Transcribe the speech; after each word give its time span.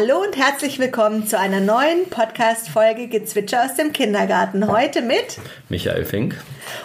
Hallo 0.00 0.22
und 0.22 0.36
herzlich 0.36 0.78
willkommen 0.78 1.26
zu 1.26 1.36
einer 1.36 1.58
neuen 1.58 2.08
Podcast-Folge 2.08 3.08
Gezwitscher 3.08 3.64
aus 3.64 3.74
dem 3.74 3.92
Kindergarten. 3.92 4.68
Heute 4.68 5.02
mit 5.02 5.38
Michael 5.70 6.04
Fink 6.04 6.36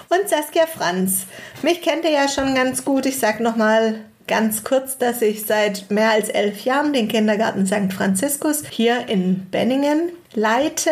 und 0.10 0.28
Saskia 0.28 0.66
Franz. 0.66 1.28
Mich 1.62 1.84
kennt 1.84 2.06
ihr 2.06 2.10
ja 2.10 2.28
schon 2.28 2.56
ganz 2.56 2.84
gut. 2.84 3.06
Ich 3.06 3.20
sage 3.20 3.44
nochmal 3.44 4.00
ganz 4.28 4.64
kurz, 4.64 4.98
dass 4.98 5.22
ich 5.22 5.46
seit 5.46 5.92
mehr 5.92 6.10
als 6.10 6.30
elf 6.30 6.66
Jahren 6.66 6.92
den 6.92 7.08
Kindergarten 7.08 7.68
St. 7.68 7.94
Franziskus 7.96 8.64
hier 8.68 9.08
in 9.08 9.46
Benningen 9.52 10.10
leite 10.34 10.90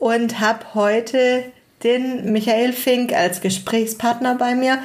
und 0.00 0.40
habe 0.40 0.74
heute 0.74 1.44
den 1.84 2.32
Michael 2.32 2.72
Fink 2.72 3.12
als 3.12 3.40
Gesprächspartner 3.40 4.34
bei 4.34 4.56
mir. 4.56 4.82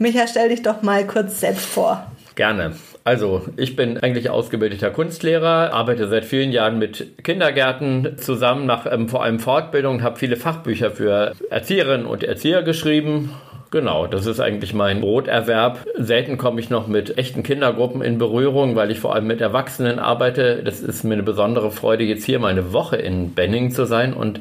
Michael, 0.00 0.26
stell 0.26 0.48
dich 0.48 0.62
doch 0.62 0.82
mal 0.82 1.06
kurz 1.06 1.38
selbst 1.38 1.64
vor. 1.66 2.10
Gerne. 2.34 2.74
Also, 3.06 3.42
ich 3.56 3.76
bin 3.76 3.98
eigentlich 3.98 4.30
ausgebildeter 4.30 4.90
Kunstlehrer, 4.90 5.72
arbeite 5.72 6.08
seit 6.08 6.24
vielen 6.24 6.50
Jahren 6.50 6.80
mit 6.80 7.22
Kindergärten 7.22 8.18
zusammen, 8.18 8.66
mache 8.66 8.88
ähm, 8.88 9.08
vor 9.08 9.22
allem 9.22 9.38
Fortbildung, 9.38 10.02
habe 10.02 10.18
viele 10.18 10.34
Fachbücher 10.34 10.90
für 10.90 11.32
Erzieherinnen 11.48 12.04
und 12.04 12.24
Erzieher 12.24 12.64
geschrieben. 12.64 13.30
Genau, 13.70 14.08
das 14.08 14.26
ist 14.26 14.40
eigentlich 14.40 14.74
mein 14.74 15.02
Broterwerb. 15.02 15.86
Selten 15.96 16.36
komme 16.36 16.58
ich 16.58 16.68
noch 16.68 16.88
mit 16.88 17.16
echten 17.16 17.44
Kindergruppen 17.44 18.02
in 18.02 18.18
Berührung, 18.18 18.74
weil 18.74 18.90
ich 18.90 18.98
vor 18.98 19.14
allem 19.14 19.28
mit 19.28 19.40
Erwachsenen 19.40 20.00
arbeite. 20.00 20.64
Das 20.64 20.80
ist 20.80 21.04
mir 21.04 21.14
eine 21.14 21.22
besondere 21.22 21.70
Freude, 21.70 22.02
jetzt 22.02 22.24
hier 22.24 22.40
meine 22.40 22.72
Woche 22.72 22.96
in 22.96 23.34
Benning 23.34 23.70
zu 23.70 23.84
sein 23.84 24.14
und 24.14 24.40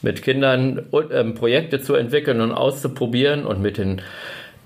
mit 0.00 0.22
Kindern 0.22 0.86
ähm, 1.12 1.34
Projekte 1.34 1.82
zu 1.82 1.94
entwickeln 1.94 2.40
und 2.40 2.52
auszuprobieren 2.52 3.44
und 3.44 3.60
mit 3.60 3.76
den 3.76 4.00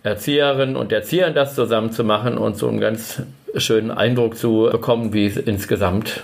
Erzieherinnen 0.06 0.76
und 0.76 0.92
Erziehern 0.92 1.34
das 1.34 1.54
zusammen 1.54 1.90
zu 1.90 2.04
machen 2.04 2.38
und 2.38 2.56
so 2.56 2.68
einen 2.68 2.80
ganz 2.80 3.22
schönen 3.56 3.90
Eindruck 3.90 4.36
zu 4.36 4.68
bekommen, 4.70 5.12
wie 5.12 5.26
es 5.26 5.36
insgesamt 5.36 6.22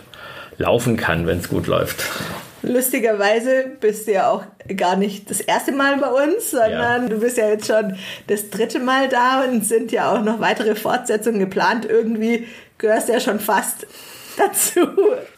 laufen 0.57 0.97
kann, 0.97 1.27
wenn 1.27 1.39
es 1.39 1.49
gut 1.49 1.67
läuft. 1.67 2.05
Lustigerweise 2.63 3.65
bist 3.81 4.07
du 4.07 4.13
ja 4.13 4.31
auch 4.31 4.45
gar 4.77 4.95
nicht 4.95 5.29
das 5.29 5.41
erste 5.41 5.73
Mal 5.73 5.99
bei 5.99 6.07
uns, 6.07 6.53
sondern 6.53 7.03
ja. 7.03 7.09
du 7.09 7.19
bist 7.19 7.37
ja 7.37 7.49
jetzt 7.49 7.67
schon 7.67 7.97
das 8.29 8.51
dritte 8.51 8.79
Mal 8.79 9.09
da 9.09 9.43
und 9.43 9.65
sind 9.65 9.91
ja 9.91 10.13
auch 10.13 10.23
noch 10.23 10.39
weitere 10.39 10.77
Fortsetzungen 10.77 11.41
geplant. 11.41 11.85
Irgendwie 11.85 12.47
gehörst 12.79 13.09
du 13.09 13.15
ja 13.15 13.21
schon 13.21 13.41
fast 13.41 13.89
dazu. 14.39 14.87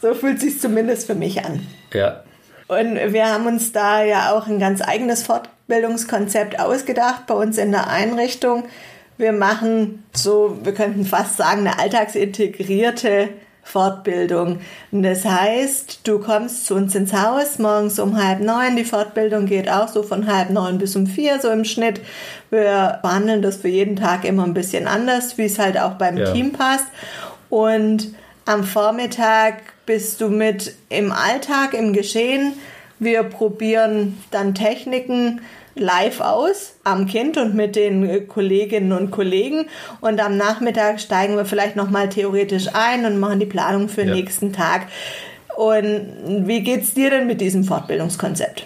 So 0.03 0.13
fühlt 0.13 0.39
sich 0.39 0.59
zumindest 0.59 1.07
für 1.07 1.15
mich 1.15 1.43
an. 1.43 1.65
Ja. 1.93 2.24
Und 2.67 2.95
wir 3.13 3.27
haben 3.31 3.45
uns 3.45 3.71
da 3.71 4.03
ja 4.03 4.31
auch 4.31 4.47
ein 4.47 4.59
ganz 4.59 4.81
eigenes 4.81 5.23
Fortbildungskonzept 5.23 6.59
ausgedacht 6.59 7.27
bei 7.27 7.35
uns 7.35 7.57
in 7.57 7.71
der 7.71 7.89
Einrichtung. 7.89 8.63
Wir 9.17 9.31
machen 9.31 10.03
so, 10.13 10.57
wir 10.63 10.73
könnten 10.73 11.05
fast 11.05 11.37
sagen, 11.37 11.61
eine 11.61 11.79
alltagsintegrierte 11.79 13.29
Fortbildung. 13.65 14.59
das 14.91 15.25
heißt, 15.25 16.07
du 16.07 16.19
kommst 16.19 16.67
zu 16.67 16.75
uns 16.75 16.93
ins 16.93 17.13
Haus 17.13 17.57
morgens 17.57 17.97
um 17.97 18.15
halb 18.23 18.39
neun. 18.39 18.75
Die 18.75 18.83
Fortbildung 18.83 19.47
geht 19.47 19.69
auch 19.71 19.87
so 19.87 20.03
von 20.03 20.31
halb 20.31 20.51
neun 20.51 20.77
bis 20.77 20.95
um 20.95 21.07
vier, 21.07 21.39
so 21.41 21.49
im 21.49 21.65
Schnitt. 21.65 21.99
Wir 22.51 22.99
behandeln 23.01 23.41
das 23.41 23.57
für 23.57 23.67
jeden 23.67 23.95
Tag 23.95 24.23
immer 24.23 24.43
ein 24.43 24.53
bisschen 24.53 24.87
anders, 24.87 25.39
wie 25.39 25.45
es 25.45 25.57
halt 25.57 25.79
auch 25.79 25.93
beim 25.93 26.15
ja. 26.15 26.31
Team 26.31 26.51
passt. 26.51 26.85
Und 27.49 28.13
am 28.45 28.63
Vormittag 28.63 29.61
bist 29.85 30.21
du 30.21 30.29
mit 30.29 30.75
im 30.89 31.11
Alltag, 31.11 31.73
im 31.73 31.93
Geschehen. 31.93 32.53
Wir 32.99 33.23
probieren 33.23 34.17
dann 34.31 34.55
Techniken 34.55 35.41
live 35.75 36.21
aus 36.21 36.75
am 36.83 37.05
Kind 37.05 37.37
und 37.37 37.53
mit 37.53 37.75
den 37.75 38.27
Kolleginnen 38.27 38.93
und 38.93 39.11
Kollegen 39.11 39.65
und 39.99 40.21
am 40.21 40.37
Nachmittag 40.37 41.01
steigen 41.01 41.35
wir 41.35 41.45
vielleicht 41.45 41.75
noch 41.75 41.89
mal 41.89 42.07
theoretisch 42.07 42.67
ein 42.73 43.05
und 43.05 43.19
machen 43.19 43.41
die 43.41 43.45
Planung 43.45 43.89
für 43.89 44.01
den 44.01 44.09
ja. 44.09 44.15
nächsten 44.15 44.53
Tag. 44.53 44.87
Und 45.57 46.47
wie 46.47 46.61
geht's 46.61 46.93
dir 46.93 47.09
denn 47.09 47.27
mit 47.27 47.41
diesem 47.41 47.65
Fortbildungskonzept? 47.65 48.65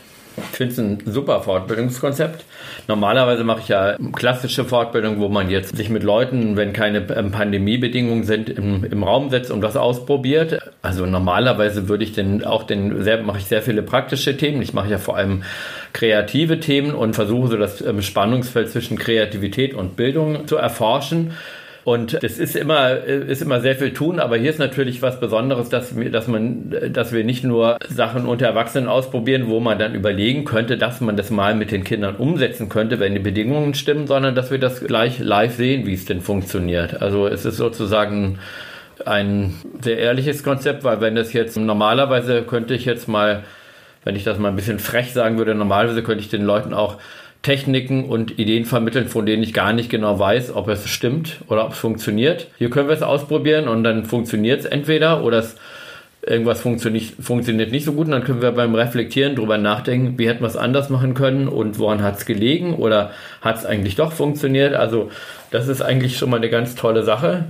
Ich 0.52 0.58
finde 0.58 0.74
es 0.74 0.80
ein 0.80 1.00
super 1.06 1.42
Fortbildungskonzept. 1.42 2.46
Normalerweise 2.88 3.44
mache 3.44 3.60
ich 3.62 3.68
ja 3.68 3.98
klassische 4.14 4.66
Fortbildung, 4.66 5.20
wo 5.20 5.30
man 5.30 5.50
jetzt 5.50 5.76
sich 5.76 5.90
mit 5.90 6.04
Leuten, 6.04 6.56
wenn 6.58 6.74
keine 6.74 7.00
ähm, 7.16 7.32
Pandemiebedingungen 7.32 8.24
sind, 8.24 8.50
im, 8.50 8.84
im 8.84 9.04
Raum 9.04 9.30
setzt 9.30 9.52
und 9.52 9.62
was 9.62 9.78
ausprobiert. 9.78 10.60
Also 10.82 11.06
normalerweise 11.06 11.88
würde 11.88 12.04
ich 12.04 12.14
denn 12.14 12.44
auch 12.44 12.64
den, 12.64 13.04
sehr, 13.04 13.22
mache 13.22 13.40
ich 13.40 13.46
sehr 13.46 13.62
viele 13.62 13.84
praktische 13.84 14.38
Themen. 14.38 14.62
Ich 14.62 14.74
mache 14.74 14.90
ja 14.90 14.98
vor 14.98 15.18
allem 15.18 15.44
kreative 15.94 16.60
Themen 16.60 16.94
und 16.94 17.16
versuche 17.16 17.50
so 17.50 17.58
das 17.58 17.82
ähm, 17.82 18.02
Spannungsfeld 18.02 18.70
zwischen 18.70 18.98
Kreativität 18.98 19.74
und 19.74 19.96
Bildung 19.96 20.48
zu 20.48 20.56
erforschen. 20.56 21.32
Und 21.86 22.22
es 22.24 22.40
ist 22.40 22.56
immer, 22.56 22.98
ist 22.98 23.42
immer 23.42 23.62
sehr 23.62 23.76
viel 23.76 23.94
tun, 23.94 24.20
aber 24.20 24.38
hier 24.38 24.50
ist 24.50 24.60
natürlich 24.60 25.02
was 25.02 25.20
Besonderes, 25.20 25.70
dass 25.70 25.98
wir, 25.98 26.12
dass 26.12 26.28
man, 26.28 26.76
dass 26.92 27.14
wir 27.14 27.24
nicht 27.24 27.44
nur 27.44 27.78
Sachen 27.88 28.26
unter 28.26 28.48
Erwachsenen 28.48 28.90
ausprobieren, 28.90 29.48
wo 29.48 29.60
man 29.60 29.80
dann 29.80 29.96
überlegen 29.96 30.44
könnte, 30.46 30.78
dass 30.78 31.00
man 31.00 31.16
das 31.16 31.30
mal 31.30 31.56
mit 31.56 31.72
den 31.72 31.84
Kindern 31.84 32.16
umsetzen 32.18 32.70
könnte, 32.70 33.00
wenn 33.00 33.14
die 33.14 33.20
Bedingungen 33.20 33.74
stimmen, 33.74 34.08
sondern 34.08 34.36
dass 34.36 34.52
wir 34.52 34.60
das 34.60 34.86
gleich 34.86 35.20
live 35.20 35.56
sehen, 35.56 35.86
wie 35.86 35.94
es 35.94 36.06
denn 36.06 36.22
funktioniert. 36.22 37.02
Also 37.02 37.28
es 37.28 37.46
ist 37.46 37.58
sozusagen 37.58 38.40
ein 39.06 39.54
sehr 39.82 39.98
ehrliches 39.98 40.44
Konzept, 40.44 40.84
weil 40.84 41.00
wenn 41.02 41.16
das 41.16 41.34
jetzt 41.34 41.58
normalerweise 41.58 42.44
könnte 42.44 42.74
ich 42.74 42.86
jetzt 42.86 43.08
mal, 43.08 43.44
wenn 44.04 44.16
ich 44.16 44.24
das 44.26 44.38
mal 44.38 44.50
ein 44.50 44.56
bisschen 44.56 44.80
frech 44.80 45.14
sagen 45.14 45.38
würde, 45.38 45.56
normalerweise 45.56 46.04
könnte 46.04 46.24
ich 46.24 46.30
den 46.30 46.44
Leuten 46.44 46.74
auch 46.74 46.98
Techniken 47.42 48.06
und 48.06 48.38
Ideen 48.38 48.66
vermitteln, 48.66 49.08
von 49.08 49.26
denen 49.26 49.44
ich 49.44 49.54
gar 49.54 49.72
nicht 49.72 49.90
genau 49.90 50.20
weiß, 50.20 50.54
ob 50.56 50.68
es 50.68 50.90
stimmt 50.90 51.38
oder 51.48 51.66
ob 51.66 51.72
es 51.72 51.80
funktioniert. 51.80 52.48
Hier 52.58 52.70
können 52.70 52.90
wir 52.90 52.96
es 52.96 53.02
ausprobieren 53.02 53.68
und 53.68 53.84
dann 53.84 54.06
funktioniert 54.06 54.60
es 54.60 54.66
entweder 54.66 55.24
oder 55.24 55.40
es 55.40 55.56
irgendwas 56.22 56.60
funktioniert, 56.60 57.14
funktioniert 57.22 57.72
nicht 57.72 57.86
so 57.86 57.94
gut 57.94 58.08
und 58.08 58.12
dann 58.12 58.26
können 58.26 58.42
wir 58.42 58.52
beim 58.52 58.76
Reflektieren 58.76 59.36
drüber 59.36 59.58
nachdenken, 59.58 60.20
wie 60.20 60.28
hätten 60.28 60.42
wir 60.42 60.48
es 60.48 60.58
anders 60.58 60.90
machen 60.90 61.14
können 61.14 61.48
und 61.48 61.80
woran 61.80 62.04
hat 62.04 62.18
es 62.18 62.26
gelegen 62.26 62.76
oder 62.76 63.12
hat 63.42 63.58
es 63.58 63.66
eigentlich 63.66 63.96
doch 63.96 64.12
funktioniert. 64.12 64.74
Also 64.74 65.10
das 65.52 65.70
ist 65.70 65.82
eigentlich 65.82 66.18
schon 66.18 66.30
mal 66.30 66.38
eine 66.38 66.50
ganz 66.50 66.76
tolle 66.76 67.04
Sache, 67.04 67.46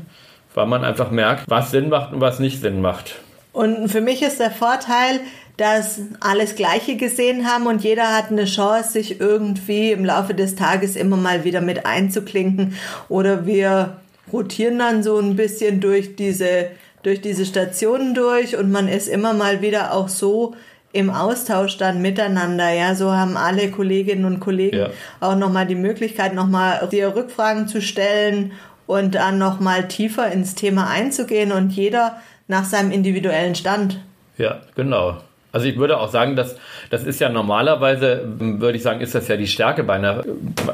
weil 0.54 0.68
man 0.68 0.84
einfach 0.84 1.10
merkt, 1.10 1.46
was 1.48 1.72
Sinn 1.72 1.90
macht 1.90 2.14
und 2.14 2.22
was 2.22 2.40
nicht 2.40 2.62
Sinn 2.62 2.80
macht. 2.80 3.16
Und 3.54 3.90
für 3.90 4.02
mich 4.02 4.22
ist 4.22 4.40
der 4.40 4.52
Vorteil, 4.52 5.20
dass 5.60 6.00
alles 6.22 6.56
Gleiche 6.56 6.96
gesehen 6.96 7.46
haben 7.46 7.68
und 7.68 7.84
jeder 7.84 8.16
hat 8.16 8.32
eine 8.32 8.46
Chance, 8.46 8.94
sich 8.94 9.20
irgendwie 9.20 9.92
im 9.92 10.06
Laufe 10.06 10.34
des 10.34 10.56
Tages 10.56 10.96
immer 10.96 11.18
mal 11.18 11.44
wieder 11.44 11.60
mit 11.60 11.86
einzuklinken. 11.86 12.76
Oder 13.10 13.46
wir 13.46 13.98
rotieren 14.32 14.80
dann 14.80 15.04
so 15.04 15.20
ein 15.20 15.36
bisschen 15.36 15.82
durch 15.82 16.16
diese, 16.16 16.68
durch 17.04 17.20
diese 17.20 17.46
Stationen 17.46 18.14
durch 18.14 18.56
und 18.56 18.72
man 18.72 18.88
ist 18.88 19.10
immer 19.10 19.34
mal 19.34 19.62
wieder 19.62 19.94
auch 19.94 20.08
so 20.08 20.56
im 20.94 21.10
Austausch 21.10 21.78
dann 21.78 22.02
miteinander. 22.02 22.70
Ja, 22.72 22.96
so 22.96 23.12
haben 23.12 23.36
alle 23.36 23.70
Kolleginnen 23.70 24.24
und 24.24 24.40
Kollegen 24.40 24.78
ja. 24.78 24.90
auch 25.20 25.36
nochmal 25.36 25.68
die 25.68 25.76
Möglichkeit, 25.76 26.34
nochmal 26.34 26.88
dir 26.90 27.14
Rückfragen 27.16 27.68
zu 27.68 27.82
stellen 27.82 28.54
und 28.88 29.16
dann 29.16 29.38
nochmal 29.38 29.90
tiefer 29.90 30.32
ins 30.32 30.56
Thema 30.56 30.88
einzugehen 30.88 31.52
und 31.52 31.72
jeder 31.72 32.22
nach 32.48 32.64
seinem 32.64 32.92
individuellen 32.92 33.56
Stand. 33.56 34.00
Ja, 34.38 34.62
genau. 34.76 35.18
Also 35.52 35.68
ich 35.68 35.78
würde 35.78 36.00
auch 36.00 36.10
sagen, 36.10 36.36
dass 36.36 36.58
das 36.90 37.04
ist 37.04 37.20
ja 37.20 37.30
normalerweise, 37.30 38.22
würde 38.26 38.78
ich 38.78 38.84
sagen, 38.84 39.02
ist 39.02 39.16
das 39.16 39.28
ja 39.28 39.36
die 39.36 39.48
Stärke 39.48 39.84
bei 39.84 39.94
einer, 39.94 40.24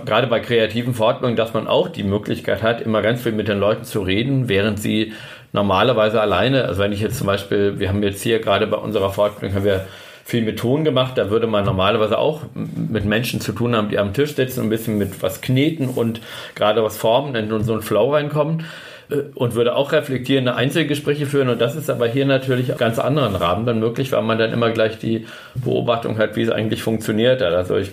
gerade 0.06 0.28
bei 0.28 0.40
kreativen 0.40 0.94
Fortbildungen, 0.94 1.38
dass 1.38 1.54
man 1.54 1.68
auch 1.68 1.88
die 1.88 2.04
Möglichkeit 2.04 2.62
hat, 2.62 2.82
immer 2.82 3.02
ganz 3.02 3.22
viel 3.22 3.32
mit 3.32 3.48
den 3.48 3.60
Leuten 3.60 3.86
zu 3.86 4.02
reden, 4.02 4.50
während 4.50 4.80
sie 4.80 5.14
normalerweise 5.54 6.20
alleine, 6.20 6.66
also 6.66 6.82
wenn 6.82 6.92
ich 6.92 7.00
jetzt 7.00 7.18
zum 7.18 7.28
Beispiel, 7.28 7.80
wir 7.80 7.90
haben 7.90 8.04
jetzt 8.04 8.22
hier 8.22 8.40
gerade 8.40 8.68
bei 8.68 8.78
unserer 8.78 9.12
Fortbildung, 9.12 9.56
haben 9.56 9.66
wir 9.66 9.86
viel 10.26 10.42
mit 10.42 10.60
Ton 10.60 10.84
gemacht, 10.84 11.18
da 11.18 11.30
würde 11.30 11.46
man 11.46 11.66
normalerweise 11.66 12.18
auch 12.18 12.42
mit 12.56 13.06
Menschen 13.06 13.40
zu 13.40 13.52
tun 13.54 13.76
haben, 13.76 13.90
die 13.90 14.00
am 14.00 14.14
Tisch 14.14 14.36
sitzen 14.36 14.62
und 14.62 14.66
ein 14.68 14.70
bisschen 14.72 14.98
mit 14.98 15.22
was 15.22 15.40
kneten 15.40 15.88
und 15.88 16.20
gerade 16.56 16.84
was 16.84 16.98
formen 16.98 17.52
und 17.52 17.64
so 17.64 17.74
einen 17.74 17.84
Flow 17.84 18.12
reinkommen. 18.12 18.66
Äh, 19.10 19.24
und 19.36 19.56
würde 19.56 19.76
auch 19.76 19.92
reflektierende 19.92 20.56
Einzelgespräche 20.56 21.26
führen. 21.26 21.50
Und 21.50 21.62
das 21.62 21.76
ist 21.76 21.90
aber 21.90 22.08
hier 22.08 22.26
natürlich 22.26 22.76
ganz 22.78 23.00
anderen 23.00 23.36
Rahmen 23.36 23.66
dann 23.66 23.80
möglich, 23.80 24.12
weil 24.12 24.24
man 24.24 24.38
dann 24.38 24.52
immer 24.52 24.72
gleich 24.72 24.98
die 24.98 25.26
Beobachtung 25.56 26.18
hat, 26.18 26.36
wie 26.36 26.44
es 26.44 26.52
eigentlich 26.52 26.84
funktioniert. 26.84 27.42
Also 27.42 27.78
ich 27.78 27.92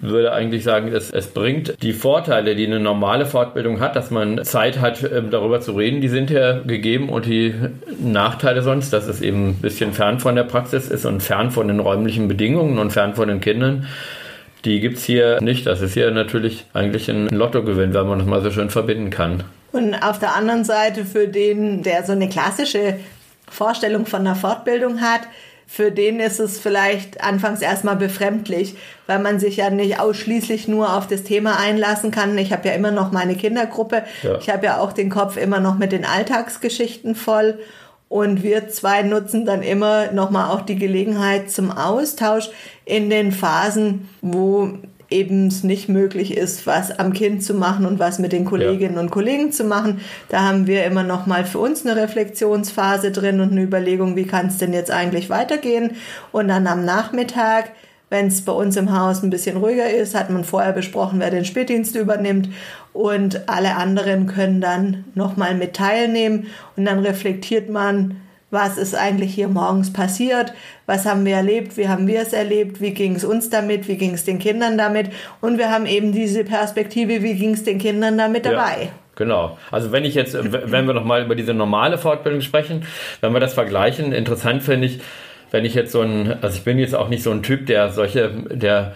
würde 0.00 0.32
eigentlich 0.32 0.62
sagen, 0.62 0.92
es, 0.92 1.10
es 1.10 1.26
bringt 1.28 1.74
die 1.82 1.92
Vorteile, 1.92 2.54
die 2.54 2.66
eine 2.66 2.78
normale 2.78 3.26
Fortbildung 3.26 3.80
hat, 3.80 3.96
dass 3.96 4.10
man 4.10 4.44
Zeit 4.44 4.80
hat, 4.80 5.02
ähm, 5.02 5.30
darüber 5.30 5.60
zu 5.60 5.72
reden, 5.72 6.00
die 6.00 6.08
sind 6.08 6.30
ja 6.30 6.60
gegeben 6.60 7.08
und 7.08 7.26
die 7.26 7.54
Nachteile 8.00 8.62
sonst, 8.62 8.92
dass 8.92 9.08
es 9.08 9.20
eben 9.20 9.50
ein 9.50 9.54
bisschen 9.56 9.92
fern 9.92 10.20
von 10.20 10.36
der 10.36 10.44
Praxis 10.44 10.88
ist 10.88 11.04
und 11.04 11.20
fern 11.20 11.50
von 11.50 11.66
den 11.66 11.80
räumlichen 11.80 12.28
Bedingungen 12.28 12.78
und 12.78 12.92
fern 12.92 13.14
von 13.14 13.26
den 13.28 13.40
Kindern. 13.40 13.86
Die 14.64 14.78
gibt 14.78 14.98
es 14.98 15.04
hier 15.04 15.40
nicht. 15.40 15.66
Das 15.66 15.80
ist 15.80 15.94
hier 15.94 16.12
natürlich 16.12 16.66
eigentlich 16.72 17.08
ein 17.10 17.28
Lottogewinn, 17.28 17.92
wenn 17.94 18.06
man 18.06 18.20
das 18.20 18.28
mal 18.28 18.42
so 18.42 18.52
schön 18.52 18.70
verbinden 18.70 19.10
kann. 19.10 19.42
Und 19.72 19.94
auf 19.94 20.18
der 20.18 20.34
anderen 20.34 20.64
Seite 20.64 21.04
für 21.04 21.28
den, 21.28 21.82
der 21.82 22.04
so 22.04 22.12
eine 22.12 22.28
klassische 22.28 23.00
Vorstellung 23.50 24.06
von 24.06 24.20
einer 24.20 24.36
Fortbildung 24.36 25.00
hat, 25.00 25.22
für 25.66 25.90
den 25.90 26.20
ist 26.20 26.38
es 26.38 26.60
vielleicht 26.60 27.24
anfangs 27.24 27.62
erstmal 27.62 27.96
befremdlich, 27.96 28.76
weil 29.06 29.20
man 29.20 29.40
sich 29.40 29.56
ja 29.56 29.70
nicht 29.70 29.98
ausschließlich 29.98 30.68
nur 30.68 30.94
auf 30.94 31.06
das 31.06 31.22
Thema 31.22 31.58
einlassen 31.58 32.10
kann. 32.10 32.36
Ich 32.36 32.52
habe 32.52 32.68
ja 32.68 32.74
immer 32.74 32.90
noch 32.90 33.10
meine 33.10 33.36
Kindergruppe. 33.36 34.02
Ja. 34.22 34.36
Ich 34.36 34.50
habe 34.50 34.66
ja 34.66 34.78
auch 34.80 34.92
den 34.92 35.08
Kopf 35.08 35.38
immer 35.38 35.60
noch 35.60 35.78
mit 35.78 35.92
den 35.92 36.04
Alltagsgeschichten 36.04 37.14
voll. 37.14 37.58
Und 38.10 38.42
wir 38.42 38.68
zwei 38.68 39.00
nutzen 39.00 39.46
dann 39.46 39.62
immer 39.62 40.12
nochmal 40.12 40.50
auch 40.50 40.60
die 40.60 40.76
Gelegenheit 40.76 41.50
zum 41.50 41.70
Austausch 41.70 42.50
in 42.84 43.08
den 43.08 43.32
Phasen, 43.32 44.10
wo 44.20 44.72
eben 45.12 45.46
es 45.46 45.62
nicht 45.62 45.88
möglich 45.88 46.36
ist, 46.36 46.66
was 46.66 46.98
am 46.98 47.12
Kind 47.12 47.44
zu 47.44 47.54
machen 47.54 47.86
und 47.86 47.98
was 47.98 48.18
mit 48.18 48.32
den 48.32 48.44
Kolleginnen 48.44 48.94
ja. 48.94 49.00
und 49.00 49.10
Kollegen 49.10 49.52
zu 49.52 49.64
machen. 49.64 50.00
Da 50.28 50.42
haben 50.42 50.66
wir 50.66 50.84
immer 50.84 51.04
noch 51.04 51.26
mal 51.26 51.44
für 51.44 51.58
uns 51.58 51.86
eine 51.86 52.00
Reflexionsphase 52.00 53.12
drin 53.12 53.40
und 53.40 53.52
eine 53.52 53.62
Überlegung, 53.62 54.16
wie 54.16 54.26
kann 54.26 54.48
es 54.48 54.58
denn 54.58 54.72
jetzt 54.72 54.90
eigentlich 54.90 55.30
weitergehen? 55.30 55.92
Und 56.32 56.48
dann 56.48 56.66
am 56.66 56.84
Nachmittag 56.84 57.70
wenn 58.12 58.26
es 58.26 58.44
bei 58.44 58.52
uns 58.52 58.76
im 58.76 58.92
Haus 58.92 59.22
ein 59.22 59.30
bisschen 59.30 59.56
ruhiger 59.56 59.88
ist, 59.88 60.14
hat 60.14 60.28
man 60.28 60.44
vorher 60.44 60.74
besprochen, 60.74 61.18
wer 61.18 61.30
den 61.30 61.46
Spätdienst 61.46 61.96
übernimmt 61.96 62.50
und 62.92 63.48
alle 63.48 63.76
anderen 63.76 64.26
können 64.26 64.60
dann 64.60 65.04
nochmal 65.14 65.54
mit 65.54 65.72
teilnehmen 65.72 66.48
und 66.76 66.84
dann 66.84 66.98
reflektiert 66.98 67.70
man, 67.70 68.20
was 68.52 68.76
ist 68.76 68.94
eigentlich 68.94 69.34
hier 69.34 69.48
morgens 69.48 69.92
passiert, 69.92 70.52
was 70.86 71.06
haben 71.06 71.24
wir 71.24 71.34
erlebt, 71.34 71.76
wie 71.78 71.88
haben 71.88 72.06
wir 72.06 72.20
es 72.20 72.32
erlebt, 72.32 72.80
wie 72.80 72.92
ging 72.92 73.16
es 73.16 73.24
uns 73.24 73.48
damit, 73.48 73.88
wie 73.88 73.96
ging 73.96 74.12
es 74.12 74.24
den 74.24 74.38
Kindern 74.38 74.76
damit 74.76 75.10
und 75.40 75.58
wir 75.58 75.70
haben 75.70 75.86
eben 75.86 76.12
diese 76.12 76.44
Perspektive, 76.44 77.22
wie 77.22 77.34
ging 77.34 77.54
es 77.54 77.64
den 77.64 77.78
Kindern 77.78 78.18
damit 78.18 78.44
dabei. 78.44 78.82
Ja. 78.82 78.88
Genau. 79.16 79.58
Also 79.70 79.90
wenn 79.90 80.04
ich 80.04 80.14
jetzt, 80.14 80.34
wenn 80.34 80.86
wir 80.86 80.94
nochmal 80.94 81.24
über 81.24 81.34
diese 81.34 81.54
normale 81.54 81.98
Fortbildung 81.98 82.40
sprechen, 82.42 82.86
wenn 83.20 83.32
wir 83.32 83.40
das 83.40 83.54
vergleichen, 83.54 84.12
interessant 84.12 84.62
finde 84.62 84.86
ich, 84.86 85.00
wenn 85.50 85.64
ich 85.64 85.74
jetzt 85.74 85.92
so 85.92 86.02
ein, 86.02 86.38
also 86.42 86.56
ich 86.56 86.64
bin 86.64 86.78
jetzt 86.78 86.94
auch 86.94 87.08
nicht 87.08 87.22
so 87.22 87.30
ein 87.30 87.42
Typ, 87.42 87.66
der 87.66 87.90
solche, 87.90 88.30
der 88.50 88.94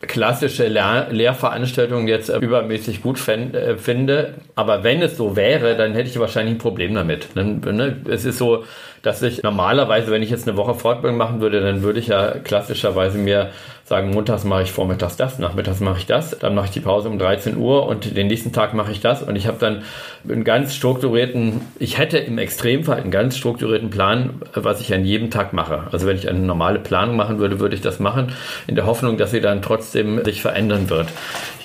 klassische 0.00 0.68
Lehr 0.68 1.08
Lehrveranstaltungen 1.10 2.06
jetzt 2.06 2.28
äh, 2.28 2.38
übermäßig 2.38 3.02
gut 3.02 3.26
äh, 3.28 3.76
finde. 3.76 4.34
Aber 4.54 4.84
wenn 4.84 5.02
es 5.02 5.16
so 5.16 5.34
wäre, 5.34 5.76
dann 5.76 5.94
hätte 5.94 6.08
ich 6.08 6.18
wahrscheinlich 6.20 6.54
ein 6.54 6.58
Problem 6.58 6.94
damit. 6.94 7.28
Dann, 7.34 7.60
ne, 7.60 7.96
es 8.08 8.24
ist 8.24 8.38
so, 8.38 8.64
dass 9.02 9.22
ich 9.22 9.42
normalerweise, 9.42 10.10
wenn 10.10 10.22
ich 10.22 10.30
jetzt 10.30 10.48
eine 10.48 10.56
Woche 10.56 10.74
Fortbildung 10.74 11.18
machen 11.18 11.40
würde, 11.40 11.60
dann 11.60 11.82
würde 11.82 11.98
ich 11.98 12.08
ja 12.08 12.32
klassischerweise 12.38 13.18
mir 13.18 13.50
sagen, 13.88 14.10
montags 14.10 14.44
mache 14.44 14.64
ich 14.64 14.72
vormittags 14.72 15.16
das, 15.16 15.38
nachmittags 15.38 15.80
mache 15.80 15.98
ich 15.98 16.06
das, 16.06 16.38
dann 16.38 16.54
mache 16.54 16.66
ich 16.66 16.72
die 16.72 16.80
Pause 16.80 17.08
um 17.08 17.18
13 17.18 17.56
Uhr 17.56 17.86
und 17.86 18.16
den 18.16 18.26
nächsten 18.26 18.52
Tag 18.52 18.74
mache 18.74 18.92
ich 18.92 19.00
das 19.00 19.22
und 19.22 19.34
ich 19.34 19.46
habe 19.46 19.56
dann 19.58 19.82
einen 20.28 20.44
ganz 20.44 20.74
strukturierten, 20.74 21.62
ich 21.78 21.96
hätte 21.96 22.18
im 22.18 22.36
Extremfall 22.36 22.98
einen 22.98 23.10
ganz 23.10 23.38
strukturierten 23.38 23.88
Plan, 23.88 24.42
was 24.52 24.82
ich 24.82 24.92
an 24.92 25.06
jedem 25.06 25.30
Tag 25.30 25.54
mache. 25.54 25.84
Also 25.90 26.06
wenn 26.06 26.16
ich 26.16 26.28
eine 26.28 26.40
normale 26.40 26.80
Planung 26.80 27.16
machen 27.16 27.38
würde, 27.38 27.60
würde 27.60 27.74
ich 27.74 27.80
das 27.80 27.98
machen, 27.98 28.32
in 28.66 28.74
der 28.74 28.84
Hoffnung, 28.84 29.16
dass 29.16 29.30
sie 29.30 29.40
dann 29.40 29.62
trotzdem 29.62 30.22
sich 30.22 30.42
verändern 30.42 30.90
wird. 30.90 31.08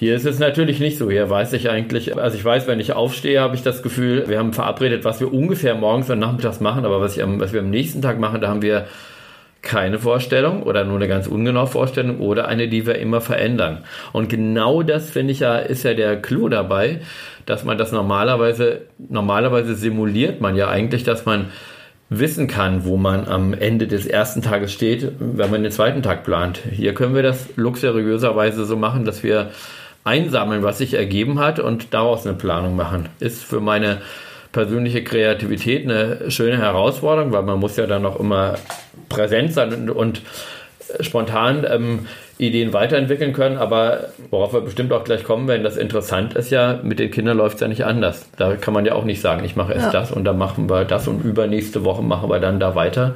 Hier 0.04 0.18
ist 0.18 0.26
es 0.26 0.38
natürlich 0.38 0.82
nicht 0.82 0.98
so. 0.98 1.10
Hier 1.10 1.30
weiß 1.30 1.54
ich 1.54 1.70
eigentlich, 1.70 2.18
also 2.18 2.36
ich 2.36 2.44
weiß, 2.44 2.68
wenn 2.68 2.82
ich 2.82 2.92
aufstehe, 2.92 3.40
habe 3.40 3.56
ich 3.56 3.64
das 3.64 3.82
Gefühl, 3.82 4.26
wir 4.28 4.38
haben 4.38 4.52
verabredet, 4.52 5.06
was 5.06 5.22
wir 5.22 5.34
ungefähr 5.34 5.76
morgens 5.76 6.10
und 6.10 6.20
nachmittags 6.20 6.60
machen, 6.60 6.84
aber 6.84 7.00
was, 7.00 7.16
ich 7.16 7.24
was 7.26 7.54
wir 7.54 7.62
am 7.62 7.70
nächsten 7.70 8.02
Tag 8.02 8.20
machen, 8.20 8.42
da 8.42 8.50
haben 8.50 8.62
wir 8.62 8.86
keine 9.62 10.00
Vorstellung 10.00 10.64
oder 10.64 10.84
nur 10.84 10.98
eine 10.98 11.08
ganz 11.08 11.26
ungenaue 11.28 11.68
Vorstellung 11.68 12.20
oder 12.20 12.50
eine, 12.50 12.68
die 12.68 12.86
wir 12.86 12.96
immer 13.00 13.22
verändern. 13.22 13.86
Und 14.12 14.28
genau 14.28 14.84
das 14.84 15.10
finde 15.10 15.32
ich 15.32 15.40
ja, 15.40 15.56
ist 15.56 15.84
ja 15.84 15.94
der 15.94 16.22
Clou 16.22 16.50
dabei, 16.50 17.00
dass 17.46 17.64
man 17.64 17.78
das 17.78 17.94
normalerweise, 17.94 18.82
normalerweise 18.98 19.74
simuliert 19.74 20.42
man 20.42 20.58
ja 20.58 20.68
eigentlich, 20.68 21.06
dass 21.06 21.26
man 21.26 21.46
wissen 22.10 22.50
kann, 22.50 22.84
wo 22.84 22.98
man 22.98 23.26
am 23.26 23.54
Ende 23.54 23.88
des 23.88 24.06
ersten 24.06 24.42
Tages 24.42 24.74
steht, 24.74 25.14
wenn 25.18 25.50
man 25.50 25.64
den 25.64 25.72
zweiten 25.72 26.04
Tag 26.04 26.26
plant. 26.26 26.60
Hier 26.70 26.94
können 26.94 27.16
wir 27.16 27.24
das 27.24 27.48
luxuriöserweise 27.56 28.66
so 28.66 28.76
machen, 28.76 29.06
dass 29.06 29.24
wir 29.24 29.52
einsammeln, 30.04 30.64
was 30.64 30.78
sich 30.78 30.94
ergeben 30.94 31.40
hat 31.40 31.60
und 31.60 31.94
daraus 31.94 32.26
eine 32.26 32.36
Planung 32.36 32.76
machen. 32.76 33.10
Ist 33.20 33.44
für 33.44 33.60
meine 33.60 34.02
persönliche 34.52 35.04
Kreativität 35.04 35.84
eine 35.84 36.30
schöne 36.30 36.58
Herausforderung, 36.58 37.32
weil 37.32 37.44
man 37.44 37.60
muss 37.60 37.76
ja 37.78 37.88
dann 37.88 38.06
auch 38.06 38.20
immer 38.20 38.56
präsent 39.10 39.54
sein 39.54 39.74
und, 39.74 39.90
und 39.90 40.22
spontan 41.00 41.66
ähm, 41.68 42.08
Ideen 42.38 42.74
weiterentwickeln 42.74 43.34
können. 43.34 43.58
Aber 43.58 44.10
worauf 44.30 44.54
wir 44.54 44.62
bestimmt 44.62 44.92
auch 44.92 45.04
gleich 45.04 45.24
kommen 45.24 45.48
werden, 45.48 45.64
das 45.64 45.78
interessant 45.78 46.36
ist 46.36 46.52
ja, 46.52 46.80
mit 46.84 47.00
den 47.00 47.12
Kindern 47.12 47.38
läuft 47.38 47.56
es 47.56 47.62
ja 47.62 47.68
nicht 47.68 47.86
anders. 47.86 48.28
Da 48.38 48.56
kann 48.56 48.74
man 48.74 48.86
ja 48.86 48.94
auch 48.94 49.06
nicht 49.06 49.22
sagen, 49.22 49.44
ich 49.44 49.56
mache 49.56 49.74
erst 49.74 49.94
ja. 49.94 50.00
das 50.00 50.12
und 50.12 50.24
dann 50.26 50.38
machen 50.38 50.70
wir 50.70 50.86
das 50.86 51.08
und 51.08 51.24
übernächste 51.24 51.84
Woche 51.84 52.04
machen 52.04 52.30
wir 52.30 52.40
dann 52.40 52.60
da 52.60 52.76
weiter. 52.76 53.16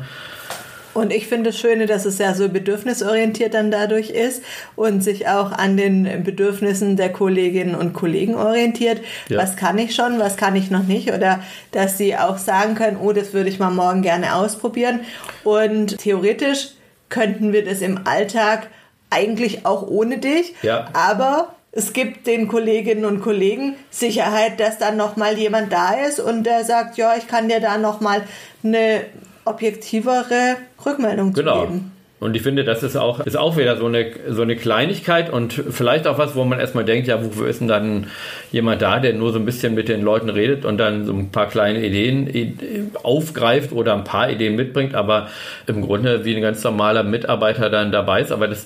Und 0.98 1.14
ich 1.14 1.28
finde 1.28 1.52
es 1.52 1.60
schön, 1.60 1.86
dass 1.86 2.06
es 2.06 2.18
ja 2.18 2.34
so 2.34 2.50
bedürfnisorientiert 2.50 3.54
dann 3.54 3.70
dadurch 3.70 4.10
ist 4.10 4.42
und 4.76 5.04
sich 5.04 5.28
auch 5.28 5.52
an 5.52 5.78
den 5.78 6.24
Bedürfnissen 6.24 6.98
der 6.98 7.14
Kolleginnen 7.14 7.76
und 7.76 7.94
Kollegen 7.94 8.34
orientiert. 8.34 9.02
Ja. 9.30 9.38
Was 9.38 9.56
kann 9.56 9.78
ich 9.78 9.94
schon, 9.94 10.18
was 10.18 10.38
kann 10.38 10.56
ich 10.56 10.72
noch 10.72 10.82
nicht? 10.82 11.14
Oder 11.14 11.44
dass 11.72 12.00
sie 12.00 12.18
auch 12.18 12.40
sagen 12.40 12.74
können, 12.74 12.98
oh, 13.00 13.12
das 13.12 13.32
würde 13.34 13.48
ich 13.48 13.60
mal 13.60 13.70
morgen 13.70 14.02
gerne 14.02 14.34
ausprobieren. 14.34 15.02
Und 15.44 16.00
theoretisch 16.00 16.70
könnten 17.10 17.54
wir 17.54 17.64
das 17.64 17.82
im 17.82 18.08
Alltag 18.08 18.66
eigentlich 19.12 19.68
auch 19.68 19.88
ohne 19.88 20.18
dich. 20.18 20.56
Ja. 20.64 20.88
Aber 20.94 21.54
es 21.74 21.94
gibt 21.94 22.26
den 22.26 22.48
Kolleginnen 22.48 23.06
und 23.06 23.22
Kollegen 23.22 23.76
Sicherheit, 23.92 24.60
dass 24.60 24.80
dann 24.80 24.98
noch 24.98 25.16
mal 25.16 25.38
jemand 25.38 25.72
da 25.72 25.92
ist 25.92 26.20
und 26.20 26.44
der 26.44 26.64
sagt, 26.64 26.98
ja, 26.98 27.16
ich 27.16 27.28
kann 27.28 27.50
dir 27.50 27.60
da 27.60 27.78
noch 27.78 28.02
mal 28.02 28.24
eine 28.64 29.02
objektivere 29.48 30.58
Rückmeldung 30.86 31.34
genau. 31.34 31.62
zu 31.62 31.68
geben. 31.68 31.92
Und 32.20 32.36
ich 32.36 32.42
finde, 32.42 32.64
das 32.64 32.82
ist 32.82 32.96
auch, 32.96 33.20
ist 33.20 33.38
auch 33.38 33.58
wieder 33.58 33.78
so 33.78 33.86
eine, 33.86 34.08
so 34.30 34.42
eine 34.42 34.56
Kleinigkeit 34.56 35.32
und 35.32 35.54
vielleicht 35.54 36.08
auch 36.08 36.18
was, 36.18 36.36
wo 36.36 36.44
man 36.46 36.60
erstmal 36.60 36.84
denkt, 36.84 37.08
ja, 37.08 37.24
wofür 37.24 37.48
ist 37.48 37.62
denn 37.62 37.68
dann 37.68 38.08
jemand 38.52 38.82
da, 38.82 39.00
der 39.00 39.14
nur 39.14 39.32
so 39.32 39.38
ein 39.38 39.46
bisschen 39.46 39.76
mit 39.76 39.88
den 39.88 40.02
Leuten 40.02 40.30
redet 40.30 40.66
und 40.66 40.80
dann 40.80 41.06
so 41.06 41.14
ein 41.14 41.30
paar 41.30 41.48
kleine 41.48 41.86
Ideen 41.86 42.92
aufgreift 43.04 43.72
oder 43.72 43.94
ein 43.94 44.04
paar 44.04 44.32
Ideen 44.32 44.56
mitbringt, 44.56 44.96
aber 44.96 45.28
im 45.68 45.84
Grunde 45.84 46.26
wie 46.26 46.36
ein 46.36 46.42
ganz 46.42 46.64
normaler 46.64 47.04
Mitarbeiter 47.04 47.70
dann 47.70 47.92
dabei 47.92 48.22
ist. 48.22 48.32
Aber 48.32 48.48
das, 48.48 48.66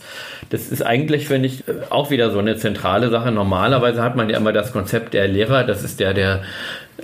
das 0.50 0.70
ist 0.70 0.82
eigentlich, 0.82 1.28
finde 1.28 1.48
ich, 1.48 1.66
auch 1.90 2.10
wieder 2.10 2.32
so 2.32 2.40
eine 2.40 2.56
zentrale 2.56 3.10
Sache. 3.10 3.34
Normalerweise 3.34 4.02
hat 4.02 4.16
man 4.16 4.30
ja 4.30 4.38
immer 4.38 4.54
das 4.54 4.72
Konzept 4.72 5.14
der 5.14 5.28
Lehrer, 5.28 5.66
das 5.66 5.84
ist 5.84 6.00
der, 6.00 6.14
der, 6.14 6.44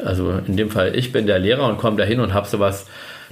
also 0.02 0.32
in 0.48 0.56
dem 0.56 0.70
Fall, 0.70 0.96
ich 0.96 1.12
bin 1.12 1.28
der 1.28 1.40
Lehrer 1.40 1.68
und 1.68 1.78
komme 1.78 1.98
da 1.98 2.06
hin 2.06 2.22
und 2.22 2.34
habe 2.34 2.48
sowas 2.48 2.86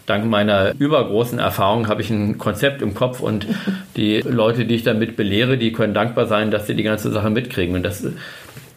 dank 0.05 0.25
meiner 0.25 0.73
übergroßen 0.77 1.39
Erfahrung 1.39 1.87
habe 1.87 2.01
ich 2.01 2.09
ein 2.09 2.37
Konzept 2.37 2.81
im 2.81 2.93
Kopf 2.93 3.19
und 3.19 3.47
die 3.95 4.21
Leute, 4.21 4.65
die 4.65 4.75
ich 4.75 4.83
damit 4.83 5.15
belehre, 5.15 5.57
die 5.57 5.71
können 5.71 5.93
dankbar 5.93 6.27
sein, 6.27 6.51
dass 6.51 6.67
sie 6.67 6.75
die 6.75 6.83
ganze 6.83 7.11
Sache 7.11 7.29
mitkriegen. 7.29 7.75
Und 7.75 7.83
das, 7.83 8.05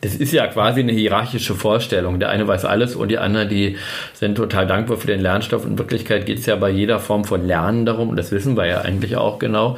das 0.01 0.15
ist 0.15 0.33
ja 0.33 0.47
quasi 0.47 0.81
eine 0.81 0.93
hierarchische 0.93 1.55
Vorstellung. 1.55 2.19
Der 2.19 2.31
eine 2.31 2.47
weiß 2.47 2.65
alles 2.65 2.97
und 2.97 3.09
die 3.09 3.19
anderen, 3.19 3.49
die 3.49 3.77
sind 4.15 4.37
total 4.37 4.67
dankbar 4.67 4.97
für 4.97 5.07
den 5.07 5.21
Lernstoff. 5.21 5.67
In 5.67 5.79
Wirklichkeit 5.79 6.27
geht 6.27 6.39
es 6.39 6.47
ja 6.47 6.57
bei 6.57 6.71
jeder 6.71 6.99
Form 6.99 7.25
von 7.25 7.47
Lernen 7.47 7.85
darum, 7.85 8.09
und 8.09 8.17
das 8.17 8.33
wissen 8.33 8.57
wir 8.57 8.67
ja 8.67 8.81
eigentlich 8.81 9.17
auch 9.17 9.39
genau, 9.39 9.77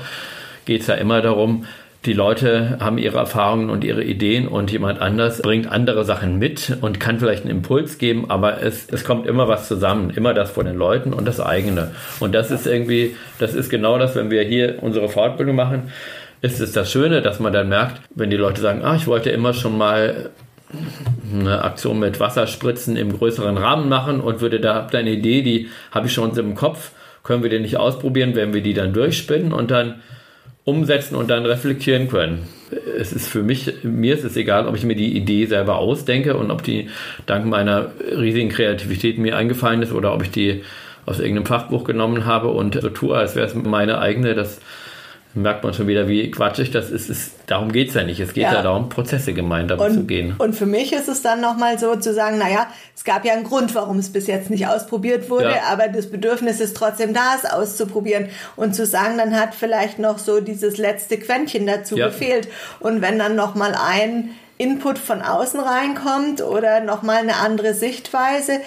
geht 0.67 0.83
es 0.83 0.87
ja 0.87 0.95
immer 0.95 1.21
darum, 1.21 1.65
die 2.07 2.15
Leute 2.15 2.79
haben 2.81 2.97
ihre 2.97 3.19
Erfahrungen 3.19 3.69
und 3.69 3.85
ihre 3.85 4.03
Ideen 4.03 4.49
und 4.49 4.73
jemand 4.73 5.01
anders 5.01 5.43
bringt 5.43 5.71
andere 5.71 6.05
Sachen 6.05 6.39
mit 6.39 6.79
und 6.81 6.99
kann 6.99 7.19
vielleicht 7.19 7.43
einen 7.43 7.51
Impuls 7.51 7.99
geben, 7.99 8.31
aber 8.31 8.63
es, 8.63 8.89
es 8.91 9.05
kommt 9.05 9.27
immer 9.27 9.49
was 9.49 9.69
zusammen, 9.69 10.09
immer 10.09 10.33
das 10.33 10.51
von 10.51 10.65
den 10.65 10.77
Leuten 10.77 11.13
und 11.13 11.29
das 11.29 11.41
eigene. 11.41 11.91
Und 12.19 12.35
das 12.35 12.51
ist 12.51 12.67
irgendwie, 12.67 13.17
das 13.39 13.55
ist 13.55 13.69
genau 13.69 13.99
das, 13.99 14.17
wenn 14.17 14.31
wir 14.31 14.43
hier 14.43 14.79
unsere 14.81 15.11
Fortbildung 15.11 15.57
machen, 15.57 15.91
ist 16.41 16.61
es 16.61 16.73
das 16.73 16.91
Schöne, 16.91 17.21
dass 17.21 17.39
man 17.39 17.53
dann 17.53 17.69
merkt, 17.69 18.01
wenn 18.15 18.31
die 18.31 18.39
Leute 18.39 18.63
sagen, 18.63 18.83
ah, 18.83 18.95
ich 18.95 19.07
wollte 19.07 19.29
immer 19.29 19.53
schon 19.53 19.77
mal 19.77 20.31
eine 21.35 21.63
Aktion 21.65 21.99
mit 21.99 22.19
Wasserspritzen 22.19 22.97
im 22.97 23.19
größeren 23.19 23.59
Rahmen 23.59 23.91
machen 23.91 24.21
und 24.21 24.41
würde 24.41 24.59
da, 24.59 24.87
eine 24.87 25.11
Idee, 25.11 25.43
die 25.43 25.69
habe 25.91 26.07
ich 26.07 26.15
schon 26.15 26.35
im 26.39 26.55
Kopf, 26.55 26.93
können 27.25 27.43
wir 27.43 27.51
den 27.51 27.61
nicht 27.63 27.77
ausprobieren, 27.77 28.35
wenn 28.37 28.55
wir 28.55 28.63
die 28.63 28.73
dann 28.73 28.95
durchspinnen 28.95 29.53
und 29.53 29.71
dann 29.71 29.97
umsetzen 30.65 31.17
und 31.17 31.31
dann 31.31 31.47
reflektieren 31.47 32.09
können. 32.09 32.47
Es 32.99 33.13
ist 33.13 33.29
für 33.29 33.43
mich, 33.43 33.73
mir 33.83 34.15
ist 34.15 34.25
es 34.25 34.37
egal, 34.37 34.69
ob 34.69 34.77
ich 34.77 34.85
mir 34.85 34.95
die 34.95 35.17
Idee 35.17 35.47
selber 35.47 35.79
ausdenke 35.79 36.37
und 36.37 36.51
ob 36.51 36.63
die 36.63 36.89
dank 37.27 37.47
meiner 37.47 37.91
riesigen 38.17 38.49
Kreativität 38.49 39.19
mir 39.19 39.37
eingefallen 39.37 39.83
ist 39.83 39.93
oder 39.93 40.15
ob 40.15 40.23
ich 40.23 40.31
die 40.31 40.63
aus 41.07 41.19
irgendeinem 41.19 41.47
Fachbuch 41.47 41.85
genommen 41.85 42.27
habe 42.27 42.49
und 42.49 42.81
so 42.81 42.91
tue, 42.91 43.17
als 43.17 43.35
wäre 43.35 43.47
es 43.47 43.55
meine 43.55 43.99
eigene. 43.99 44.35
Das 44.35 44.61
merkt 45.35 45.63
man 45.63 45.73
schon 45.73 45.87
wieder, 45.87 46.09
wie 46.09 46.31
quatschig 46.31 46.71
das 46.71 46.91
ist. 46.91 47.09
ist 47.09 47.33
darum 47.47 47.71
geht 47.71 47.89
es 47.89 47.95
ja 47.95 48.03
nicht. 48.03 48.19
Es 48.19 48.33
geht 48.33 48.45
ja. 48.45 48.55
ja, 48.55 48.63
darum, 48.63 48.89
Prozesse 48.89 49.33
gemeinsam 49.33 49.79
und, 49.79 49.95
zu 49.95 50.05
gehen. 50.05 50.35
Und 50.39 50.55
für 50.55 50.67
mich 50.67 50.93
ist 50.93 51.09
es 51.09 51.23
dann 51.23 51.41
nochmal 51.41 51.79
so 51.79 51.95
zu 51.97 52.13
sagen, 52.13 52.39
naja, 52.39 52.67
es 52.97 53.05
gab 53.05 53.25
ja 53.25 53.33
einen 53.33 53.45
Grund, 53.45 53.75
warum 53.75 53.99
es 53.99 54.11
bis 54.11 54.27
jetzt 54.27 54.51
nicht 54.51 54.67
ausprobiert 54.67 55.31
wurde, 55.31 55.51
ja. 55.51 55.63
aber 55.71 55.89
das 55.89 56.11
Bedürfnis 56.11 56.61
ist 56.61 56.77
trotzdem 56.77 57.15
da, 57.15 57.37
es 57.37 57.49
auszuprobieren. 57.49 58.29
Und 58.57 58.75
zu 58.75 58.85
sagen, 58.87 59.19
dann 59.19 59.39
hat 59.39 59.55
vielleicht 59.55 59.99
noch 59.99 60.19
so 60.19 60.41
dieses 60.41 60.79
letzte 60.79 61.19
Quäntchen 61.19 61.67
dazu 61.67 61.97
ja. 61.97 62.09
gefehlt. 62.09 62.49
Und 62.81 63.01
wenn 63.01 63.19
dann 63.19 63.37
nochmal 63.37 63.75
ein 63.75 64.31
Input 64.59 64.99
von 64.99 65.23
außen 65.23 65.59
reinkommt 65.59 66.43
oder 66.43 66.81
nochmal 66.81 67.19
eine 67.19 67.37
andere 67.37 67.73
Sichtweise, 67.73 68.61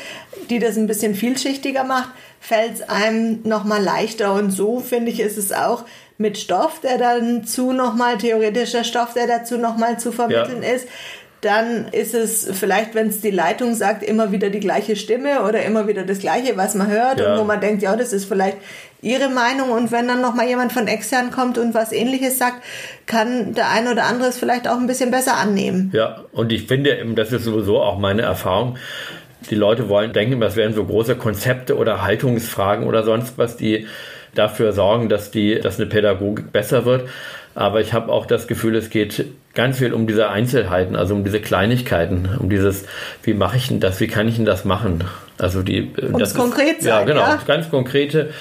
die 0.49 0.57
das 0.57 0.75
ein 0.75 0.87
bisschen 0.87 1.13
vielschichtiger 1.13 1.83
macht, 1.83 2.09
fällt 2.39 2.73
es 2.73 2.81
einem 2.89 3.39
nochmal 3.43 3.81
leichter. 3.81 4.33
Und 4.33 4.49
so 4.49 4.79
finde 4.79 5.11
ich, 5.11 5.19
ist 5.19 5.37
es 5.37 5.51
auch 5.51 5.85
mit 6.17 6.37
Stoff, 6.37 6.79
der 6.81 6.97
dazu 6.97 7.71
nochmal, 7.71 8.17
theoretischer 8.17 8.83
Stoff, 8.83 9.13
der 9.13 9.27
dazu 9.27 9.57
nochmal 9.57 9.99
zu 9.99 10.11
vermitteln 10.11 10.63
ja. 10.63 10.73
ist, 10.73 10.87
dann 11.43 11.89
ist 11.89 12.13
es 12.13 12.49
vielleicht, 12.53 12.95
wenn 12.95 13.09
es 13.09 13.19
die 13.19 13.31
Leitung 13.31 13.75
sagt, 13.75 14.01
immer 14.01 14.31
wieder 14.31 14.49
die 14.49 14.61
gleiche 14.61 14.95
Stimme 14.95 15.43
oder 15.43 15.63
immer 15.63 15.87
wieder 15.87 16.03
das 16.03 16.19
Gleiche, 16.19 16.55
was 16.55 16.73
man 16.73 16.89
hört 16.89 17.19
ja. 17.19 17.33
und 17.33 17.39
wo 17.39 17.43
man 17.43 17.59
denkt, 17.59 17.83
ja, 17.83 17.95
das 17.97 18.13
ist 18.13 18.25
vielleicht 18.25 18.57
ihre 19.01 19.29
Meinung 19.29 19.71
und 19.71 19.91
wenn 19.91 20.07
dann 20.07 20.21
noch 20.21 20.33
mal 20.33 20.47
jemand 20.47 20.71
von 20.71 20.87
extern 20.87 21.31
kommt 21.31 21.57
und 21.57 21.73
was 21.73 21.91
ähnliches 21.91 22.37
sagt, 22.37 22.63
kann 23.05 23.53
der 23.53 23.69
eine 23.69 23.91
oder 23.91 24.05
andere 24.05 24.29
es 24.29 24.37
vielleicht 24.37 24.69
auch 24.69 24.77
ein 24.77 24.87
bisschen 24.87 25.11
besser 25.11 25.35
annehmen. 25.35 25.91
Ja, 25.93 26.23
und 26.31 26.53
ich 26.53 26.67
finde, 26.67 26.97
das 27.13 27.33
ist 27.33 27.43
sowieso 27.43 27.81
auch 27.81 27.99
meine 27.99 28.21
Erfahrung, 28.21 28.77
die 29.49 29.55
Leute 29.55 29.89
wollen 29.89 30.13
denken, 30.13 30.39
das 30.39 30.55
wären 30.55 30.73
so 30.73 30.85
große 30.85 31.17
Konzepte 31.17 31.75
oder 31.75 32.01
Haltungsfragen 32.01 32.87
oder 32.87 33.03
sonst 33.03 33.37
was, 33.37 33.57
die 33.57 33.87
dafür 34.35 34.73
sorgen, 34.73 35.09
dass 35.09 35.31
die, 35.31 35.59
dass 35.59 35.79
eine 35.79 35.87
Pädagogik 35.87 36.51
besser 36.51 36.85
wird. 36.85 37.07
Aber 37.55 37.81
ich 37.81 37.93
habe 37.93 38.11
auch 38.11 38.25
das 38.25 38.47
Gefühl, 38.47 38.75
es 38.75 38.89
geht 38.89 39.25
ganz 39.53 39.77
viel 39.77 39.93
um 39.93 40.07
diese 40.07 40.29
Einzelheiten, 40.29 40.95
also 40.95 41.13
um 41.13 41.23
diese 41.23 41.39
Kleinigkeiten, 41.39 42.29
um 42.39 42.49
dieses, 42.49 42.85
wie 43.21 43.35
mache 43.35 43.57
ich 43.57 43.67
denn 43.67 43.79
das, 43.79 43.99
wie 43.99 44.07
kann 44.07 44.27
ich 44.27 44.37
denn 44.37 44.45
das 44.45 44.65
machen? 44.65 45.03
Also 45.37 45.61
die, 45.61 45.91
Um's 46.01 46.19
das 46.19 46.33
konkret 46.33 46.77
ist, 46.77 46.83
sein, 46.83 46.91
ja 46.91 47.03
genau, 47.03 47.21
ja? 47.21 47.39
ganz 47.45 47.69
konkrete. 47.69 48.31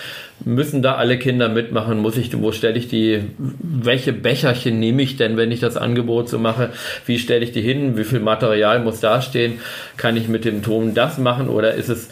Müssen 0.44 0.82
da 0.82 0.96
alle 0.96 1.18
Kinder 1.18 1.48
mitmachen? 1.48 1.98
Muss 1.98 2.16
ich, 2.16 2.36
wo 2.40 2.50
stelle 2.52 2.76
ich 2.76 2.88
die, 2.88 3.22
welche 3.38 4.12
Becherchen 4.12 4.80
nehme 4.80 5.02
ich 5.02 5.16
denn, 5.16 5.36
wenn 5.36 5.52
ich 5.52 5.60
das 5.60 5.76
Angebot 5.76 6.28
so 6.28 6.38
mache? 6.38 6.70
Wie 7.06 7.18
stelle 7.18 7.44
ich 7.44 7.52
die 7.52 7.60
hin? 7.60 7.96
Wie 7.96 8.04
viel 8.04 8.18
Material 8.18 8.80
muss 8.80 8.98
da 8.98 9.22
stehen? 9.22 9.60
Kann 9.96 10.16
ich 10.16 10.26
mit 10.28 10.44
dem 10.44 10.62
Ton 10.62 10.94
das 10.94 11.18
machen 11.18 11.48
oder 11.48 11.74
ist 11.74 11.90
es 11.90 12.08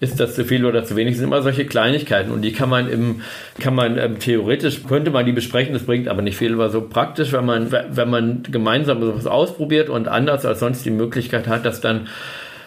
ist 0.00 0.18
das 0.18 0.34
zu 0.34 0.44
viel 0.44 0.64
oder 0.64 0.82
zu 0.84 0.96
wenig, 0.96 1.16
sind 1.16 1.26
immer 1.26 1.42
solche 1.42 1.66
Kleinigkeiten 1.66 2.30
und 2.30 2.40
die 2.42 2.52
kann 2.52 2.70
man 2.70 2.90
im, 2.90 3.20
kann 3.60 3.74
man 3.74 3.98
ähm, 3.98 4.18
theoretisch, 4.18 4.82
könnte 4.88 5.10
man 5.10 5.26
die 5.26 5.32
besprechen, 5.32 5.74
das 5.74 5.82
bringt 5.82 6.08
aber 6.08 6.22
nicht 6.22 6.38
viel, 6.38 6.54
aber 6.54 6.70
so 6.70 6.80
praktisch, 6.80 7.32
wenn 7.32 7.44
man, 7.44 7.70
wenn 7.70 8.10
man 8.10 8.42
gemeinsam 8.50 9.02
sowas 9.02 9.26
ausprobiert 9.26 9.90
und 9.90 10.08
anders 10.08 10.46
als 10.46 10.60
sonst 10.60 10.84
die 10.86 10.90
Möglichkeit 10.90 11.46
hat, 11.46 11.66
das 11.66 11.82
dann 11.82 12.08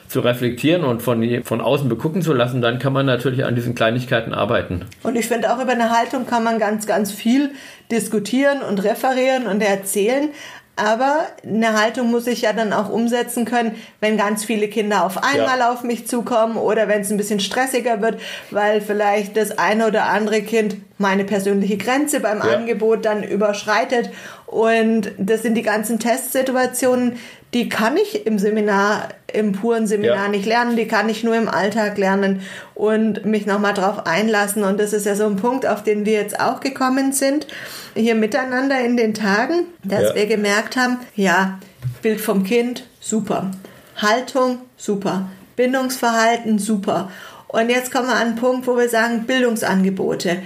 zu 0.07 0.19
reflektieren 0.19 0.83
und 0.83 1.01
von, 1.01 1.43
von 1.43 1.59
außen 1.59 1.89
begucken 1.89 2.21
zu 2.21 2.33
lassen, 2.33 2.61
dann 2.61 2.77
kann 2.77 2.93
man 2.93 3.07
natürlich 3.07 3.45
an 3.45 3.55
diesen 3.55 3.73
Kleinigkeiten 3.73 4.35
arbeiten. 4.35 4.85
Und 5.01 5.15
ich 5.15 5.27
finde 5.27 5.51
auch 5.51 5.59
über 5.59 5.71
eine 5.71 5.89
Haltung 5.89 6.27
kann 6.27 6.43
man 6.43 6.59
ganz, 6.59 6.85
ganz 6.85 7.11
viel 7.11 7.49
diskutieren 7.91 8.61
und 8.61 8.83
referieren 8.83 9.47
und 9.47 9.59
erzählen. 9.61 10.29
Aber 10.75 11.27
eine 11.45 11.79
Haltung 11.79 12.09
muss 12.09 12.25
ich 12.25 12.41
ja 12.41 12.51
dann 12.51 12.73
auch 12.73 12.89
umsetzen 12.89 13.45
können, 13.45 13.75
wenn 13.99 14.17
ganz 14.17 14.43
viele 14.43 14.67
Kinder 14.67 15.05
auf 15.05 15.23
einmal 15.23 15.59
ja. 15.59 15.71
auf 15.71 15.83
mich 15.83 16.07
zukommen 16.07 16.57
oder 16.57 16.87
wenn 16.87 17.01
es 17.01 17.11
ein 17.11 17.17
bisschen 17.17 17.39
stressiger 17.39 18.01
wird, 18.01 18.19
weil 18.49 18.81
vielleicht 18.81 19.37
das 19.37 19.59
eine 19.59 19.85
oder 19.85 20.05
andere 20.05 20.41
Kind 20.41 20.77
meine 20.97 21.25
persönliche 21.25 21.77
Grenze 21.77 22.21
beim 22.21 22.39
ja. 22.39 22.55
Angebot 22.55 23.05
dann 23.05 23.21
überschreitet. 23.21 24.09
Und 24.47 25.11
das 25.17 25.43
sind 25.43 25.55
die 25.55 25.61
ganzen 25.61 25.99
Testsituationen, 25.99 27.17
die 27.53 27.69
kann 27.69 27.97
ich 27.97 28.25
im 28.25 28.39
Seminar, 28.39 29.09
im 29.31 29.51
puren 29.51 29.85
Seminar 29.85 30.25
ja. 30.25 30.27
nicht 30.27 30.45
lernen, 30.45 30.75
die 30.75 30.87
kann 30.87 31.07
ich 31.09 31.23
nur 31.23 31.35
im 31.35 31.47
Alltag 31.47 31.97
lernen 31.97 32.41
und 32.73 33.25
mich 33.25 33.45
nochmal 33.45 33.73
drauf 33.73 34.07
einlassen. 34.07 34.63
Und 34.63 34.79
das 34.79 34.91
ist 34.93 35.05
ja 35.05 35.15
so 35.15 35.25
ein 35.25 35.35
Punkt, 35.35 35.67
auf 35.67 35.83
den 35.83 36.05
wir 36.05 36.13
jetzt 36.13 36.39
auch 36.39 36.61
gekommen 36.61 37.11
sind, 37.13 37.47
hier 37.95 38.15
miteinander 38.15 38.79
in 38.79 38.97
den 38.97 39.13
Tagen, 39.13 39.67
dass 39.83 40.01
ja. 40.01 40.15
wir 40.15 40.25
gemerkt 40.25 40.75
haben, 40.75 40.99
ja, 41.15 41.59
Bild 42.01 42.21
vom 42.21 42.43
Kind, 42.43 42.85
super. 42.99 43.51
Haltung, 43.97 44.59
super. 44.75 45.29
Bindungsverhalten, 45.55 46.57
super. 46.57 47.11
Und 47.47 47.69
jetzt 47.69 47.91
kommen 47.91 48.07
wir 48.07 48.15
an 48.15 48.29
einen 48.29 48.35
Punkt, 48.35 48.65
wo 48.65 48.77
wir 48.77 48.89
sagen, 48.89 49.25
Bildungsangebote. 49.27 50.37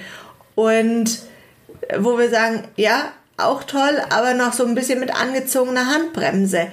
Und 0.56 1.20
wo 1.98 2.18
wir 2.18 2.30
sagen, 2.30 2.64
ja, 2.76 3.14
auch 3.38 3.64
toll, 3.64 4.02
aber 4.10 4.34
noch 4.34 4.52
so 4.52 4.66
ein 4.66 4.76
bisschen 4.76 5.00
mit 5.00 5.16
angezogener 5.16 5.86
Handbremse. 5.88 6.68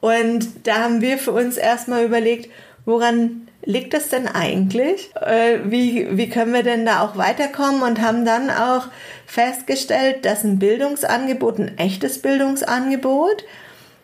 Und 0.00 0.66
da 0.66 0.76
haben 0.76 1.00
wir 1.00 1.18
für 1.18 1.32
uns 1.32 1.56
erstmal 1.56 2.04
überlegt, 2.04 2.50
woran 2.84 3.48
liegt 3.64 3.92
das 3.94 4.08
denn 4.08 4.26
eigentlich? 4.26 5.10
Äh, 5.20 5.58
wie, 5.64 6.16
wie 6.16 6.30
können 6.30 6.54
wir 6.54 6.62
denn 6.62 6.86
da 6.86 7.02
auch 7.02 7.16
weiterkommen? 7.16 7.82
Und 7.82 8.00
haben 8.00 8.24
dann 8.24 8.50
auch 8.50 8.86
festgestellt, 9.26 10.24
dass 10.24 10.44
ein 10.44 10.58
Bildungsangebot, 10.58 11.58
ein 11.58 11.78
echtes 11.78 12.22
Bildungsangebot, 12.22 13.44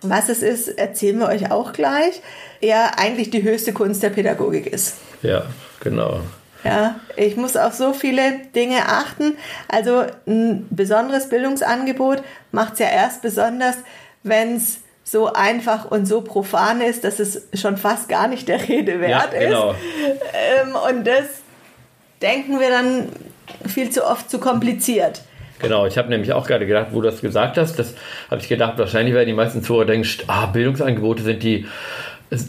was 0.03 0.29
es 0.29 0.43
ist, 0.43 0.69
erzählen 0.69 1.19
wir 1.19 1.29
euch 1.29 1.51
auch 1.51 1.73
gleich, 1.73 2.21
ja 2.61 2.93
eigentlich 2.97 3.31
die 3.31 3.43
höchste 3.43 3.73
Kunst 3.73 4.03
der 4.03 4.11
Pädagogik 4.11 4.67
ist. 4.67 4.97
Ja, 5.23 5.47
genau. 5.81 6.21
Ja, 6.65 7.01
ich 7.17 7.37
muss 7.37 7.57
auf 7.57 7.75
so 7.75 7.93
viele 7.93 8.41
Dinge 8.55 8.89
achten. 8.89 9.37
Also 9.69 10.05
ein 10.27 10.67
besonderes 10.71 11.29
Bildungsangebot 11.29 12.23
macht 12.51 12.75
es 12.75 12.79
ja 12.81 12.89
erst 12.89 13.23
besonders, 13.23 13.77
wenn 14.23 14.57
es 14.57 14.79
so 15.09 15.33
einfach 15.33 15.89
und 15.89 16.07
so 16.07 16.21
profan 16.21 16.81
ist, 16.81 17.05
dass 17.05 17.21
es 17.21 17.47
schon 17.55 17.77
fast 17.77 18.09
gar 18.09 18.27
nicht 18.27 18.49
der 18.49 18.69
Rede 18.69 19.01
wert 19.01 19.33
ja, 19.33 19.39
genau. 19.39 19.71
ist. 19.71 19.79
Ähm, 20.35 20.75
und 20.91 21.07
das 21.07 21.27
denken 22.21 22.59
wir 22.59 22.71
dann 22.71 23.09
viel 23.69 23.89
zu 23.91 24.05
oft 24.05 24.29
zu 24.29 24.41
kompliziert. 24.41 25.23
Genau, 25.61 25.87
ich 25.87 25.97
habe 25.97 26.09
nämlich 26.09 26.33
auch 26.33 26.47
gerade 26.49 26.67
gedacht, 26.67 26.89
wo 26.91 27.01
du 27.01 27.09
das 27.09 27.21
gesagt 27.21 27.57
hast, 27.57 27.79
das 27.79 27.95
habe 28.31 28.41
ich 28.41 28.49
gedacht, 28.49 28.79
wahrscheinlich 28.79 29.15
werden 29.15 29.29
die 29.29 29.33
meisten 29.33 29.63
Zuhörer 29.63 29.87
denken, 29.87 30.09
ah, 30.27 30.47
Bildungsangebote 30.47 31.23
sind 31.23 31.45
die, 31.45 31.67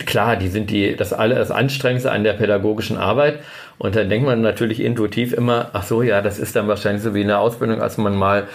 klar, 0.07 0.35
die 0.35 0.47
sind 0.47 0.71
die, 0.71 0.95
das 0.95 1.13
alles 1.13 1.37
das 1.37 1.51
Anstrengendste 1.51 2.11
an 2.11 2.23
der 2.23 2.33
pädagogischen 2.33 2.97
Arbeit. 2.97 3.39
Und 3.77 3.95
dann 3.95 4.09
denkt 4.09 4.25
man 4.25 4.41
natürlich 4.41 4.79
intuitiv 4.79 5.31
immer, 5.31 5.69
ach 5.73 5.83
so, 5.83 6.01
ja, 6.01 6.21
das 6.21 6.39
ist 6.39 6.55
dann 6.55 6.67
wahrscheinlich 6.67 7.03
so 7.03 7.13
wie 7.13 7.21
in 7.21 7.27
der 7.27 7.39
Ausbildung, 7.39 7.81
als 7.81 7.97
man 7.97 8.15
mal 8.15 8.47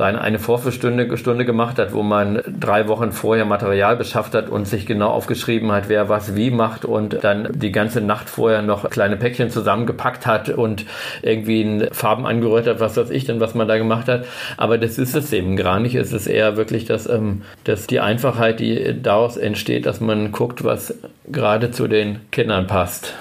seine 0.00 0.22
eine 0.22 0.38
Vorführstunde 0.38 1.14
Stunde 1.18 1.44
gemacht 1.44 1.78
hat, 1.78 1.92
wo 1.92 2.02
man 2.02 2.40
drei 2.58 2.88
Wochen 2.88 3.12
vorher 3.12 3.44
Material 3.44 3.96
beschafft 3.96 4.34
hat 4.34 4.48
und 4.48 4.66
sich 4.66 4.86
genau 4.86 5.10
aufgeschrieben 5.10 5.70
hat, 5.72 5.90
wer 5.90 6.08
was 6.08 6.34
wie 6.36 6.50
macht 6.50 6.86
und 6.86 7.22
dann 7.22 7.50
die 7.52 7.70
ganze 7.70 8.00
Nacht 8.00 8.30
vorher 8.30 8.62
noch 8.62 8.88
kleine 8.88 9.18
Päckchen 9.18 9.50
zusammengepackt 9.50 10.24
hat 10.24 10.48
und 10.48 10.86
irgendwie 11.20 11.86
Farben 11.92 12.24
angerührt 12.24 12.66
hat, 12.66 12.80
was 12.80 12.96
weiß 12.96 13.10
ich 13.10 13.26
denn, 13.26 13.40
was 13.40 13.54
man 13.54 13.68
da 13.68 13.76
gemacht 13.76 14.08
hat. 14.08 14.24
Aber 14.56 14.78
das 14.78 14.96
ist 14.96 15.14
es 15.14 15.34
eben 15.34 15.54
gar 15.54 15.80
nicht. 15.80 15.94
Es 15.96 16.14
ist 16.14 16.26
eher 16.26 16.56
wirklich 16.56 16.86
das, 16.86 17.06
ähm, 17.06 17.42
das 17.64 17.86
die 17.86 18.00
Einfachheit, 18.00 18.58
die 18.58 19.02
daraus 19.02 19.36
entsteht, 19.36 19.84
dass 19.84 20.00
man 20.00 20.32
guckt, 20.32 20.64
was 20.64 20.94
gerade 21.30 21.72
zu 21.72 21.88
den 21.88 22.20
Kindern 22.30 22.66
passt. 22.66 23.12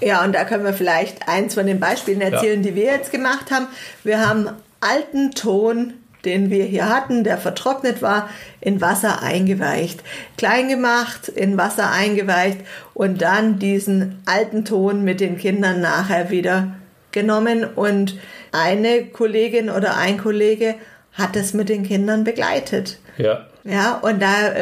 Ja, 0.00 0.24
und 0.24 0.36
da 0.36 0.44
können 0.44 0.62
wir 0.62 0.72
vielleicht 0.72 1.28
eins 1.28 1.54
von 1.54 1.66
den 1.66 1.80
Beispielen 1.80 2.20
erzählen, 2.20 2.62
ja. 2.62 2.70
die 2.70 2.76
wir 2.76 2.84
jetzt 2.84 3.10
gemacht 3.10 3.50
haben. 3.50 3.66
Wir 4.04 4.24
haben 4.24 4.50
alten 4.80 5.32
Ton, 5.32 5.94
den 6.24 6.50
wir 6.50 6.64
hier 6.64 6.88
hatten, 6.88 7.24
der 7.24 7.38
vertrocknet 7.38 8.02
war, 8.02 8.28
in 8.60 8.80
Wasser 8.80 9.22
eingeweicht. 9.22 10.00
Klein 10.36 10.68
gemacht, 10.68 11.28
in 11.28 11.56
Wasser 11.56 11.90
eingeweicht 11.90 12.58
und 12.94 13.22
dann 13.22 13.58
diesen 13.58 14.20
alten 14.26 14.64
Ton 14.64 15.04
mit 15.04 15.20
den 15.20 15.38
Kindern 15.38 15.80
nachher 15.80 16.30
wieder 16.30 16.76
genommen 17.12 17.64
und 17.64 18.18
eine 18.52 19.06
Kollegin 19.06 19.70
oder 19.70 19.96
ein 19.96 20.18
Kollege 20.18 20.74
hat 21.12 21.36
es 21.36 21.54
mit 21.54 21.68
den 21.68 21.82
Kindern 21.82 22.24
begleitet. 22.24 22.98
Ja. 23.16 23.46
Ja, 23.64 23.96
und 23.96 24.22
da 24.22 24.52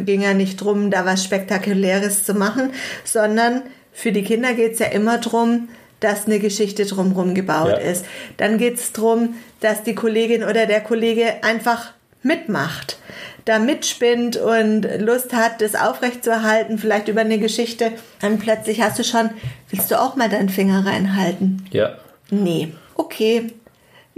ging 0.00 0.22
ja 0.22 0.32
nicht 0.32 0.56
drum, 0.56 0.90
da 0.90 1.04
was 1.04 1.22
Spektakuläres 1.22 2.24
zu 2.24 2.32
machen, 2.32 2.70
sondern 3.04 3.62
für 3.92 4.12
die 4.12 4.22
Kinder 4.22 4.54
geht 4.54 4.74
es 4.74 4.78
ja 4.78 4.86
immer 4.86 5.18
darum, 5.18 5.68
dass 6.00 6.26
eine 6.26 6.38
Geschichte 6.38 6.84
drumherum 6.84 7.34
gebaut 7.34 7.70
ja. 7.70 7.76
ist. 7.76 8.04
Dann 8.36 8.58
geht 8.58 8.74
es 8.74 8.92
darum, 8.92 9.34
dass 9.60 9.82
die 9.82 9.94
Kollegin 9.94 10.44
oder 10.44 10.66
der 10.66 10.80
Kollege 10.80 11.42
einfach 11.42 11.92
mitmacht, 12.22 12.98
da 13.44 13.58
mitspinnt 13.58 14.36
und 14.36 14.86
Lust 14.98 15.32
hat, 15.32 15.60
das 15.60 15.74
aufrechtzuerhalten, 15.74 16.78
vielleicht 16.78 17.08
über 17.08 17.20
eine 17.20 17.38
Geschichte. 17.38 17.92
Dann 18.20 18.38
plötzlich 18.38 18.82
hast 18.82 18.98
du 18.98 19.04
schon, 19.04 19.30
willst 19.70 19.90
du 19.90 20.00
auch 20.00 20.16
mal 20.16 20.28
deinen 20.28 20.48
Finger 20.48 20.84
reinhalten? 20.84 21.64
Ja. 21.70 21.96
Nee. 22.30 22.72
Okay, 22.96 23.52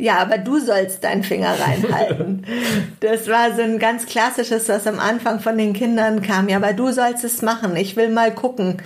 ja, 0.00 0.18
aber 0.18 0.38
du 0.38 0.60
sollst 0.60 1.02
deinen 1.02 1.24
Finger 1.24 1.56
reinhalten. 1.58 2.46
das 3.00 3.28
war 3.28 3.52
so 3.56 3.62
ein 3.62 3.80
ganz 3.80 4.06
klassisches, 4.06 4.68
was 4.68 4.86
am 4.86 5.00
Anfang 5.00 5.40
von 5.40 5.58
den 5.58 5.72
Kindern 5.72 6.22
kam. 6.22 6.48
Ja, 6.48 6.58
aber 6.58 6.72
du 6.72 6.92
sollst 6.92 7.24
es 7.24 7.42
machen. 7.42 7.74
Ich 7.74 7.96
will 7.96 8.08
mal 8.08 8.32
gucken, 8.32 8.76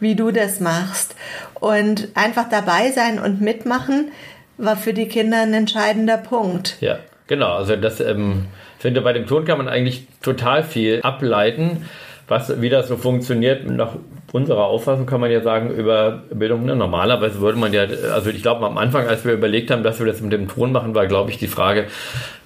wie 0.00 0.14
du 0.14 0.30
das 0.30 0.60
machst. 0.60 1.14
Und 1.60 2.08
einfach 2.14 2.48
dabei 2.48 2.90
sein 2.90 3.18
und 3.18 3.42
mitmachen 3.42 4.12
war 4.56 4.78
für 4.78 4.94
die 4.94 5.08
Kinder 5.08 5.42
ein 5.42 5.52
entscheidender 5.52 6.16
Punkt. 6.16 6.78
Ja, 6.80 7.00
genau. 7.26 7.52
Also 7.52 7.76
das, 7.76 8.00
ähm, 8.00 8.46
finde 8.78 9.02
bei 9.02 9.12
dem 9.12 9.26
Ton 9.26 9.44
kann 9.44 9.58
man 9.58 9.68
eigentlich 9.68 10.06
total 10.22 10.64
viel 10.64 11.00
ableiten 11.02 11.86
was, 12.32 12.62
wie 12.62 12.70
das 12.70 12.88
so 12.88 12.96
funktioniert, 12.96 13.68
nach 13.68 13.96
unserer 14.32 14.64
Auffassung 14.64 15.06
kann 15.06 15.20
man 15.20 15.30
ja 15.30 15.42
sagen, 15.42 15.70
über 15.70 16.22
Bildung, 16.30 16.64
ne, 16.64 16.74
normalerweise 16.74 17.40
würde 17.40 17.58
man 17.58 17.72
ja, 17.72 17.82
also 18.14 18.30
ich 18.30 18.42
glaube 18.42 18.64
am 18.66 18.78
Anfang, 18.78 19.06
als 19.06 19.24
wir 19.24 19.34
überlegt 19.34 19.70
haben, 19.70 19.82
dass 19.82 19.98
wir 19.98 20.06
das 20.06 20.20
mit 20.20 20.32
dem 20.32 20.48
Ton 20.48 20.72
machen, 20.72 20.94
war, 20.94 21.06
glaube 21.06 21.30
ich, 21.30 21.38
die 21.38 21.48
Frage, 21.48 21.86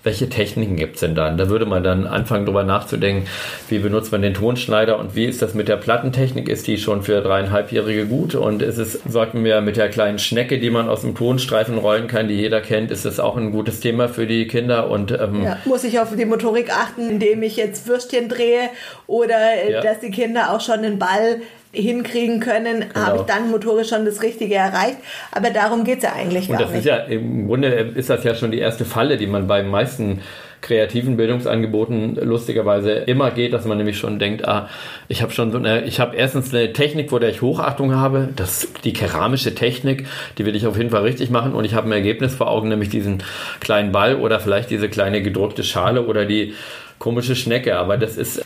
welche 0.06 0.28
Techniken 0.28 0.76
gibt 0.76 0.94
es 0.94 1.00
denn 1.00 1.16
dann? 1.16 1.36
Da 1.36 1.48
würde 1.48 1.66
man 1.66 1.82
dann 1.82 2.06
anfangen, 2.06 2.46
darüber 2.46 2.62
nachzudenken, 2.62 3.26
wie 3.68 3.80
benutzt 3.80 4.12
man 4.12 4.22
den 4.22 4.34
Tonschneider 4.34 5.00
und 5.00 5.16
wie 5.16 5.24
ist 5.24 5.42
das 5.42 5.52
mit 5.52 5.66
der 5.66 5.76
Plattentechnik? 5.76 6.48
Ist 6.48 6.68
die 6.68 6.78
schon 6.78 7.02
für 7.02 7.20
dreieinhalbjährige 7.20 8.06
gut? 8.06 8.36
Und 8.36 8.62
ist 8.62 8.78
es, 8.78 9.00
sollten 9.08 9.42
wir 9.42 9.60
mit 9.62 9.76
der 9.76 9.88
kleinen 9.88 10.20
Schnecke, 10.20 10.60
die 10.60 10.70
man 10.70 10.88
aus 10.88 11.00
dem 11.00 11.16
Tonstreifen 11.16 11.76
rollen 11.76 12.06
kann, 12.06 12.28
die 12.28 12.34
jeder 12.34 12.60
kennt, 12.60 12.92
ist 12.92 13.04
das 13.04 13.18
auch 13.18 13.36
ein 13.36 13.50
gutes 13.50 13.80
Thema 13.80 14.08
für 14.08 14.28
die 14.28 14.46
Kinder? 14.46 14.90
Und 14.90 15.10
ähm, 15.10 15.42
ja, 15.42 15.58
muss 15.64 15.82
ich 15.82 15.98
auf 15.98 16.14
die 16.14 16.24
Motorik 16.24 16.70
achten, 16.70 17.10
indem 17.10 17.42
ich 17.42 17.56
jetzt 17.56 17.88
Würstchen 17.88 18.28
drehe 18.28 18.70
oder 19.08 19.54
äh, 19.64 19.72
ja. 19.72 19.80
dass 19.80 19.98
die 19.98 20.12
Kinder 20.12 20.54
auch 20.54 20.60
schon 20.60 20.82
den 20.82 21.00
Ball 21.00 21.40
hinkriegen 21.76 22.40
können, 22.40 22.80
genau. 22.80 23.06
habe 23.06 23.16
ich 23.18 23.22
dann 23.22 23.50
motorisch 23.50 23.88
schon 23.88 24.04
das 24.04 24.22
Richtige 24.22 24.54
erreicht. 24.54 24.98
Aber 25.32 25.50
darum 25.50 25.84
geht 25.84 25.98
es 25.98 26.04
ja 26.04 26.12
eigentlich 26.12 26.48
gar 26.48 26.58
Und 26.58 26.64
das 26.64 26.70
nicht. 26.70 26.80
Ist 26.80 26.86
ja, 26.86 26.96
Im 26.96 27.46
Grunde 27.46 27.68
ist 27.68 28.10
das 28.10 28.24
ja 28.24 28.34
schon 28.34 28.50
die 28.50 28.58
erste 28.58 28.84
Falle, 28.84 29.16
die 29.16 29.26
man 29.26 29.46
beim 29.46 29.70
meisten 29.70 30.20
kreativen 30.60 31.16
Bildungsangeboten 31.16 32.16
lustigerweise 32.16 32.90
immer 32.92 33.30
geht, 33.30 33.52
dass 33.52 33.66
man 33.66 33.78
nämlich 33.78 33.98
schon 33.98 34.18
denkt, 34.18 34.46
ah, 34.48 34.68
ich 35.06 35.22
habe 35.22 35.32
schon 35.32 35.52
so 35.52 35.58
eine, 35.58 35.84
ich 35.84 36.00
habe 36.00 36.16
erstens 36.16 36.52
eine 36.52 36.72
Technik, 36.72 37.10
vor 37.10 37.20
der 37.20 37.30
ich 37.30 37.42
Hochachtung 37.42 37.94
habe, 37.94 38.30
das 38.34 38.68
die 38.84 38.92
keramische 38.92 39.54
Technik, 39.54 40.06
die 40.38 40.46
will 40.46 40.56
ich 40.56 40.66
auf 40.66 40.76
jeden 40.76 40.90
Fall 40.90 41.02
richtig 41.02 41.30
machen 41.30 41.54
und 41.54 41.64
ich 41.64 41.74
habe 41.74 41.88
ein 41.88 41.92
Ergebnis 41.92 42.34
vor 42.34 42.50
Augen, 42.50 42.68
nämlich 42.68 42.88
diesen 42.88 43.22
kleinen 43.60 43.92
Ball 43.92 44.16
oder 44.16 44.40
vielleicht 44.40 44.70
diese 44.70 44.88
kleine 44.88 45.22
gedruckte 45.22 45.62
Schale 45.62 46.06
oder 46.06 46.24
die 46.24 46.54
komische 46.98 47.36
Schnecke. 47.36 47.76
Aber 47.76 47.96
das 47.96 48.16
ist 48.16 48.44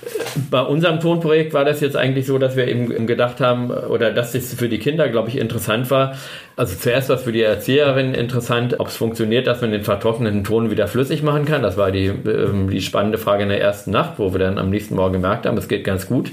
bei 0.51 0.61
unserem 0.61 1.01
Tonprojekt 1.01 1.55
war 1.55 1.65
das 1.65 1.81
jetzt 1.81 1.97
eigentlich 1.97 2.27
so, 2.27 2.39
dass 2.39 2.57
wir 2.57 2.69
eben 2.69 3.07
gedacht 3.07 3.41
haben, 3.41 3.71
oder 3.71 4.13
dass 4.13 4.35
es 4.35 4.55
für 4.55 4.69
die 4.69 4.79
Kinder, 4.79 5.09
glaube 5.09 5.29
ich, 5.29 5.39
interessant 5.39 5.91
war. 5.91 6.17
Also 6.57 6.77
zuerst 6.77 7.09
war 7.09 7.17
es 7.17 7.23
für 7.23 7.33
die 7.33 7.43
Erzieherin 7.43 8.15
interessant, 8.15 8.79
ob 8.79 8.89
es 8.89 8.97
funktioniert, 8.97 9.47
dass 9.47 9.61
man 9.61 9.71
den 9.71 9.83
vertrockneten 9.83 10.45
Ton 10.45 10.71
wieder 10.71 10.89
flüssig 10.89 11.23
machen 11.23 11.45
kann. 11.45 11.63
Das 11.63 11.77
war 11.77 11.91
die, 11.91 12.07
ähm, 12.07 12.69
die 12.71 12.83
spannende 12.83 13.19
Frage 13.19 13.45
in 13.45 13.49
der 13.49 13.61
ersten 13.61 13.91
Nacht, 13.91 14.19
wo 14.19 14.33
wir 14.33 14.39
dann 14.39 14.59
am 14.59 14.71
nächsten 14.71 14.95
Morgen 14.95 15.15
gemerkt 15.15 15.47
haben, 15.47 15.57
es 15.57 15.69
geht 15.69 15.85
ganz 15.85 16.07
gut. 16.07 16.31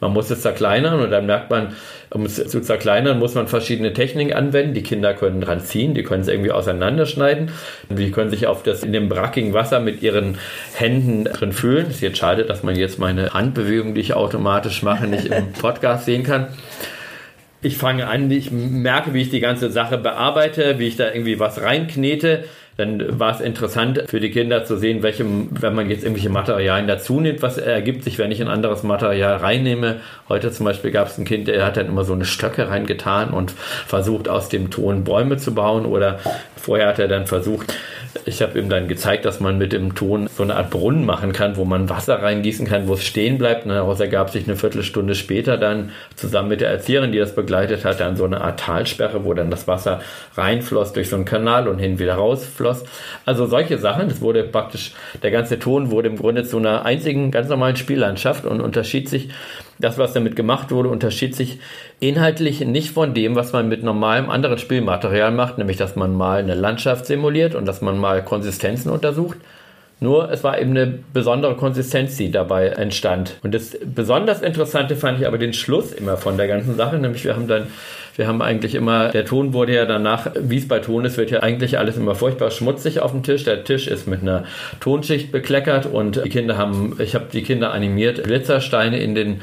Man 0.00 0.12
muss 0.12 0.30
es 0.30 0.42
zerkleinern 0.42 1.00
und 1.00 1.10
dann 1.10 1.26
merkt 1.26 1.50
man, 1.50 1.74
um 2.10 2.24
es 2.24 2.36
zu 2.36 2.60
zerkleinern, 2.60 3.18
muss 3.18 3.34
man 3.34 3.48
verschiedene 3.48 3.92
Techniken 3.92 4.32
anwenden. 4.32 4.74
Die 4.74 4.82
Kinder 4.82 5.14
können 5.14 5.40
dran 5.40 5.60
ziehen, 5.60 5.94
die 5.94 6.02
können 6.02 6.22
es 6.22 6.28
irgendwie 6.28 6.52
auseinanderschneiden. 6.52 7.50
Die 7.90 8.10
können 8.10 8.30
sich 8.30 8.46
auf 8.46 8.62
das 8.62 8.82
in 8.82 8.92
dem 8.92 9.08
brackigen 9.08 9.52
Wasser 9.52 9.80
mit 9.80 10.02
ihren 10.02 10.38
Händen 10.74 11.24
drin 11.24 11.52
fühlen. 11.52 11.86
Es 11.88 11.96
ist 11.96 12.00
jetzt 12.02 12.18
schade, 12.18 12.44
dass 12.44 12.62
man 12.62 12.76
jetzt 12.76 12.98
meine 12.98 13.34
Handbewegung, 13.34 13.94
die 13.94 14.00
ich 14.00 14.14
automatisch 14.14 14.82
mache, 14.82 15.06
nicht 15.06 15.26
im 15.26 15.52
Podcast 15.60 16.04
sehen 16.06 16.22
kann 16.22 16.48
ich 17.60 17.76
fange 17.76 18.06
an, 18.06 18.30
ich 18.30 18.50
merke, 18.50 19.14
wie 19.14 19.22
ich 19.22 19.30
die 19.30 19.40
ganze 19.40 19.70
Sache 19.70 19.98
bearbeite, 19.98 20.78
wie 20.78 20.86
ich 20.86 20.96
da 20.96 21.08
irgendwie 21.08 21.40
was 21.40 21.60
reinknete 21.60 22.44
dann 22.78 23.18
war 23.18 23.34
es 23.34 23.40
interessant 23.40 24.04
für 24.06 24.20
die 24.20 24.30
Kinder 24.30 24.64
zu 24.64 24.78
sehen, 24.78 25.02
welchem, 25.02 25.48
wenn 25.50 25.74
man 25.74 25.90
jetzt 25.90 26.04
irgendwelche 26.04 26.28
Materialien 26.28 26.86
dazu 26.86 27.18
nimmt, 27.18 27.42
was 27.42 27.58
ergibt 27.58 28.04
sich, 28.04 28.18
wenn 28.18 28.30
ich 28.30 28.40
ein 28.40 28.46
anderes 28.46 28.84
Material 28.84 29.38
reinnehme. 29.38 29.96
Heute 30.28 30.52
zum 30.52 30.64
Beispiel 30.64 30.92
gab 30.92 31.08
es 31.08 31.18
ein 31.18 31.24
Kind, 31.24 31.48
der 31.48 31.66
hat 31.66 31.76
dann 31.76 31.88
immer 31.88 32.04
so 32.04 32.12
eine 32.12 32.24
Stöcke 32.24 32.68
reingetan 32.68 33.30
und 33.30 33.50
versucht 33.50 34.28
aus 34.28 34.48
dem 34.48 34.70
Ton 34.70 35.02
Bäume 35.02 35.38
zu 35.38 35.54
bauen 35.54 35.86
oder 35.86 36.20
vorher 36.54 36.86
hat 36.86 37.00
er 37.00 37.08
dann 37.08 37.26
versucht, 37.26 37.74
ich 38.24 38.42
habe 38.42 38.58
ihm 38.58 38.68
dann 38.68 38.88
gezeigt, 38.88 39.24
dass 39.24 39.40
man 39.40 39.58
mit 39.58 39.72
dem 39.72 39.94
Ton 39.94 40.28
so 40.28 40.42
eine 40.42 40.56
Art 40.56 40.70
Brunnen 40.70 41.04
machen 41.04 41.32
kann, 41.32 41.56
wo 41.56 41.64
man 41.64 41.88
Wasser 41.88 42.22
reingießen 42.22 42.66
kann, 42.66 42.88
wo 42.88 42.94
es 42.94 43.04
stehen 43.04 43.38
bleibt. 43.38 43.64
Und 43.64 43.70
daraus 43.70 44.00
ergab 44.00 44.30
sich 44.30 44.46
eine 44.46 44.56
Viertelstunde 44.56 45.14
später 45.14 45.56
dann 45.56 45.90
zusammen 46.16 46.48
mit 46.48 46.60
der 46.60 46.70
Erzieherin, 46.70 47.12
die 47.12 47.18
das 47.18 47.34
begleitet 47.34 47.84
hat, 47.84 48.00
dann 48.00 48.16
so 48.16 48.24
eine 48.24 48.40
Art 48.40 48.60
Talsperre, 48.60 49.24
wo 49.24 49.34
dann 49.34 49.50
das 49.50 49.68
Wasser 49.68 50.00
reinfloss 50.36 50.92
durch 50.92 51.08
so 51.08 51.16
einen 51.16 51.24
Kanal 51.24 51.68
und 51.68 51.78
hin 51.78 51.98
wieder 51.98 52.14
rausfloss. 52.14 52.84
Also 53.24 53.46
solche 53.46 53.78
Sachen. 53.78 54.08
Das 54.08 54.20
wurde 54.20 54.44
praktisch, 54.44 54.92
der 55.22 55.30
ganze 55.30 55.58
Ton 55.58 55.90
wurde 55.90 56.08
im 56.08 56.16
Grunde 56.16 56.44
zu 56.44 56.58
einer 56.58 56.84
einzigen 56.84 57.30
ganz 57.30 57.48
normalen 57.48 57.76
Spiellandschaft 57.76 58.44
und 58.44 58.60
unterschied 58.60 59.08
sich 59.08 59.28
das, 59.78 59.98
was 59.98 60.12
damit 60.12 60.36
gemacht 60.36 60.70
wurde, 60.70 60.88
unterschied 60.88 61.34
sich 61.34 61.58
inhaltlich 62.00 62.60
nicht 62.60 62.90
von 62.90 63.14
dem, 63.14 63.36
was 63.36 63.52
man 63.52 63.68
mit 63.68 63.82
normalem 63.82 64.30
anderen 64.30 64.58
Spielmaterial 64.58 65.30
macht, 65.32 65.58
nämlich 65.58 65.76
dass 65.76 65.96
man 65.96 66.14
mal 66.14 66.40
eine 66.40 66.54
Landschaft 66.54 67.06
simuliert 67.06 67.54
und 67.54 67.66
dass 67.66 67.80
man 67.80 67.98
mal 67.98 68.24
Konsistenzen 68.24 68.90
untersucht. 68.90 69.38
Nur 70.00 70.30
es 70.30 70.44
war 70.44 70.60
eben 70.60 70.70
eine 70.70 70.98
besondere 71.12 71.56
Konsistenz, 71.56 72.16
die 72.16 72.30
dabei 72.30 72.68
entstand. 72.68 73.36
Und 73.42 73.54
das 73.54 73.76
besonders 73.84 74.42
Interessante 74.42 74.94
fand 74.96 75.20
ich 75.20 75.26
aber 75.26 75.38
den 75.38 75.52
Schluss 75.52 75.92
immer 75.92 76.16
von 76.16 76.36
der 76.36 76.46
ganzen 76.46 76.76
Sache, 76.76 76.98
nämlich 76.98 77.24
wir 77.24 77.34
haben 77.34 77.48
dann 77.48 77.66
wir 78.18 78.26
haben 78.26 78.42
eigentlich 78.42 78.74
immer, 78.74 79.10
der 79.10 79.24
Ton 79.24 79.52
wurde 79.52 79.76
ja 79.76 79.86
danach, 79.86 80.32
wie 80.40 80.56
es 80.56 80.66
bei 80.66 80.80
Ton 80.80 81.04
ist, 81.04 81.16
wird 81.18 81.30
ja 81.30 81.38
eigentlich 81.38 81.78
alles 81.78 81.96
immer 81.96 82.16
furchtbar 82.16 82.50
schmutzig 82.50 82.98
auf 82.98 83.12
dem 83.12 83.22
Tisch. 83.22 83.44
Der 83.44 83.62
Tisch 83.62 83.86
ist 83.86 84.08
mit 84.08 84.22
einer 84.22 84.42
Tonschicht 84.80 85.30
bekleckert 85.30 85.86
und 85.86 86.24
die 86.24 86.28
Kinder 86.28 86.58
haben, 86.58 86.96
ich 86.98 87.14
habe 87.14 87.26
die 87.32 87.44
Kinder 87.44 87.72
animiert, 87.72 88.24
Glitzersteine 88.24 88.98
in 88.98 89.14
den 89.14 89.40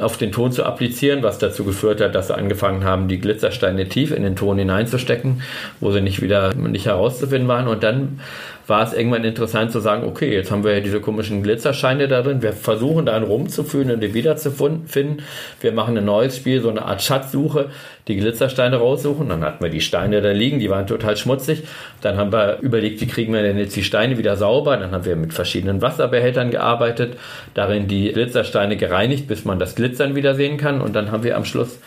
auf 0.00 0.16
den 0.16 0.32
Ton 0.32 0.50
zu 0.50 0.64
applizieren, 0.64 1.22
was 1.22 1.38
dazu 1.38 1.62
geführt 1.62 2.00
hat, 2.00 2.14
dass 2.14 2.26
sie 2.26 2.34
angefangen 2.34 2.82
haben, 2.82 3.06
die 3.06 3.20
Glitzersteine 3.20 3.88
tief 3.88 4.10
in 4.10 4.24
den 4.24 4.34
Ton 4.34 4.58
hineinzustecken, 4.58 5.42
wo 5.78 5.92
sie 5.92 6.00
nicht 6.00 6.20
wieder 6.22 6.54
nicht 6.54 6.86
herauszufinden 6.86 7.46
waren. 7.46 7.68
Und 7.68 7.84
dann 7.84 8.20
war 8.70 8.84
es 8.84 8.94
irgendwann 8.94 9.24
interessant 9.24 9.72
zu 9.72 9.80
sagen, 9.80 10.04
okay, 10.04 10.32
jetzt 10.32 10.50
haben 10.50 10.64
wir 10.64 10.72
ja 10.72 10.80
diese 10.80 11.00
komischen 11.00 11.42
Glitzerscheine 11.42 12.08
da 12.08 12.22
drin, 12.22 12.40
wir 12.40 12.54
versuchen 12.54 13.04
da 13.04 13.18
rumzuführen 13.18 13.90
und 13.90 14.00
die 14.00 14.14
wiederzufinden. 14.14 15.22
Wir 15.60 15.72
machen 15.72 15.98
ein 15.98 16.06
neues 16.06 16.36
Spiel, 16.36 16.62
so 16.62 16.70
eine 16.70 16.86
Art 16.86 17.02
Schatzsuche, 17.02 17.66
die 18.08 18.16
Glitzersteine 18.16 18.76
raussuchen. 18.76 19.28
Dann 19.28 19.44
hatten 19.44 19.62
wir 19.62 19.70
die 19.70 19.82
Steine 19.82 20.22
da 20.22 20.30
liegen, 20.30 20.58
die 20.58 20.70
waren 20.70 20.86
total 20.86 21.16
schmutzig. 21.16 21.64
Dann 22.00 22.16
haben 22.16 22.32
wir 22.32 22.58
überlegt, 22.60 23.00
wie 23.02 23.06
kriegen 23.06 23.34
wir 23.34 23.42
denn 23.42 23.58
jetzt 23.58 23.76
die 23.76 23.84
Steine 23.84 24.16
wieder 24.16 24.36
sauber. 24.36 24.76
Dann 24.76 24.92
haben 24.92 25.04
wir 25.04 25.16
mit 25.16 25.34
verschiedenen 25.34 25.82
Wasserbehältern 25.82 26.50
gearbeitet, 26.50 27.18
darin 27.54 27.88
die 27.88 28.12
Glitzersteine 28.12 28.76
gereinigt, 28.76 29.26
bis 29.28 29.44
man 29.44 29.58
das 29.58 29.74
Glitzern 29.74 30.14
wieder 30.14 30.34
sehen 30.34 30.56
kann. 30.56 30.80
Und 30.80 30.94
dann 30.94 31.10
haben 31.10 31.24
wir 31.24 31.36
am 31.36 31.44
Schluss 31.44 31.80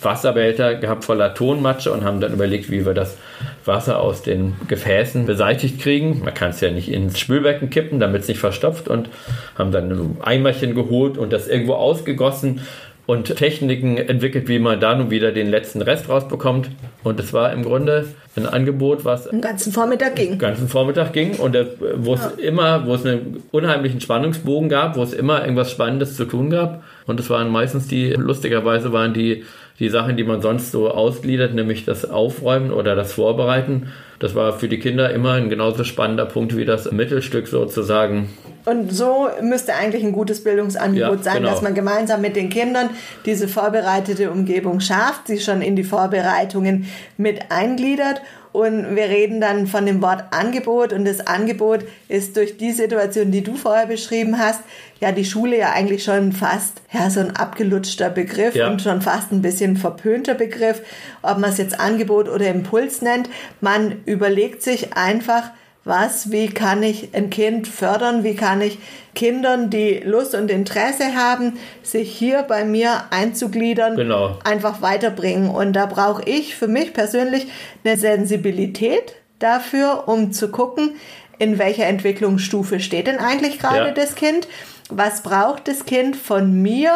Wasserbehälter 0.00 0.76
gehabt 0.76 1.04
voller 1.04 1.34
Tonmatsche 1.34 1.92
und 1.92 2.04
haben 2.04 2.20
dann 2.20 2.32
überlegt, 2.32 2.70
wie 2.70 2.86
wir 2.86 2.94
das 2.94 3.16
Wasser 3.64 4.00
aus 4.00 4.22
den 4.22 4.54
Gefäßen 4.68 5.26
beseitigt 5.26 5.80
kriegen. 5.80 6.20
Man 6.24 6.34
kann 6.34 6.50
es 6.50 6.60
ja 6.60 6.70
nicht 6.70 6.90
ins 6.90 7.18
Spülbecken 7.18 7.70
kippen, 7.70 7.98
damit 7.98 8.22
es 8.22 8.28
nicht 8.28 8.38
verstopft 8.38 8.88
und 8.88 9.08
haben 9.56 9.72
dann 9.72 9.90
ein 9.90 10.16
Eimerchen 10.22 10.74
geholt 10.74 11.18
und 11.18 11.32
das 11.32 11.48
irgendwo 11.48 11.74
ausgegossen 11.74 12.60
und 13.08 13.34
Techniken 13.36 13.96
entwickelt, 13.96 14.48
wie 14.48 14.58
man 14.58 14.80
da 14.80 14.94
nun 14.94 15.10
wieder 15.10 15.32
den 15.32 15.46
letzten 15.46 15.80
Rest 15.80 16.10
rausbekommt. 16.10 16.68
Und 17.02 17.18
es 17.18 17.32
war 17.32 17.54
im 17.54 17.62
Grunde 17.62 18.06
ein 18.36 18.44
Angebot, 18.44 19.06
was 19.06 19.30
den 19.30 19.40
ganzen 19.40 19.72
Vormittag 19.72 20.14
ging. 20.14 20.32
Den 20.32 20.38
ganzen 20.38 20.68
Vormittag 20.68 21.14
ging 21.14 21.36
und 21.36 21.56
wo 21.96 22.12
es 22.12 22.20
ja. 22.20 22.44
immer, 22.46 22.86
wo 22.86 22.94
es 22.94 23.06
einen 23.06 23.42
unheimlichen 23.50 24.02
Spannungsbogen 24.02 24.68
gab, 24.68 24.96
wo 24.96 25.02
es 25.02 25.14
immer 25.14 25.40
irgendwas 25.40 25.70
Spannendes 25.70 26.16
zu 26.16 26.26
tun 26.26 26.50
gab. 26.50 26.82
Und 27.06 27.18
es 27.18 27.30
waren 27.30 27.48
meistens 27.48 27.88
die, 27.88 28.10
lustigerweise 28.12 28.92
waren 28.92 29.14
die 29.14 29.44
die 29.78 29.88
Sachen, 29.88 30.16
die 30.16 30.24
man 30.24 30.42
sonst 30.42 30.72
so 30.72 30.90
ausgliedert, 30.90 31.54
nämlich 31.54 31.84
das 31.84 32.08
Aufräumen 32.08 32.72
oder 32.72 32.96
das 32.96 33.12
Vorbereiten. 33.12 33.92
Das 34.18 34.34
war 34.34 34.58
für 34.58 34.68
die 34.68 34.80
Kinder 34.80 35.10
immer 35.10 35.34
ein 35.34 35.48
genauso 35.48 35.84
spannender 35.84 36.26
Punkt 36.26 36.56
wie 36.56 36.64
das 36.64 36.90
Mittelstück 36.90 37.46
sozusagen. 37.46 38.30
Und 38.64 38.92
so 38.92 39.28
müsste 39.40 39.74
eigentlich 39.74 40.04
ein 40.04 40.12
gutes 40.12 40.42
Bildungsangebot 40.42 41.18
ja, 41.18 41.22
sein, 41.22 41.36
genau. 41.38 41.50
dass 41.50 41.62
man 41.62 41.74
gemeinsam 41.74 42.20
mit 42.20 42.34
den 42.34 42.50
Kindern 42.50 42.90
diese 43.24 43.46
vorbereitete 43.46 44.32
Umgebung 44.32 44.80
schafft, 44.80 45.28
sie 45.28 45.38
schon 45.38 45.62
in 45.62 45.76
die 45.76 45.84
Vorbereitungen 45.84 46.86
mit 47.16 47.50
eingliedert 47.50 48.20
und 48.58 48.96
wir 48.96 49.04
reden 49.04 49.40
dann 49.40 49.66
von 49.66 49.86
dem 49.86 50.02
Wort 50.02 50.24
Angebot 50.32 50.92
und 50.92 51.04
das 51.04 51.26
Angebot 51.26 51.80
ist 52.08 52.36
durch 52.36 52.56
die 52.56 52.72
Situation, 52.72 53.30
die 53.30 53.42
du 53.42 53.54
vorher 53.54 53.86
beschrieben 53.86 54.38
hast, 54.38 54.60
ja 55.00 55.12
die 55.12 55.24
Schule 55.24 55.58
ja 55.58 55.72
eigentlich 55.72 56.04
schon 56.04 56.32
fast 56.32 56.82
ja 56.92 57.08
so 57.10 57.20
ein 57.20 57.36
abgelutschter 57.36 58.10
Begriff 58.10 58.54
ja. 58.54 58.68
und 58.68 58.82
schon 58.82 59.00
fast 59.00 59.32
ein 59.32 59.42
bisschen 59.42 59.76
verpönter 59.76 60.34
Begriff, 60.34 60.82
ob 61.22 61.38
man 61.38 61.50
es 61.50 61.58
jetzt 61.58 61.78
Angebot 61.78 62.28
oder 62.28 62.48
Impuls 62.48 63.02
nennt. 63.02 63.28
Man 63.60 64.00
überlegt 64.04 64.62
sich 64.62 64.94
einfach, 64.94 65.50
was, 65.88 66.30
wie 66.30 66.48
kann 66.48 66.82
ich 66.82 67.14
ein 67.14 67.30
Kind 67.30 67.66
fördern, 67.66 68.22
wie 68.22 68.36
kann 68.36 68.60
ich 68.60 68.78
Kindern, 69.14 69.70
die 69.70 70.00
Lust 70.04 70.34
und 70.34 70.50
Interesse 70.50 71.16
haben, 71.16 71.58
sich 71.82 72.16
hier 72.16 72.42
bei 72.42 72.64
mir 72.64 73.04
einzugliedern, 73.10 73.96
genau. 73.96 74.38
einfach 74.44 74.80
weiterbringen. 74.80 75.50
Und 75.50 75.72
da 75.72 75.86
brauche 75.86 76.22
ich 76.24 76.54
für 76.54 76.68
mich 76.68 76.92
persönlich 76.92 77.48
eine 77.84 77.96
Sensibilität 77.96 79.16
dafür, 79.40 80.06
um 80.06 80.32
zu 80.32 80.50
gucken, 80.50 80.92
in 81.38 81.58
welcher 81.58 81.86
Entwicklungsstufe 81.86 82.80
steht 82.80 83.06
denn 83.06 83.18
eigentlich 83.18 83.58
gerade 83.58 83.88
ja. 83.88 83.92
das 83.92 84.14
Kind, 84.14 84.46
was 84.90 85.22
braucht 85.22 85.68
das 85.68 85.84
Kind 85.84 86.16
von 86.16 86.62
mir 86.62 86.92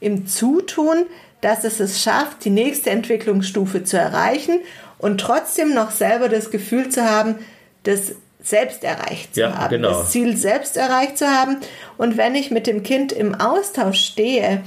im 0.00 0.26
Zutun, 0.26 1.06
dass 1.40 1.64
es 1.64 1.80
es 1.80 2.02
schafft, 2.02 2.44
die 2.44 2.50
nächste 2.50 2.90
Entwicklungsstufe 2.90 3.84
zu 3.84 3.98
erreichen 3.98 4.60
und 4.98 5.20
trotzdem 5.20 5.74
noch 5.74 5.90
selber 5.90 6.28
das 6.28 6.50
Gefühl 6.50 6.88
zu 6.88 7.04
haben, 7.04 7.36
das 7.82 8.14
selbst 8.44 8.84
erreicht 8.84 9.34
zu 9.34 9.40
ja, 9.40 9.58
haben, 9.58 9.70
genau. 9.70 9.88
das 9.88 10.10
Ziel 10.10 10.36
selbst 10.36 10.76
erreicht 10.76 11.18
zu 11.18 11.26
haben. 11.26 11.56
Und 11.96 12.16
wenn 12.16 12.34
ich 12.36 12.50
mit 12.50 12.66
dem 12.68 12.82
Kind 12.84 13.10
im 13.10 13.34
Austausch 13.34 13.98
stehe, 13.98 14.62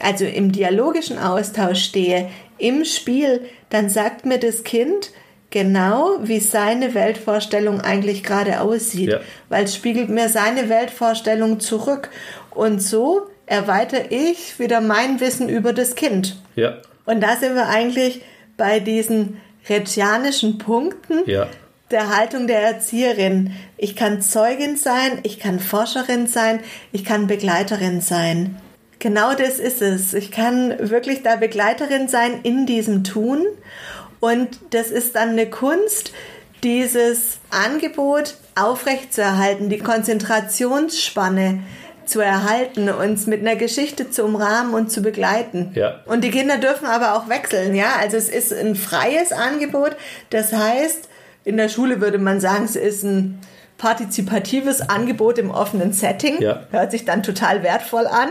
also 0.00 0.24
im 0.24 0.50
dialogischen 0.50 1.18
Austausch 1.18 1.84
stehe, 1.84 2.28
im 2.56 2.84
Spiel, 2.84 3.42
dann 3.70 3.88
sagt 3.90 4.26
mir 4.26 4.38
das 4.38 4.64
Kind, 4.64 5.10
genau, 5.50 6.16
wie 6.22 6.40
seine 6.40 6.94
Weltvorstellung 6.94 7.80
eigentlich 7.80 8.24
gerade 8.24 8.60
aussieht, 8.60 9.10
Ja. 9.10 9.20
weil 9.48 9.64
es 9.64 9.76
spiegelt 9.76 10.08
mir 10.08 10.28
seine 10.28 10.68
Weltvorstellung 10.68 11.60
zurück. 11.60 12.08
Und 12.50 12.82
so 12.82 13.28
erweitere 13.46 14.06
ich 14.10 14.58
wieder 14.58 14.80
mein 14.80 15.20
Wissen 15.20 15.48
über 15.48 15.72
das 15.72 15.94
Kind. 15.94 16.36
Ja, 16.56 16.78
Und 17.04 17.20
da 17.22 17.36
sind 17.36 17.54
wir 17.54 17.68
eigentlich 17.68 18.22
bei 18.56 18.80
diesen 18.80 19.40
retianischen 19.68 20.58
Punkten 20.58 21.22
ja, 21.26 21.46
der 21.90 22.16
Haltung 22.16 22.46
der 22.46 22.62
Erzieherin. 22.62 23.52
Ich 23.76 23.96
kann 23.96 24.20
Zeugin 24.20 24.76
sein, 24.76 25.20
ich 25.22 25.38
kann 25.38 25.60
Forscherin 25.60 26.26
sein, 26.26 26.60
ich 26.92 27.04
kann 27.04 27.26
Begleiterin 27.26 28.00
sein. 28.00 28.56
Genau 28.98 29.34
das 29.34 29.58
ist 29.58 29.80
es. 29.80 30.12
Ich 30.12 30.30
kann 30.30 30.74
wirklich 30.90 31.22
da 31.22 31.36
Begleiterin 31.36 32.08
sein 32.08 32.40
in 32.42 32.66
diesem 32.66 33.04
Tun. 33.04 33.46
Und 34.20 34.58
das 34.70 34.90
ist 34.90 35.14
dann 35.14 35.30
eine 35.30 35.48
Kunst, 35.48 36.12
dieses 36.64 37.38
Angebot 37.50 38.34
aufrechtzuerhalten, 38.56 39.68
die 39.68 39.78
Konzentrationsspanne 39.78 41.60
zu 42.04 42.20
erhalten, 42.20 42.88
uns 42.88 43.26
mit 43.26 43.40
einer 43.40 43.54
Geschichte 43.54 44.10
zu 44.10 44.24
umrahmen 44.24 44.74
und 44.74 44.90
zu 44.90 45.02
begleiten. 45.02 45.72
Ja. 45.74 46.00
Und 46.06 46.24
die 46.24 46.30
Kinder 46.30 46.56
dürfen 46.58 46.86
aber 46.86 47.14
auch 47.14 47.28
wechseln, 47.28 47.76
ja. 47.76 47.96
Also 48.00 48.16
es 48.16 48.28
ist 48.28 48.52
ein 48.52 48.74
freies 48.74 49.30
Angebot. 49.30 49.94
Das 50.30 50.52
heißt, 50.52 51.07
in 51.48 51.56
der 51.56 51.70
Schule 51.70 52.02
würde 52.02 52.18
man 52.18 52.40
sagen, 52.40 52.66
es 52.66 52.76
ist 52.76 53.04
ein 53.04 53.40
partizipatives 53.78 54.82
Angebot 54.90 55.38
im 55.38 55.50
offenen 55.50 55.94
Setting. 55.94 56.42
Ja. 56.42 56.66
Hört 56.70 56.90
sich 56.90 57.06
dann 57.06 57.22
total 57.22 57.62
wertvoll 57.62 58.06
an, 58.06 58.28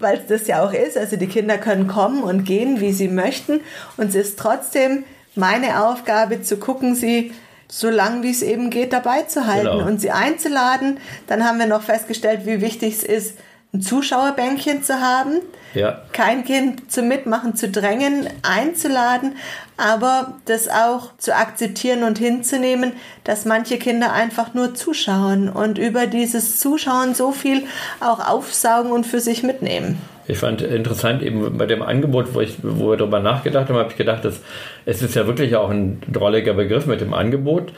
weil 0.00 0.18
es 0.18 0.26
das 0.26 0.48
ja 0.48 0.64
auch 0.64 0.72
ist. 0.72 0.96
Also 0.98 1.16
die 1.16 1.28
Kinder 1.28 1.56
können 1.56 1.86
kommen 1.86 2.22
und 2.24 2.44
gehen, 2.44 2.80
wie 2.80 2.92
sie 2.92 3.06
möchten. 3.06 3.60
Und 3.96 4.08
es 4.08 4.14
ist 4.16 4.38
trotzdem 4.40 5.04
meine 5.36 5.84
Aufgabe 5.86 6.42
zu 6.42 6.56
gucken, 6.56 6.96
sie 6.96 7.32
so 7.70 7.90
lang 7.90 8.22
wie 8.24 8.30
es 8.30 8.42
eben 8.42 8.70
geht 8.70 8.92
dabei 8.92 9.22
zu 9.22 9.46
halten 9.46 9.66
Genau. 9.70 9.86
und 9.86 10.00
sie 10.00 10.10
einzuladen. 10.10 10.98
Dann 11.28 11.44
haben 11.46 11.58
wir 11.60 11.66
noch 11.66 11.82
festgestellt, 11.82 12.40
wie 12.44 12.60
wichtig 12.60 12.94
es 12.96 13.04
ist, 13.04 13.38
ein 13.72 13.82
Zuschauerbänkchen 13.82 14.82
zu 14.82 15.00
haben 15.00 15.40
ja. 15.74 16.02
kein 16.12 16.44
Kind 16.44 16.90
zum 16.90 17.08
Mitmachen 17.08 17.54
zu 17.54 17.68
drängen, 17.68 18.28
einzuladen, 18.42 19.36
aber 19.76 20.34
das 20.46 20.68
auch 20.68 21.16
zu 21.18 21.34
akzeptieren 21.34 22.02
und 22.02 22.18
hinzunehmen, 22.18 22.92
dass 23.24 23.44
manche 23.44 23.78
Kinder 23.78 24.12
einfach 24.12 24.54
nur 24.54 24.74
zuschauen 24.74 25.48
und 25.48 25.78
über 25.78 26.06
dieses 26.06 26.58
Zuschauen 26.58 27.14
so 27.14 27.32
viel 27.32 27.62
auch 28.00 28.26
aufsaugen 28.26 28.90
und 28.92 29.06
für 29.06 29.20
sich 29.20 29.42
mitnehmen. 29.42 29.98
Ich 30.26 30.38
fand 30.38 30.60
interessant 30.60 31.22
eben 31.22 31.56
bei 31.56 31.64
dem 31.64 31.80
Angebot, 31.80 32.34
wo, 32.34 32.40
ich, 32.40 32.56
wo 32.62 32.90
wir 32.90 32.96
darüber 32.98 33.20
nachgedacht 33.20 33.68
haben, 33.68 33.76
habe 33.76 33.90
ich 33.90 33.96
gedacht, 33.96 34.24
dass 34.24 34.40
es 34.84 35.00
ist 35.00 35.14
ja 35.14 35.26
wirklich 35.26 35.56
auch 35.56 35.70
ein 35.70 36.02
drolliger 36.12 36.52
Begriff 36.52 36.86
mit 36.86 37.00
dem 37.00 37.14
Angebot, 37.14 37.72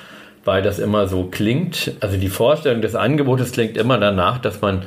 weil 0.44 0.60
das 0.60 0.80
immer 0.80 1.06
so 1.06 1.24
klingt. 1.24 1.92
Also 2.00 2.16
die 2.16 2.28
Vorstellung 2.28 2.82
des 2.82 2.96
Angebotes 2.96 3.52
klingt 3.52 3.76
immer 3.76 3.98
danach, 3.98 4.38
dass 4.38 4.60
man 4.60 4.82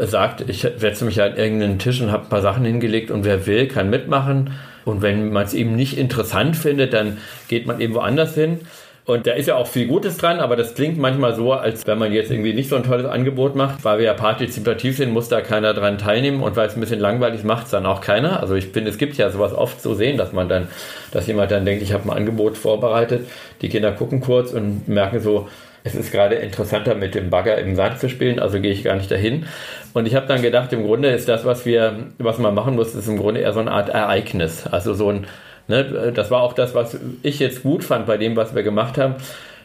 sagt, 0.00 0.48
ich 0.48 0.60
setze 0.76 1.04
mich 1.04 1.20
an 1.22 1.36
irgendeinen 1.36 1.78
Tisch 1.78 2.00
und 2.00 2.10
habe 2.10 2.24
ein 2.24 2.28
paar 2.28 2.42
Sachen 2.42 2.64
hingelegt 2.64 3.10
und 3.10 3.24
wer 3.24 3.46
will, 3.46 3.68
kann 3.68 3.90
mitmachen. 3.90 4.52
Und 4.84 5.02
wenn 5.02 5.32
man 5.32 5.44
es 5.44 5.54
eben 5.54 5.74
nicht 5.74 5.98
interessant 5.98 6.56
findet, 6.56 6.92
dann 6.92 7.18
geht 7.48 7.66
man 7.66 7.80
eben 7.80 7.94
woanders 7.94 8.34
hin. 8.34 8.60
Und 9.06 9.28
da 9.28 9.32
ist 9.32 9.46
ja 9.46 9.54
auch 9.54 9.68
viel 9.68 9.86
Gutes 9.86 10.16
dran, 10.16 10.40
aber 10.40 10.56
das 10.56 10.74
klingt 10.74 10.98
manchmal 10.98 11.36
so, 11.36 11.52
als 11.52 11.86
wenn 11.86 11.96
man 11.96 12.12
jetzt 12.12 12.28
irgendwie 12.32 12.52
nicht 12.52 12.68
so 12.68 12.74
ein 12.74 12.82
tolles 12.82 13.06
Angebot 13.06 13.54
macht. 13.54 13.84
Weil 13.84 13.98
wir 13.98 14.04
ja 14.04 14.14
partizipativ 14.14 14.96
sind, 14.96 15.12
muss 15.12 15.28
da 15.28 15.40
keiner 15.42 15.74
dran 15.74 15.98
teilnehmen 15.98 16.42
und 16.42 16.56
weil 16.56 16.66
es 16.66 16.74
ein 16.74 16.80
bisschen 16.80 16.98
langweilig 16.98 17.44
macht, 17.44 17.72
dann 17.72 17.86
auch 17.86 18.00
keiner. 18.00 18.40
Also 18.40 18.56
ich 18.56 18.66
finde, 18.66 18.90
es 18.90 18.98
gibt 18.98 19.16
ja 19.16 19.30
sowas 19.30 19.54
oft 19.54 19.80
zu 19.80 19.94
sehen, 19.94 20.16
dass 20.18 20.32
man 20.32 20.48
dann, 20.48 20.66
dass 21.12 21.28
jemand 21.28 21.52
dann 21.52 21.64
denkt, 21.64 21.84
ich 21.84 21.92
habe 21.92 22.04
ein 22.04 22.16
Angebot 22.16 22.58
vorbereitet, 22.58 23.28
die 23.62 23.68
Kinder 23.68 23.92
gucken 23.92 24.20
kurz 24.20 24.52
und 24.52 24.88
merken 24.88 25.20
so, 25.20 25.48
es 25.86 25.94
ist 25.94 26.10
gerade 26.10 26.34
interessanter 26.34 26.96
mit 26.96 27.14
dem 27.14 27.30
Bagger 27.30 27.58
im 27.58 27.76
Sand 27.76 28.00
zu 28.00 28.08
spielen, 28.08 28.40
also 28.40 28.60
gehe 28.60 28.72
ich 28.72 28.82
gar 28.82 28.96
nicht 28.96 29.10
dahin. 29.10 29.46
Und 29.94 30.06
ich 30.06 30.16
habe 30.16 30.26
dann 30.26 30.42
gedacht, 30.42 30.72
im 30.72 30.84
Grunde 30.84 31.10
ist 31.10 31.28
das, 31.28 31.44
was 31.44 31.64
wir, 31.64 32.06
was 32.18 32.38
man 32.38 32.54
machen 32.54 32.74
muss, 32.74 32.94
ist 32.94 33.06
im 33.06 33.16
Grunde 33.16 33.40
eher 33.40 33.52
so 33.52 33.60
eine 33.60 33.70
Art 33.70 33.88
Ereignis. 33.88 34.66
Also 34.66 34.94
so 34.94 35.10
ein, 35.10 35.26
ne, 35.68 36.12
das 36.12 36.30
war 36.30 36.42
auch 36.42 36.54
das, 36.54 36.74
was 36.74 36.98
ich 37.22 37.38
jetzt 37.38 37.62
gut 37.62 37.84
fand 37.84 38.06
bei 38.06 38.16
dem, 38.16 38.34
was 38.34 38.54
wir 38.54 38.64
gemacht 38.64 38.98
haben, 38.98 39.14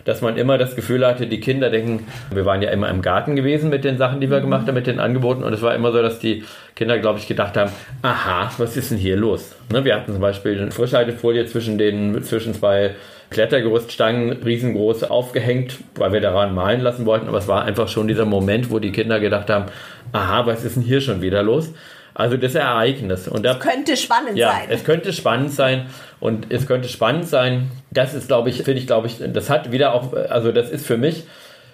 dass 0.05 0.21
man 0.21 0.37
immer 0.37 0.57
das 0.59 0.75
Gefühl 0.75 1.05
hatte, 1.05 1.25
die 1.25 1.39
Kinder 1.39 1.69
denken, 1.69 2.05
wir 2.31 2.45
waren 2.45 2.61
ja 2.61 2.69
immer 2.69 2.89
im 2.89 3.01
Garten 3.01 3.35
gewesen 3.35 3.69
mit 3.69 3.83
den 3.83 3.97
Sachen, 3.97 4.21
die 4.21 4.29
wir 4.29 4.41
gemacht 4.41 4.67
haben, 4.67 4.75
mit 4.75 4.87
den 4.87 4.99
Angeboten. 4.99 5.43
Und 5.43 5.53
es 5.53 5.63
war 5.63 5.73
immer 5.73 5.91
so, 5.91 6.01
dass 6.01 6.19
die 6.19 6.43
Kinder, 6.75 6.99
glaube 6.99 7.17
ich, 7.17 7.27
gedacht 7.27 7.57
haben, 7.57 7.71
aha, 8.03 8.51
was 8.57 8.77
ist 8.77 8.91
denn 8.91 8.97
hier 8.99 9.17
los? 9.17 9.55
Ne, 9.71 9.83
wir 9.85 9.95
hatten 9.95 10.11
zum 10.11 10.21
Beispiel 10.21 10.59
eine 10.61 10.71
Frischhaltefolie 10.71 11.45
zwischen 11.47 11.79
den, 11.79 12.23
zwischen 12.23 12.53
zwei 12.53 12.91
Klettergerüststangen 13.31 14.43
riesengroß 14.43 15.05
aufgehängt, 15.05 15.77
weil 15.95 16.11
wir 16.13 16.21
daran 16.21 16.53
malen 16.53 16.81
lassen 16.81 17.05
wollten. 17.05 17.27
Aber 17.27 17.37
es 17.39 17.47
war 17.47 17.63
einfach 17.63 17.87
schon 17.87 18.07
dieser 18.07 18.25
Moment, 18.25 18.69
wo 18.69 18.79
die 18.79 18.91
Kinder 18.91 19.19
gedacht 19.19 19.49
haben, 19.49 19.65
aha, 20.11 20.45
was 20.45 20.63
ist 20.63 20.75
denn 20.75 20.83
hier 20.83 21.01
schon 21.01 21.21
wieder 21.21 21.41
los? 21.41 21.73
Also 22.13 22.35
das 22.35 22.55
Ereignis. 22.55 23.29
Und 23.29 23.43
da 23.43 23.55
Könnte 23.55 23.95
spannend 23.95 24.37
ja, 24.37 24.51
sein. 24.51 24.67
es 24.69 24.83
könnte 24.83 25.13
spannend 25.13 25.51
sein 25.51 25.85
und 26.19 26.47
es 26.49 26.67
könnte 26.67 26.89
spannend 26.89 27.25
sein. 27.27 27.71
Das 27.89 28.13
ist, 28.13 28.27
glaube 28.27 28.49
ich, 28.49 28.57
finde 28.63 28.79
ich, 28.81 28.87
glaube 28.87 29.07
ich, 29.07 29.17
das 29.33 29.49
hat 29.49 29.71
wieder 29.71 29.93
auch, 29.93 30.13
also 30.13 30.51
das 30.51 30.69
ist 30.69 30.85
für 30.85 30.97
mich 30.97 31.23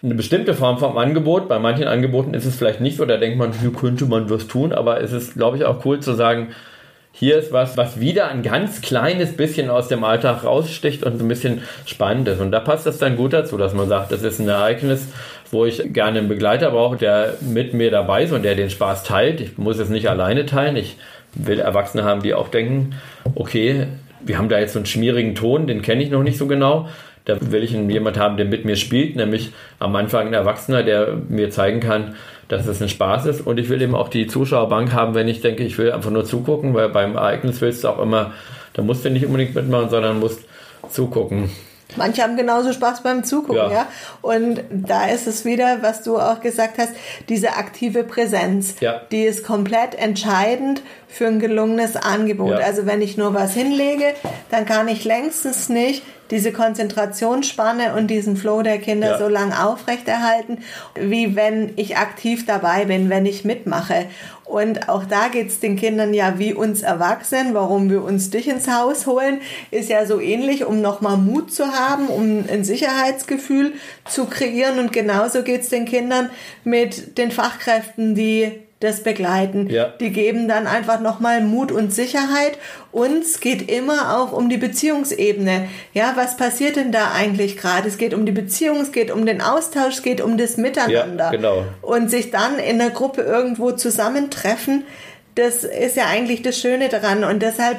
eine 0.04 0.13
bestimmte 0.13 0.54
Form 0.54 0.78
vom 0.78 0.96
Angebot. 0.98 1.50
Bei 1.50 1.58
manchen 1.58 1.88
Angeboten 1.88 2.36
ist 2.36 2.46
es 2.46 2.56
vielleicht 2.56 2.82
nicht 2.82 2.98
so, 2.98 3.06
da 3.06 3.17
denkt 3.17 3.39
man, 3.39 3.52
hier 3.52 3.74
könnte 3.74 4.06
man 4.06 4.30
was 4.30 4.48
tun, 4.48 4.74
aber 4.74 5.02
es 5.02 5.12
ist, 5.12 5.34
glaube 5.34 5.58
ich, 5.58 5.65
auch 5.65 5.84
cool 5.86 6.00
zu 6.02 6.13
sagen, 6.13 6.50
hier 7.19 7.38
ist 7.38 7.51
was, 7.51 7.77
was 7.77 7.99
wieder 7.99 8.27
ein 8.30 8.43
ganz 8.43 8.82
kleines 8.82 9.36
bisschen 9.36 9.71
aus 9.71 9.88
dem 9.88 10.03
Alltag 10.03 10.43
raussticht 10.43 11.03
und 11.03 11.19
ein 11.19 11.27
bisschen 11.27 11.63
spannend 11.88 12.27
ist. 12.27 12.39
Und 12.39 12.51
da 12.51 12.60
passt 12.60 12.86
das 12.86 12.99
dann 12.99 13.17
gut 13.17 13.34
dazu, 13.34 13.58
dass 13.58 13.73
man 13.73 13.89
sagt, 13.89 14.12
das 14.12 14.21
ist 14.21 14.39
ein 14.39 14.47
Ereignis, 14.47 15.08
wo 15.49 15.65
ich 15.65 15.82
gerne 15.93 16.19
einen 16.19 16.27
Begleiter 16.27 16.69
brauche, 16.69 16.95
der 16.95 17.34
mit 17.41 17.73
mir 17.73 17.89
dabei 17.89 18.23
ist 18.23 18.34
und 18.34 18.43
der 18.43 18.53
den 18.53 18.69
Spaß 18.69 19.03
teilt. 19.03 19.41
Ich 19.41 19.58
muss 19.58 19.80
es 19.80 19.89
nicht 19.89 20.10
alleine 20.10 20.45
teilen. 20.45 20.75
Ich 20.75 20.97
will 21.34 21.60
Erwachsene 21.60 22.03
haben, 22.03 22.21
die 22.21 22.36
auch 22.36 22.49
denken, 22.49 22.95
okay, 23.34 23.88
wir 24.23 24.38
haben 24.38 24.49
da 24.49 24.60
jetzt 24.60 24.73
so 24.73 24.80
einen 24.80 24.86
schmierigen 24.86 25.34
Ton, 25.34 25.65
den 25.65 25.82
kenne 25.82 26.03
ich 26.03 26.12
noch 26.12 26.23
nicht 26.23 26.38
so 26.38 26.45
genau. 26.45 26.88
Da 27.25 27.38
will 27.51 27.63
ich 27.63 27.71
jemand 27.71 28.19
haben, 28.19 28.38
der 28.38 28.45
mit 28.45 28.63
mir 28.63 28.75
spielt, 28.75 29.15
nämlich 29.15 29.51
am 29.80 29.95
Anfang 29.95 30.27
ein 30.27 30.34
Erwachsener, 30.34 30.84
der 30.84 31.17
mir 31.27 31.49
zeigen 31.49 31.80
kann, 31.80 32.15
dass 32.47 32.65
es 32.67 32.81
ein 32.81 32.89
Spaß 32.89 33.25
ist. 33.25 33.45
Und 33.45 33.60
ich 33.60 33.69
will 33.69 33.81
eben 33.81 33.95
auch 33.95 34.10
die 34.10 34.27
Zuschauerbank 34.27 34.93
haben, 34.93 35.15
wenn 35.15 35.27
ich 35.27 35.41
denke, 35.41 35.63
ich 35.63 35.77
will 35.77 35.91
einfach 35.91 36.12
nur 36.12 36.25
zugucken, 36.25 36.73
weil 36.73 36.89
beim 36.89 37.15
Ereignis 37.15 37.62
willst 37.62 37.83
du 37.83 37.89
auch 37.89 37.99
immer, 37.99 38.33
da 38.73 38.81
musst 38.81 39.05
du 39.05 39.10
nicht 39.10 39.25
unbedingt 39.25 39.55
mitmachen, 39.55 39.89
sondern 39.89 40.19
musst 40.19 40.41
zugucken. 40.89 41.49
Manche 41.95 42.21
haben 42.21 42.36
genauso 42.36 42.73
Spaß 42.73 43.01
beim 43.01 43.23
Zugucken, 43.23 43.55
ja. 43.55 43.71
Ja. 43.71 43.88
Und 44.21 44.62
da 44.69 45.07
ist 45.07 45.25
es 45.25 45.45
wieder, 45.45 45.77
was 45.81 46.03
du 46.03 46.17
auch 46.17 46.41
gesagt 46.41 46.77
hast, 46.77 46.91
diese 47.29 47.53
aktive 47.53 48.03
Präsenz. 48.03 48.75
Ja. 48.81 49.01
Die 49.12 49.23
ist 49.23 49.45
komplett 49.45 49.95
entscheidend 49.95 50.81
für 51.07 51.27
ein 51.27 51.39
gelungenes 51.39 51.95
Angebot. 51.95 52.60
Ja. 52.60 52.65
Also 52.65 52.86
wenn 52.86 53.01
ich 53.01 53.17
nur 53.17 53.33
was 53.33 53.53
hinlege, 53.53 54.13
dann 54.51 54.65
kann 54.65 54.89
ich 54.89 55.05
längstens 55.05 55.69
nicht 55.69 56.03
diese 56.31 56.51
Konzentrationsspanne 56.51 57.93
und 57.95 58.07
diesen 58.07 58.37
Flow 58.37 58.61
der 58.61 58.79
Kinder 58.79 59.11
Ja. 59.11 59.17
so 59.17 59.27
lang 59.27 59.53
aufrechterhalten, 59.53 60.59
wie 60.95 61.35
wenn 61.35 61.73
ich 61.75 61.97
aktiv 61.97 62.45
dabei 62.45 62.85
bin, 62.85 63.09
wenn 63.09 63.25
ich 63.25 63.45
mitmache. 63.45 64.05
Und 64.43 64.87
auch 64.87 65.03
da 65.03 65.27
geht's 65.27 65.59
den 65.59 65.75
Kindern 65.75 66.13
ja 66.13 66.39
wie 66.39 66.53
uns 66.53 66.81
Erwachsenen, 66.81 67.53
warum 67.53 67.89
wir 67.89 68.01
uns 68.03 68.29
dich 68.29 68.47
ins 68.47 68.69
Haus 68.69 69.05
holen, 69.05 69.41
ist 69.71 69.89
ja 69.89 70.05
so 70.05 70.21
ähnlich, 70.21 70.63
um 70.65 70.81
nochmal 70.81 71.17
Mut 71.17 71.51
zu 71.53 71.67
haben, 71.73 72.07
um 72.07 72.45
ein 72.49 72.63
Sicherheitsgefühl 72.63 73.73
zu 74.05 74.25
kreieren. 74.25 74.79
Und 74.79 74.93
genauso 74.93 75.43
geht's 75.43 75.67
den 75.67 75.83
Kindern 75.83 76.29
mit 76.63 77.17
den 77.17 77.31
Fachkräften, 77.31 78.15
die 78.15 78.66
das 78.79 79.01
begleiten. 79.01 79.69
Ja. 79.69 79.85
Die 79.99 80.11
geben 80.11 80.47
dann 80.47 80.67
einfach 80.67 80.99
nochmal 80.99 81.41
Mut 81.41 81.71
und 81.71 81.91
Sicherheit. 81.91 82.57
Und 82.91 83.23
es 83.23 83.39
geht 83.39 83.71
immer 83.71 84.17
auch 84.17 84.31
um 84.31 84.49
die 84.49 84.57
Beziehungsebene. 84.57 85.67
Ja, 85.93 86.13
was 86.15 86.37
passiert 86.37 86.75
denn 86.75 86.91
da 86.91 87.11
eigentlich 87.11 87.57
gerade? 87.57 87.87
Es 87.87 87.97
geht 87.97 88.13
um 88.13 88.25
die 88.25 88.31
Beziehung, 88.31 88.81
es 88.81 88.91
geht 88.91 89.09
um 89.09 89.25
den 89.25 89.41
Austausch, 89.41 89.95
es 89.95 90.03
geht 90.03 90.21
um 90.21 90.37
das 90.37 90.57
Miteinander. 90.57 91.25
Ja, 91.25 91.31
genau. 91.31 91.63
Und 91.81 92.11
sich 92.11 92.29
dann 92.29 92.59
in 92.59 92.77
der 92.77 92.91
Gruppe 92.91 93.21
irgendwo 93.21 93.71
zusammentreffen, 93.71 94.85
das 95.33 95.63
ist 95.63 95.97
ja 95.97 96.05
eigentlich 96.05 96.43
das 96.43 96.59
Schöne 96.59 96.89
daran. 96.89 97.23
Und 97.23 97.41
deshalb 97.41 97.77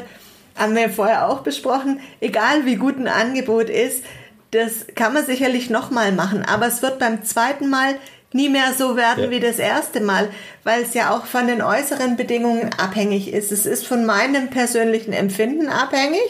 haben 0.57 0.75
wir 0.75 0.91
vorher 0.91 1.29
auch 1.29 1.41
besprochen, 1.41 2.01
egal 2.21 2.67
wie 2.67 2.77
gut 2.77 2.99
ein 2.99 3.09
Angebot 3.09 3.71
ist, 3.71 4.05
das 4.51 4.87
kann 4.95 5.13
man 5.13 5.25
sicherlich 5.25 5.71
nochmal 5.71 6.11
machen. 6.11 6.43
Aber 6.43 6.67
es 6.67 6.83
wird 6.83 6.99
beim 6.99 7.25
zweiten 7.25 7.69
Mal 7.69 7.95
nie 8.33 8.49
mehr 8.49 8.75
so 8.77 8.97
werden 8.97 9.25
Ja. 9.25 9.31
wie 9.31 9.41
das 9.41 9.59
erste 9.59 10.01
Mal, 10.01 10.29
weil 10.65 10.83
es 10.83 10.95
ja 10.95 11.17
auch 11.17 11.25
von 11.25 11.47
den 11.47 11.63
äußeren 11.63 12.17
Bedingungen 12.17 12.71
abhängig 12.77 13.33
ist. 13.33 13.53
Es 13.53 13.65
ist 13.65 13.87
von 13.87 14.05
meinem 14.05 14.49
persönlichen 14.49 15.13
Empfinden 15.13 15.69
abhängig 15.69 16.21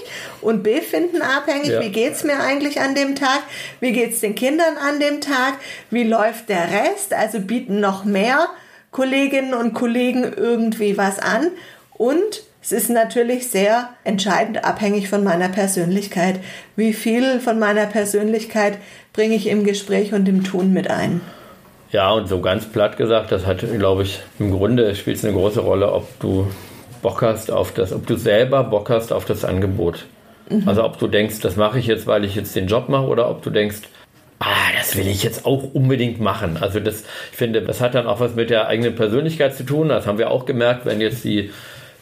und 0.41 0.63
Befinden 0.63 1.23
abhängig. 1.23 1.69
Ja. 1.71 1.81
Wie 1.81 1.91
geht's 1.91 2.23
mir 2.23 2.39
eigentlich 2.41 2.81
an 2.81 2.95
dem 2.95 3.17
Tag? 3.17 3.41
Wie 3.81 3.93
geht's 3.93 4.21
den 4.21 4.35
Kindern 4.37 4.77
an 4.77 5.01
dem 5.01 5.21
Tag? 5.21 5.55
Wie 5.91 6.05
läuft 6.05 6.49
der 6.49 6.69
Rest? 6.71 7.13
Also 7.15 7.41
bieten 7.41 7.81
noch 7.81 8.05
mehr 8.05 8.49
Kolleginnen 8.93 9.55
und 9.55 9.75
Kollegen 9.75 10.23
irgendwie 10.37 10.97
was 10.97 11.19
an. 11.19 11.49
Und 11.95 12.43
es 12.63 12.71
ist 12.71 12.91
natürlich 12.91 13.49
sehr 13.49 13.91
entscheidend 14.05 14.65
abhängig 14.65 15.09
von 15.09 15.25
meiner 15.25 15.49
Persönlichkeit. 15.49 16.39
Wie 16.77 16.93
viel 16.93 17.41
von 17.41 17.59
meiner 17.59 17.87
Persönlichkeit 17.87 18.79
bringe 19.13 19.35
ich 19.35 19.49
im 19.49 19.65
Gespräch 19.65 20.13
und 20.13 20.29
im 20.29 20.45
Tun 20.45 20.73
mit 20.73 20.89
ein? 20.91 21.21
Ja, 21.91 22.11
und 22.13 22.29
so 22.29 22.41
ganz 22.41 22.67
platt 22.67 22.97
gesagt, 22.97 23.33
das 23.33 23.47
hat, 23.47 23.61
glaube 23.79 24.03
ich, 24.03 24.21
im 24.39 24.51
Grunde 24.53 24.95
spielt 24.95 25.17
es 25.17 25.25
eine 25.25 25.35
große 25.35 25.61
Rolle, 25.61 25.93
ob 25.93 26.07
du 26.21 26.49
Bock 27.01 27.23
hast 27.23 27.51
auf 27.51 27.73
das, 27.73 27.93
ob 27.93 28.07
du 28.07 28.17
selber 28.17 28.65
Bock 28.65 28.91
hast 28.91 29.13
auf 29.13 29.25
das 29.25 29.45
Angebot. 29.45 30.05
Mhm. 30.51 30.69
Also 30.69 30.85
ob 30.85 30.99
du 30.99 31.07
denkst, 31.07 31.41
das 31.41 31.57
mache 31.57 31.79
ich 31.79 31.87
jetzt, 31.87 32.07
weil 32.07 32.25
ich 32.25 32.35
jetzt 32.35 32.55
den 32.57 32.67
Job 32.67 32.89
mache, 32.89 33.07
oder 33.07 33.31
ob 33.31 33.43
du 33.43 33.51
denkst, 33.51 33.83
ah, 34.41 34.47
das 34.77 34.97
will 34.97 35.09
ich 35.09 35.23
jetzt 35.23 35.47
auch 35.47 35.73
unbedingt 35.73 36.21
machen. 36.21 36.59
Also 36.61 36.79
das, 36.81 37.05
ich 37.31 37.39
finde, 37.39 37.63
das 37.63 37.81
hat 37.81 37.95
dann 37.95 38.07
auch 38.07 38.21
was 38.21 38.35
mit 38.35 38.51
der 38.51 38.69
eigenen 38.69 38.95
Persönlichkeit 38.95 39.55
zu 39.55 39.65
tun. 39.65 39.89
Das 39.89 40.07
haben 40.07 40.19
wir 40.19 40.31
auch 40.31 40.45
gemerkt, 40.45 40.85
wenn 40.85 41.01
jetzt 41.01 41.25
die 41.25 41.51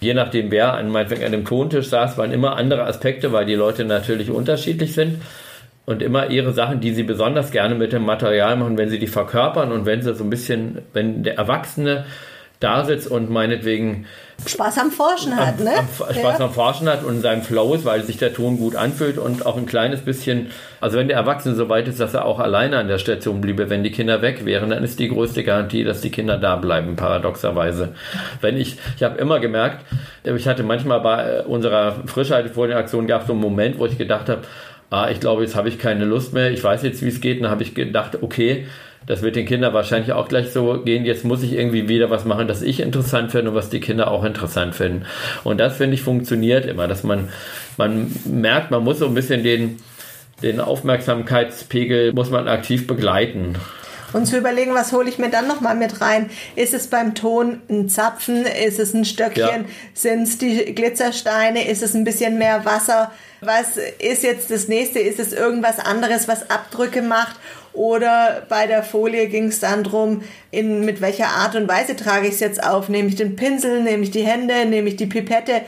je 0.00 0.12
nachdem, 0.14 0.50
wer 0.50 0.74
an, 0.74 0.94
an 0.94 1.32
dem 1.32 1.44
Tontisch 1.44 1.88
saß, 1.88 2.18
waren 2.18 2.30
immer 2.30 2.56
andere 2.56 2.84
Aspekte, 2.84 3.32
weil 3.32 3.46
die 3.46 3.54
Leute 3.54 3.84
natürlich 3.84 4.30
unterschiedlich 4.30 4.92
sind 4.92 5.22
und 5.86 6.02
immer 6.02 6.30
ihre 6.30 6.52
Sachen, 6.52 6.80
die 6.80 6.92
sie 6.92 7.04
besonders 7.04 7.52
gerne 7.52 7.74
mit 7.74 7.92
dem 7.92 8.04
Material 8.04 8.56
machen, 8.56 8.76
wenn 8.76 8.90
sie 8.90 8.98
die 8.98 9.06
verkörpern 9.06 9.72
und 9.72 9.86
wenn 9.86 10.02
sie 10.02 10.14
so 10.14 10.24
ein 10.24 10.30
bisschen, 10.30 10.82
wenn 10.92 11.22
der 11.22 11.38
Erwachsene 11.38 12.04
da 12.60 12.84
sitzt 12.84 13.10
und 13.10 13.30
meinetwegen 13.30 14.06
Spaß 14.46 14.78
am 14.78 14.90
Forschen 14.90 15.36
hat, 15.36 15.60
ne? 15.60 15.72
Am, 15.78 15.86
Spaß 15.88 16.38
ja. 16.38 16.44
am 16.44 16.52
Forschen 16.52 16.88
hat 16.88 17.04
und 17.04 17.16
in 17.16 17.20
seinem 17.20 17.42
Flow 17.42 17.74
ist, 17.74 17.84
weil 17.84 18.02
sich 18.02 18.16
der 18.16 18.32
Ton 18.32 18.58
gut 18.58 18.76
anfühlt 18.76 19.18
und 19.18 19.44
auch 19.44 19.56
ein 19.56 19.66
kleines 19.66 20.00
bisschen, 20.00 20.50
also 20.80 20.96
wenn 20.98 21.08
der 21.08 21.16
Erwachsene 21.16 21.54
so 21.54 21.68
weit 21.68 21.88
ist, 21.88 22.00
dass 22.00 22.14
er 22.14 22.24
auch 22.24 22.38
alleine 22.38 22.78
an 22.78 22.88
der 22.88 22.98
Station 22.98 23.40
bliebe, 23.40 23.70
wenn 23.70 23.82
die 23.82 23.90
Kinder 23.90 24.22
weg 24.22 24.44
wären, 24.44 24.70
dann 24.70 24.84
ist 24.84 24.98
die 24.98 25.08
größte 25.08 25.42
Garantie, 25.42 25.84
dass 25.84 26.00
die 26.00 26.10
Kinder 26.10 26.38
da 26.38 26.56
bleiben, 26.56 26.96
paradoxerweise. 26.96 27.94
Wenn 28.40 28.56
ich, 28.56 28.78
ich 28.96 29.02
habe 29.02 29.18
immer 29.18 29.40
gemerkt, 29.40 29.84
ich 30.24 30.48
hatte 30.48 30.62
manchmal 30.62 31.00
bei 31.00 31.42
unserer 31.44 32.02
Frischhaltefolien-Aktion 32.06 33.06
gab 33.06 33.22
es 33.22 33.26
so 33.26 33.32
einen 33.34 33.42
Moment, 33.42 33.78
wo 33.78 33.86
ich 33.86 33.98
gedacht 33.98 34.28
habe, 34.28 34.42
ah, 34.90 35.08
ich 35.10 35.20
glaube, 35.20 35.42
jetzt 35.42 35.56
habe 35.56 35.68
ich 35.68 35.78
keine 35.78 36.04
Lust 36.04 36.32
mehr, 36.32 36.50
ich 36.50 36.62
weiß 36.62 36.82
jetzt, 36.82 37.02
wie 37.02 37.08
es 37.08 37.20
geht, 37.20 37.42
dann 37.42 37.50
habe 37.50 37.62
ich 37.62 37.74
gedacht, 37.74 38.22
okay, 38.22 38.66
das 39.06 39.22
wird 39.22 39.36
den 39.36 39.46
Kindern 39.46 39.72
wahrscheinlich 39.72 40.12
auch 40.12 40.28
gleich 40.28 40.50
so 40.50 40.82
gehen. 40.82 41.04
Jetzt 41.04 41.24
muss 41.24 41.42
ich 41.42 41.52
irgendwie 41.52 41.88
wieder 41.88 42.10
was 42.10 42.24
machen, 42.24 42.48
das 42.48 42.62
ich 42.62 42.80
interessant 42.80 43.30
finde 43.30 43.50
und 43.50 43.56
was 43.56 43.70
die 43.70 43.80
Kinder 43.80 44.10
auch 44.10 44.24
interessant 44.24 44.74
finden. 44.74 45.06
Und 45.44 45.58
das 45.58 45.76
finde 45.76 45.94
ich 45.94 46.02
funktioniert 46.02 46.66
immer, 46.66 46.88
dass 46.88 47.04
man, 47.04 47.28
man 47.76 48.10
merkt, 48.24 48.72
man 48.72 48.82
muss 48.82 48.98
so 48.98 49.06
ein 49.06 49.14
bisschen 49.14 49.44
den, 49.44 49.76
den 50.42 50.60
Aufmerksamkeitspegel 50.60 52.12
muss 52.12 52.30
man 52.30 52.48
aktiv 52.48 52.86
begleiten. 52.88 53.54
Und 54.16 54.24
zu 54.24 54.38
überlegen, 54.38 54.72
was 54.72 54.92
hole 54.92 55.10
ich 55.10 55.18
mir 55.18 55.28
dann 55.28 55.46
nochmal 55.46 55.74
mit 55.74 56.00
rein? 56.00 56.30
Ist 56.54 56.72
es 56.72 56.86
beim 56.86 57.14
Ton 57.14 57.60
ein 57.68 57.90
Zapfen? 57.90 58.46
Ist 58.46 58.78
es 58.78 58.94
ein 58.94 59.04
Stöckchen? 59.04 59.44
Ja. 59.44 59.64
Sind 59.92 60.22
es 60.22 60.38
die 60.38 60.74
Glitzersteine? 60.74 61.68
Ist 61.68 61.82
es 61.82 61.94
ein 61.94 62.04
bisschen 62.04 62.38
mehr 62.38 62.64
Wasser? 62.64 63.12
Was 63.42 63.76
ist 63.76 64.22
jetzt 64.22 64.50
das 64.50 64.68
nächste? 64.68 65.00
Ist 65.00 65.20
es 65.20 65.34
irgendwas 65.34 65.78
anderes, 65.78 66.28
was 66.28 66.48
Abdrücke 66.48 67.02
macht? 67.02 67.36
Oder 67.74 68.46
bei 68.48 68.66
der 68.66 68.82
Folie 68.82 69.26
ging 69.26 69.48
es 69.48 69.60
dann 69.60 69.84
drum, 69.84 70.22
in, 70.50 70.86
mit 70.86 71.02
welcher 71.02 71.28
Art 71.28 71.54
und 71.54 71.68
Weise 71.68 71.94
trage 71.94 72.26
ich 72.26 72.34
es 72.34 72.40
jetzt 72.40 72.64
auf? 72.64 72.88
Nehme 72.88 73.10
ich 73.10 73.16
den 73.16 73.36
Pinsel, 73.36 73.82
nehme 73.82 74.02
ich 74.02 74.10
die 74.10 74.26
Hände, 74.26 74.64
nehme 74.64 74.88
ich 74.88 74.96
die 74.96 75.04
Pipette, 75.04 75.60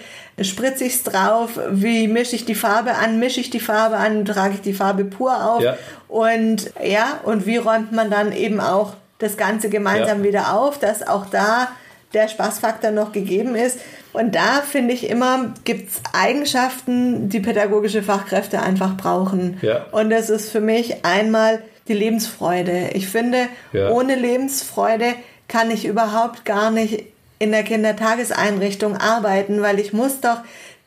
spritze 0.42 0.84
ich 0.84 0.94
es 0.94 1.02
drauf? 1.02 1.58
Wie 1.70 2.08
mische 2.08 2.36
ich 2.36 2.44
die 2.44 2.54
Farbe 2.54 2.94
an? 2.94 3.18
Mische 3.18 3.40
ich 3.40 3.50
die 3.50 3.60
Farbe 3.60 3.96
an? 3.96 4.24
Trage 4.24 4.54
ich 4.54 4.60
die 4.60 4.74
Farbe 4.74 5.04
pur 5.04 5.52
auf? 5.52 5.62
Ja. 5.62 5.76
Und 6.08 6.72
ja, 6.82 7.20
und 7.24 7.46
wie 7.46 7.56
räumt 7.56 7.92
man 7.92 8.10
dann 8.10 8.32
eben 8.32 8.60
auch 8.60 8.94
das 9.18 9.36
Ganze 9.36 9.68
gemeinsam 9.68 10.18
ja. 10.18 10.24
wieder 10.24 10.54
auf, 10.54 10.78
dass 10.78 11.06
auch 11.06 11.26
da 11.26 11.68
der 12.14 12.28
Spaßfaktor 12.28 12.90
noch 12.90 13.12
gegeben 13.12 13.54
ist. 13.54 13.80
Und 14.12 14.34
da 14.34 14.62
finde 14.62 14.94
ich 14.94 15.10
immer, 15.10 15.52
gibt 15.64 15.90
es 15.90 16.00
Eigenschaften, 16.12 17.28
die 17.28 17.40
pädagogische 17.40 18.02
Fachkräfte 18.02 18.62
einfach 18.62 18.96
brauchen. 18.96 19.58
Ja. 19.60 19.86
Und 19.92 20.10
das 20.10 20.30
ist 20.30 20.50
für 20.50 20.60
mich 20.60 21.04
einmal 21.04 21.62
die 21.86 21.94
Lebensfreude. 21.94 22.90
Ich 22.94 23.08
finde, 23.08 23.48
ja. 23.72 23.90
ohne 23.90 24.14
Lebensfreude 24.14 25.14
kann 25.48 25.70
ich 25.70 25.86
überhaupt 25.86 26.44
gar 26.44 26.70
nicht 26.70 27.04
in 27.38 27.52
der 27.52 27.62
Kindertageseinrichtung 27.62 28.96
arbeiten, 28.96 29.62
weil 29.62 29.78
ich 29.78 29.92
muss 29.92 30.20
doch 30.20 30.38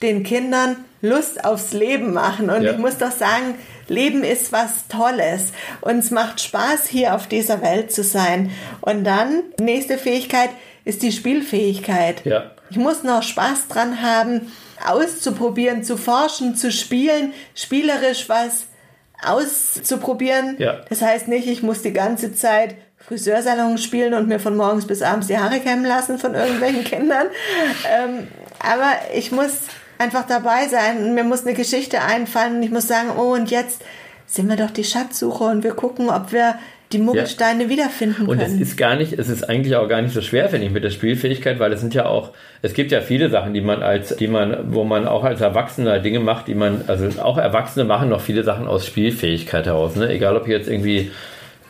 den 0.01 0.23
Kindern 0.23 0.77
Lust 1.01 1.43
aufs 1.45 1.73
Leben 1.73 2.13
machen 2.13 2.49
und 2.49 2.63
ja. 2.63 2.71
ich 2.71 2.77
muss 2.77 2.97
doch 2.97 3.11
sagen, 3.11 3.55
Leben 3.87 4.23
ist 4.23 4.51
was 4.51 4.87
Tolles 4.87 5.51
und 5.81 5.97
es 5.97 6.11
macht 6.11 6.41
Spaß, 6.41 6.87
hier 6.87 7.15
auf 7.15 7.27
dieser 7.27 7.61
Welt 7.61 7.91
zu 7.91 8.03
sein. 8.03 8.51
Und 8.81 9.03
dann, 9.03 9.43
nächste 9.59 9.97
Fähigkeit 9.97 10.49
ist 10.85 11.03
die 11.03 11.11
Spielfähigkeit. 11.11 12.25
Ja. 12.25 12.51
Ich 12.69 12.77
muss 12.77 13.03
noch 13.03 13.23
Spaß 13.23 13.67
dran 13.67 14.01
haben, 14.01 14.51
auszuprobieren, 14.87 15.83
zu 15.83 15.97
forschen, 15.97 16.55
zu 16.55 16.71
spielen, 16.71 17.33
spielerisch 17.53 18.29
was 18.29 18.67
auszuprobieren. 19.23 20.55
Ja. 20.57 20.81
Das 20.89 21.01
heißt 21.01 21.27
nicht, 21.27 21.47
ich 21.47 21.61
muss 21.63 21.81
die 21.81 21.93
ganze 21.93 22.33
Zeit 22.33 22.75
Friseursalon 23.07 23.77
spielen 23.77 24.13
und 24.13 24.27
mir 24.27 24.39
von 24.39 24.55
morgens 24.55 24.85
bis 24.85 25.01
abends 25.01 25.27
die 25.27 25.37
Haare 25.37 25.59
kämmen 25.59 25.85
lassen 25.85 26.17
von 26.17 26.35
irgendwelchen 26.35 26.83
Kindern. 26.85 27.27
Ähm, 27.91 28.27
aber 28.59 28.91
ich 29.15 29.31
muss 29.31 29.63
einfach 29.97 30.25
dabei 30.27 30.67
sein. 30.67 31.13
Mir 31.13 31.23
muss 31.23 31.45
eine 31.45 31.53
Geschichte 31.53 32.01
einfallen 32.01 32.57
und 32.57 32.63
ich 32.63 32.71
muss 32.71 32.87
sagen, 32.87 33.09
oh, 33.17 33.33
und 33.33 33.51
jetzt 33.51 33.83
sind 34.25 34.49
wir 34.49 34.55
doch 34.55 34.71
die 34.71 34.83
Schatzsucher 34.83 35.51
und 35.51 35.63
wir 35.63 35.73
gucken, 35.73 36.09
ob 36.09 36.31
wir 36.31 36.55
die 36.93 36.97
Muggelsteine 36.97 37.63
ja. 37.63 37.69
wiederfinden 37.69 38.27
können. 38.27 38.29
Und 38.29 38.41
es 38.41 38.53
ist 38.53 38.77
gar 38.77 38.95
nicht, 38.95 39.13
es 39.13 39.29
ist 39.29 39.49
eigentlich 39.49 39.75
auch 39.75 39.87
gar 39.87 40.01
nicht 40.01 40.13
so 40.13 40.21
schwer, 40.21 40.49
finde 40.49 40.67
ich, 40.67 40.73
mit 40.73 40.83
der 40.83 40.89
Spielfähigkeit, 40.89 41.59
weil 41.59 41.71
es 41.71 41.79
sind 41.79 41.93
ja 41.93 42.05
auch, 42.05 42.31
es 42.61 42.73
gibt 42.73 42.91
ja 42.91 43.01
viele 43.01 43.29
Sachen, 43.29 43.53
die 43.53 43.61
man 43.61 43.81
als, 43.81 44.15
die 44.15 44.27
man, 44.27 44.73
wo 44.73 44.83
man 44.83 45.07
auch 45.07 45.23
als 45.23 45.41
Erwachsener 45.41 45.99
Dinge 45.99 46.19
macht, 46.19 46.47
die 46.47 46.55
man, 46.55 46.83
also 46.87 47.07
auch 47.21 47.37
Erwachsene 47.37 47.85
machen 47.85 48.09
noch 48.09 48.21
viele 48.21 48.43
Sachen 48.43 48.67
aus 48.67 48.85
Spielfähigkeit 48.85 49.65
heraus, 49.65 49.95
ne? 49.95 50.09
Egal 50.09 50.35
ob 50.35 50.47
jetzt 50.47 50.67
irgendwie 50.67 51.11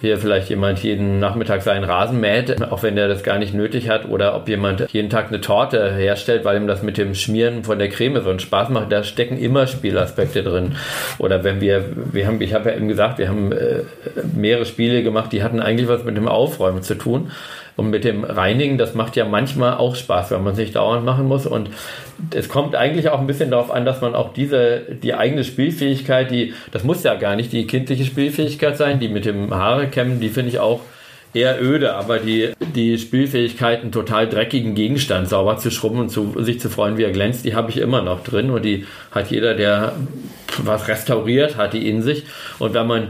hier 0.01 0.17
vielleicht 0.17 0.49
jemand 0.49 0.79
jeden 0.83 1.19
Nachmittag 1.19 1.61
seinen 1.61 1.83
Rasen 1.83 2.19
mäht, 2.19 2.61
auch 2.71 2.81
wenn 2.81 2.95
der 2.95 3.07
das 3.07 3.21
gar 3.23 3.37
nicht 3.37 3.53
nötig 3.53 3.87
hat, 3.87 4.09
oder 4.09 4.35
ob 4.35 4.49
jemand 4.49 4.91
jeden 4.91 5.09
Tag 5.11 5.27
eine 5.27 5.41
Torte 5.41 5.93
herstellt, 5.93 6.43
weil 6.43 6.57
ihm 6.57 6.67
das 6.67 6.81
mit 6.81 6.97
dem 6.97 7.13
Schmieren 7.13 7.63
von 7.63 7.77
der 7.77 7.89
Creme 7.89 8.21
so 8.23 8.29
einen 8.31 8.39
Spaß 8.39 8.69
macht, 8.69 8.91
da 8.91 9.03
stecken 9.03 9.37
immer 9.37 9.67
Spielaspekte 9.67 10.41
drin. 10.41 10.75
Oder 11.19 11.43
wenn 11.43 11.61
wir, 11.61 11.85
wir 12.11 12.25
haben, 12.25 12.41
ich 12.41 12.53
habe 12.53 12.71
ja 12.71 12.75
eben 12.75 12.87
gesagt, 12.87 13.19
wir 13.19 13.29
haben 13.29 13.51
äh, 13.51 13.83
mehrere 14.35 14.65
Spiele 14.65 15.03
gemacht, 15.03 15.31
die 15.31 15.43
hatten 15.43 15.59
eigentlich 15.59 15.87
was 15.87 16.03
mit 16.03 16.17
dem 16.17 16.27
Aufräumen 16.27 16.81
zu 16.81 16.95
tun. 16.95 17.31
Und 17.81 17.89
mit 17.89 18.03
dem 18.03 18.23
Reinigen, 18.23 18.77
das 18.77 18.93
macht 18.93 19.15
ja 19.15 19.25
manchmal 19.25 19.73
auch 19.73 19.95
Spaß, 19.95 20.29
wenn 20.29 20.43
man 20.43 20.53
sich 20.53 20.71
dauernd 20.71 21.03
machen 21.03 21.27
muss. 21.27 21.47
Und 21.47 21.71
es 22.31 22.47
kommt 22.47 22.75
eigentlich 22.75 23.09
auch 23.09 23.19
ein 23.19 23.25
bisschen 23.25 23.49
darauf 23.49 23.71
an, 23.71 23.85
dass 23.85 24.01
man 24.01 24.13
auch 24.13 24.33
diese, 24.33 24.81
die 25.01 25.15
eigene 25.15 25.43
Spielfähigkeit, 25.43 26.29
die, 26.29 26.53
das 26.71 26.83
muss 26.83 27.01
ja 27.01 27.15
gar 27.15 27.35
nicht 27.35 27.51
die 27.51 27.65
kindliche 27.65 28.05
Spielfähigkeit 28.05 28.77
sein, 28.77 28.99
die 28.99 29.07
mit 29.07 29.25
dem 29.25 29.51
Haare 29.51 29.87
kämmen, 29.87 30.19
die 30.19 30.29
finde 30.29 30.51
ich 30.51 30.59
auch 30.59 30.81
eher 31.33 31.59
öde, 31.59 31.95
aber 31.95 32.19
die, 32.19 32.51
die 32.75 32.99
Spielfähigkeit, 32.99 33.81
einen 33.81 33.91
total 33.91 34.29
dreckigen 34.29 34.75
Gegenstand 34.75 35.27
sauber 35.27 35.57
zu 35.57 35.71
schrubben 35.71 35.97
und 35.97 36.09
zu, 36.09 36.35
sich 36.43 36.59
zu 36.59 36.69
freuen, 36.69 36.99
wie 36.99 37.03
er 37.03 37.11
glänzt, 37.11 37.45
die 37.45 37.55
habe 37.55 37.71
ich 37.71 37.77
immer 37.77 38.03
noch 38.03 38.23
drin 38.23 38.51
und 38.51 38.63
die 38.63 38.85
hat 39.09 39.31
jeder, 39.31 39.55
der 39.55 39.93
was 40.63 40.87
restauriert, 40.87 41.57
hat 41.57 41.73
die 41.73 41.89
in 41.89 42.03
sich. 42.03 42.25
Und 42.59 42.75
wenn 42.75 42.85
man 42.85 43.07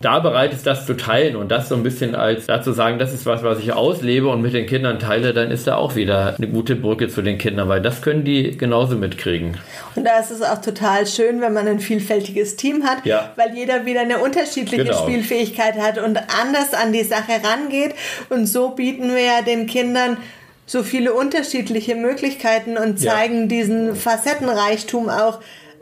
da 0.00 0.20
bereit 0.20 0.52
ist, 0.52 0.66
das 0.66 0.86
zu 0.86 0.96
teilen 0.96 1.34
und 1.34 1.50
das 1.50 1.68
so 1.68 1.74
ein 1.74 1.82
bisschen 1.82 2.14
als 2.14 2.46
dazu 2.46 2.72
sagen, 2.72 3.00
das 3.00 3.12
ist 3.12 3.26
was, 3.26 3.42
was 3.42 3.58
ich 3.58 3.72
auslebe 3.72 4.28
und 4.28 4.42
mit 4.42 4.54
den 4.54 4.66
Kindern 4.66 5.00
teile, 5.00 5.34
dann 5.34 5.50
ist 5.50 5.66
da 5.66 5.76
auch 5.76 5.96
wieder 5.96 6.36
eine 6.36 6.46
gute 6.46 6.76
Brücke 6.76 7.08
zu 7.08 7.20
den 7.20 7.38
Kindern, 7.38 7.68
weil 7.68 7.82
das 7.82 8.00
können 8.00 8.24
die 8.24 8.56
genauso 8.56 8.94
mitkriegen. 8.94 9.58
Und 9.96 10.04
da 10.04 10.20
ist 10.20 10.30
es 10.30 10.42
auch 10.42 10.60
total 10.60 11.06
schön, 11.06 11.40
wenn 11.40 11.52
man 11.52 11.66
ein 11.66 11.80
vielfältiges 11.80 12.54
Team 12.54 12.84
hat, 12.84 13.04
ja. 13.04 13.32
weil 13.34 13.56
jeder 13.56 13.86
wieder 13.86 14.02
eine 14.02 14.18
unterschiedliche 14.18 14.84
genau. 14.84 15.02
Spielfähigkeit 15.02 15.74
hat 15.76 15.98
und 15.98 16.16
anders 16.16 16.74
an 16.74 16.92
die 16.92 17.02
Sache 17.02 17.32
rangeht. 17.42 17.94
Und 18.28 18.46
so 18.46 18.70
bieten 18.70 19.14
wir 19.14 19.22
ja 19.22 19.42
den 19.42 19.66
Kindern 19.66 20.16
so 20.64 20.84
viele 20.84 21.12
unterschiedliche 21.14 21.96
Möglichkeiten 21.96 22.76
und 22.76 23.00
zeigen 23.00 23.42
ja. 23.42 23.46
diesen 23.46 23.96
Facettenreichtum 23.96 25.08
auch 25.08 25.40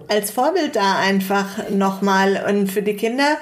als 0.09 0.31
Vorbild 0.31 0.77
da 0.77 0.99
einfach 0.99 1.69
nochmal. 1.71 2.45
Und 2.49 2.71
für 2.71 2.83
die 2.83 2.95
Kinder 2.95 3.37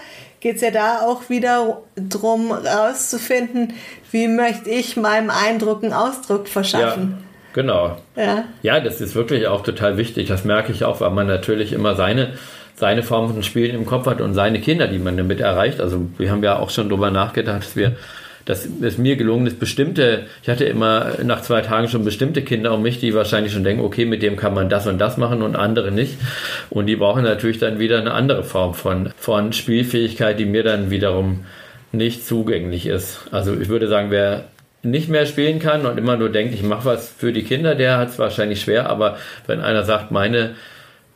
geht 0.45 0.57
es 0.57 0.61
ja 0.61 0.71
da 0.71 1.01
auch 1.01 1.31
wieder 1.31 1.81
darum, 1.97 2.53
rauszufinden, 2.53 3.73
wie 4.11 4.29
möchte 4.29 4.69
ich 4.69 4.95
meinem 4.95 5.31
Eindruck 5.31 5.83
einen 5.83 5.95
Ausdruck 5.95 6.49
verschaffen. 6.49 7.17
Ja. 7.17 7.25
Genau. 7.55 7.97
Ja. 8.15 8.45
ja, 8.61 8.79
das 8.81 9.01
ist 9.01 9.15
wirklich 9.15 9.47
auch 9.47 9.63
total 9.63 9.97
wichtig. 9.97 10.29
Das 10.29 10.45
merke 10.45 10.71
ich 10.71 10.85
auch, 10.85 11.01
weil 11.01 11.13
man 11.13 11.29
natürlich 11.29 11.73
immer 11.73 11.95
seine, 11.95 12.35
seine 12.75 13.03
Form 13.03 13.33
von 13.33 13.43
Spielen 13.43 13.75
im 13.75 13.87
Kopf 13.87 14.07
hat 14.07 14.21
und 14.21 14.35
seine 14.35 14.61
Kinder, 14.61 14.87
die 14.87 14.99
man 14.99 15.17
damit 15.17 15.41
erreicht. 15.41 15.81
Also 15.81 16.05
wir 16.19 16.31
haben 16.31 16.45
ja 16.45 16.59
auch 16.59 16.69
schon 16.69 16.91
darüber 16.91 17.11
nachgedacht, 17.11 17.63
dass 17.63 17.75
wir 17.75 17.97
dass 18.45 18.67
es 18.67 18.99
mir 18.99 19.17
gelungen 19.17 19.47
ist, 19.47 19.59
bestimmte, 19.59 20.27
ich 20.43 20.49
hatte 20.49 20.65
immer 20.65 21.13
nach 21.23 21.41
zwei 21.41 21.63
Tagen 21.63 21.89
schon 21.89 22.05
bestimmte 22.05 22.43
Kinder 22.43 22.75
um 22.75 22.83
mich, 22.83 23.01
die 23.01 23.15
wahrscheinlich 23.15 23.53
schon 23.53 23.65
denken, 23.65 23.85
okay, 23.85 24.05
mit 24.05 24.23
dem 24.23 24.37
kann 24.37 24.55
man 24.55 24.69
das 24.69 24.87
und 24.87 24.99
das 24.99 25.17
machen 25.17 25.43
und 25.43 25.57
andere 25.57 25.91
nicht. 25.91 26.19
Und 26.71 26.87
die 26.87 26.97
brauchen 26.97 27.25
natürlich 27.25 27.59
dann 27.59 27.79
wieder 27.79 27.99
eine 27.99 28.13
andere 28.13 28.45
Form 28.45 28.75
von, 28.75 29.11
von 29.17 29.53
Spielfähigkeit, 29.53 30.39
die 30.39 30.45
mir 30.45 30.63
dann 30.63 30.91
wiederum 30.91 31.45
nicht 31.93 32.27
zugänglich 32.27 32.87
ist. 32.87 33.21
Also 33.31 33.55
ich 33.59 33.69
würde 33.69 33.89
sagen, 33.89 34.11
wer 34.11 34.45
nicht 34.83 35.09
mehr 35.09 35.25
spielen 35.25 35.59
kann 35.59 35.87
und 35.87 35.97
immer 35.97 36.17
nur 36.17 36.29
denkt, 36.29 36.55
ich 36.55 36.63
mache 36.63 36.85
was 36.85 37.09
für 37.09 37.33
die 37.33 37.45
Kinder, 37.45 37.75
der 37.75 37.97
hat 37.97 38.11
es 38.11 38.19
wahrscheinlich 38.19 38.61
schwer. 38.61 38.91
Aber 38.91 39.17
wenn 39.47 39.61
einer 39.61 39.85
sagt, 39.85 40.11
meine 40.11 40.55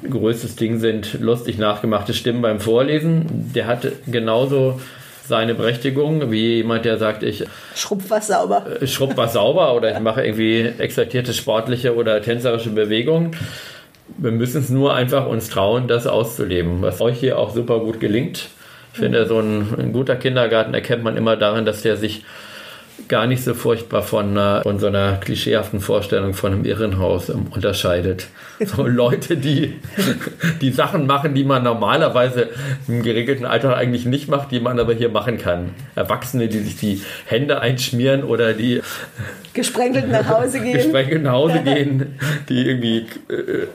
größtes 0.09 0.57
Ding 0.57 0.79
sind 0.79 1.21
lustig 1.21 1.59
nachgemachte 1.59 2.15
Stimmen 2.15 2.41
beim 2.41 2.61
Vorlesen, 2.61 3.51
der 3.55 3.67
hat 3.67 3.87
genauso 4.07 4.81
seine 5.29 5.55
Berechtigung, 5.55 6.31
wie 6.31 6.57
jemand, 6.57 6.85
der 6.85 6.99
sagt, 6.99 7.23
ich 7.23 7.45
schrubb 7.75 8.03
was 8.09 8.29
sauber. 8.29 8.65
Äh, 8.81 8.87
schrubb 8.87 9.17
was 9.17 9.35
sauber 9.35 9.75
oder 9.75 9.93
ich 9.93 10.01
mache 10.01 10.25
irgendwie 10.25 10.73
exaltierte 10.79 11.33
sportliche 11.33 11.95
oder 11.95 12.21
tänzerische 12.23 12.71
Bewegungen. 12.71 13.37
Wir 14.17 14.33
müssen 14.33 14.63
es 14.63 14.71
nur 14.71 14.95
einfach 14.95 15.27
uns 15.27 15.51
trauen, 15.51 15.87
das 15.87 16.07
auszuleben, 16.07 16.83
was 16.83 17.01
euch 17.01 17.21
hier 17.21 17.39
auch 17.39 17.55
super 17.55 17.81
gut 17.81 18.01
gelingt. 18.01 18.49
Ich 18.95 19.01
finde, 19.01 19.27
so 19.27 19.39
ein, 19.39 19.75
ein 19.79 19.93
guter 19.93 20.17
Kindergarten 20.17 20.75
erkennt 20.75 21.05
man 21.05 21.17
immer 21.17 21.37
darin, 21.37 21.67
dass 21.67 21.83
der 21.83 21.97
sich 21.97 22.25
gar 23.07 23.27
nicht 23.27 23.45
so 23.45 23.55
furchtbar 23.55 24.03
von, 24.03 24.37
äh, 24.37 24.63
von 24.63 24.79
so 24.79 24.89
einer 24.89 25.17
klischeehaften 25.17 25.81
Vorstellung 25.81 26.35
von 26.35 26.53
einem 26.53 26.65
Irrenhaus 26.65 27.29
ähm, 27.29 27.47
unterscheidet. 27.51 28.29
So 28.61 28.85
Leute, 28.89 29.37
die, 29.37 29.79
die 30.61 30.73
Sachen 30.73 31.07
machen, 31.07 31.33
die 31.33 31.45
man 31.45 31.63
normalerweise 31.63 32.49
im 32.89 33.05
geregelten 33.05 33.47
Alter 33.47 33.77
eigentlich 33.77 34.05
nicht 34.05 34.29
macht, 34.29 34.51
die 34.51 34.59
man 34.59 34.81
aber 34.81 34.95
hier 34.95 35.11
machen 35.11 35.39
kann. 35.39 35.77
Erwachsene, 35.95 36.49
die 36.49 36.59
sich 36.59 36.77
die 36.77 37.03
Hände 37.27 37.61
einschmieren 37.61 38.25
oder 38.25 38.55
die 38.55 38.83
gesprenkelt 39.55 40.11
nach 40.11 40.29
Hause 40.29 40.59
gehen. 40.59 40.73
gesprenkelt 40.73 41.23
nach 41.23 41.35
Hause 41.35 41.61
gehen, 41.65 42.19
die 42.49 42.67
irgendwie 42.67 43.07
äh, 43.29 43.69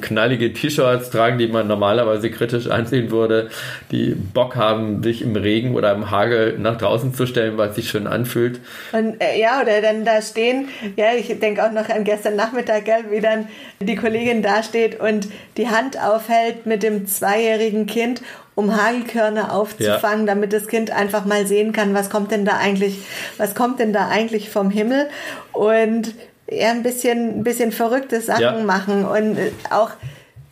knallige 0.00 0.52
T-Shirts 0.52 1.10
tragen, 1.10 1.38
die 1.38 1.48
man 1.48 1.66
normalerweise 1.66 2.30
kritisch 2.30 2.68
ansehen 2.68 3.10
würde, 3.10 3.48
die 3.90 4.14
Bock 4.14 4.56
haben, 4.56 5.02
sich 5.02 5.22
im 5.22 5.36
Regen 5.36 5.74
oder 5.74 5.92
im 5.92 6.10
Hagel 6.10 6.58
nach 6.58 6.76
draußen 6.76 7.14
zu 7.14 7.26
stellen, 7.26 7.56
weil 7.56 7.70
es 7.70 7.76
sich 7.76 7.88
schön 7.88 8.06
anfühlt. 8.06 8.60
Und 8.92 9.20
äh, 9.20 9.38
ja, 9.38 9.60
oder 9.62 9.80
dann 9.80 10.04
da 10.04 10.20
stehen, 10.22 10.68
ja, 10.96 11.14
ich 11.16 11.38
denke 11.38 11.64
auch 11.64 11.72
noch 11.72 11.88
an 11.88 12.04
gestern 12.04 12.36
Nachmittag, 12.36 12.84
gell, 12.84 13.04
wie 13.10 13.20
dann 13.20 13.48
die 13.80 13.96
Kollegin 13.96 14.42
da 14.42 14.62
steht 14.62 15.00
und 15.00 15.28
die 15.56 15.68
Hand 15.68 16.00
aufhält 16.00 16.66
mit 16.66 16.82
dem 16.82 17.06
zweijährigen 17.06 17.86
Kind 17.86 18.22
um 18.54 18.76
Hagelkörner 18.76 19.52
aufzufangen, 19.52 20.26
ja. 20.26 20.34
damit 20.34 20.52
das 20.52 20.68
Kind 20.68 20.90
einfach 20.90 21.24
mal 21.24 21.46
sehen 21.46 21.72
kann, 21.72 21.94
was 21.94 22.08
kommt 22.08 22.30
denn 22.30 22.44
da 22.44 22.56
eigentlich, 22.56 22.98
was 23.36 23.54
kommt 23.54 23.80
denn 23.80 23.92
da 23.92 24.08
eigentlich 24.08 24.50
vom 24.50 24.70
Himmel 24.70 25.08
und 25.52 26.14
eher 26.46 26.70
ein 26.70 26.82
bisschen, 26.82 27.40
ein 27.40 27.44
bisschen 27.44 27.72
verrückte 27.72 28.20
Sachen 28.20 28.42
ja. 28.42 28.58
machen 28.58 29.04
und 29.04 29.38
äh, 29.38 29.52
auch 29.70 29.90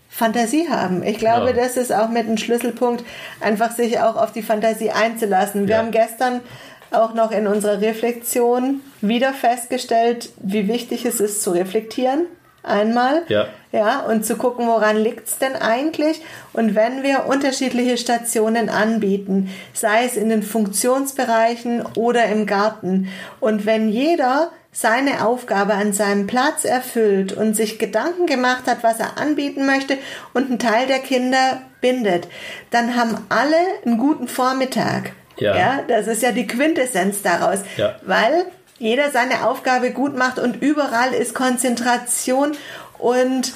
Fantasie 0.08 0.68
haben. 0.68 1.02
Ich 1.02 1.18
glaube, 1.18 1.48
ja. 1.48 1.52
das 1.54 1.76
ist 1.76 1.92
auch 1.92 2.08
mit 2.08 2.26
einem 2.26 2.36
Schlüsselpunkt, 2.36 3.04
einfach 3.40 3.72
sich 3.72 3.98
auch 3.98 4.16
auf 4.16 4.32
die 4.32 4.42
Fantasie 4.42 4.90
einzulassen. 4.90 5.68
Wir 5.68 5.76
ja. 5.76 5.82
haben 5.82 5.90
gestern 5.90 6.40
auch 6.90 7.14
noch 7.14 7.30
in 7.30 7.46
unserer 7.46 7.80
Reflexion 7.80 8.82
wieder 9.00 9.32
festgestellt, 9.32 10.30
wie 10.36 10.68
wichtig 10.68 11.06
es 11.06 11.20
ist 11.20 11.42
zu 11.42 11.52
reflektieren. 11.52 12.26
Einmal. 12.62 13.22
Ja. 13.28 13.48
Ja, 13.72 14.00
und 14.00 14.24
zu 14.24 14.36
gucken, 14.36 14.66
woran 14.66 14.98
liegt 14.98 15.26
es 15.26 15.38
denn 15.38 15.56
eigentlich? 15.56 16.20
Und 16.52 16.74
wenn 16.74 17.02
wir 17.02 17.24
unterschiedliche 17.26 17.96
Stationen 17.96 18.68
anbieten, 18.68 19.50
sei 19.72 20.04
es 20.04 20.16
in 20.16 20.28
den 20.28 20.42
Funktionsbereichen 20.42 21.82
oder 21.96 22.26
im 22.26 22.46
Garten, 22.46 23.08
und 23.40 23.64
wenn 23.66 23.88
jeder 23.88 24.50
seine 24.72 25.24
Aufgabe 25.24 25.74
an 25.74 25.92
seinem 25.92 26.26
Platz 26.26 26.64
erfüllt 26.64 27.34
und 27.34 27.54
sich 27.54 27.78
Gedanken 27.78 28.26
gemacht 28.26 28.66
hat, 28.66 28.82
was 28.82 28.98
er 28.98 29.18
anbieten 29.18 29.66
möchte 29.66 29.98
und 30.32 30.46
einen 30.46 30.58
Teil 30.58 30.86
der 30.86 31.00
Kinder 31.00 31.60
bindet, 31.82 32.26
dann 32.70 32.96
haben 32.96 33.18
alle 33.28 33.56
einen 33.84 33.98
guten 33.98 34.28
Vormittag. 34.28 35.12
Ja. 35.36 35.56
ja 35.56 35.84
das 35.86 36.06
ist 36.06 36.22
ja 36.22 36.32
die 36.32 36.46
Quintessenz 36.46 37.20
daraus, 37.20 37.60
ja. 37.76 37.96
weil 38.02 38.46
jeder 38.78 39.10
seine 39.10 39.46
Aufgabe 39.46 39.90
gut 39.90 40.16
macht 40.16 40.38
und 40.38 40.62
überall 40.62 41.12
ist 41.12 41.34
Konzentration 41.34 42.52
und 42.98 43.52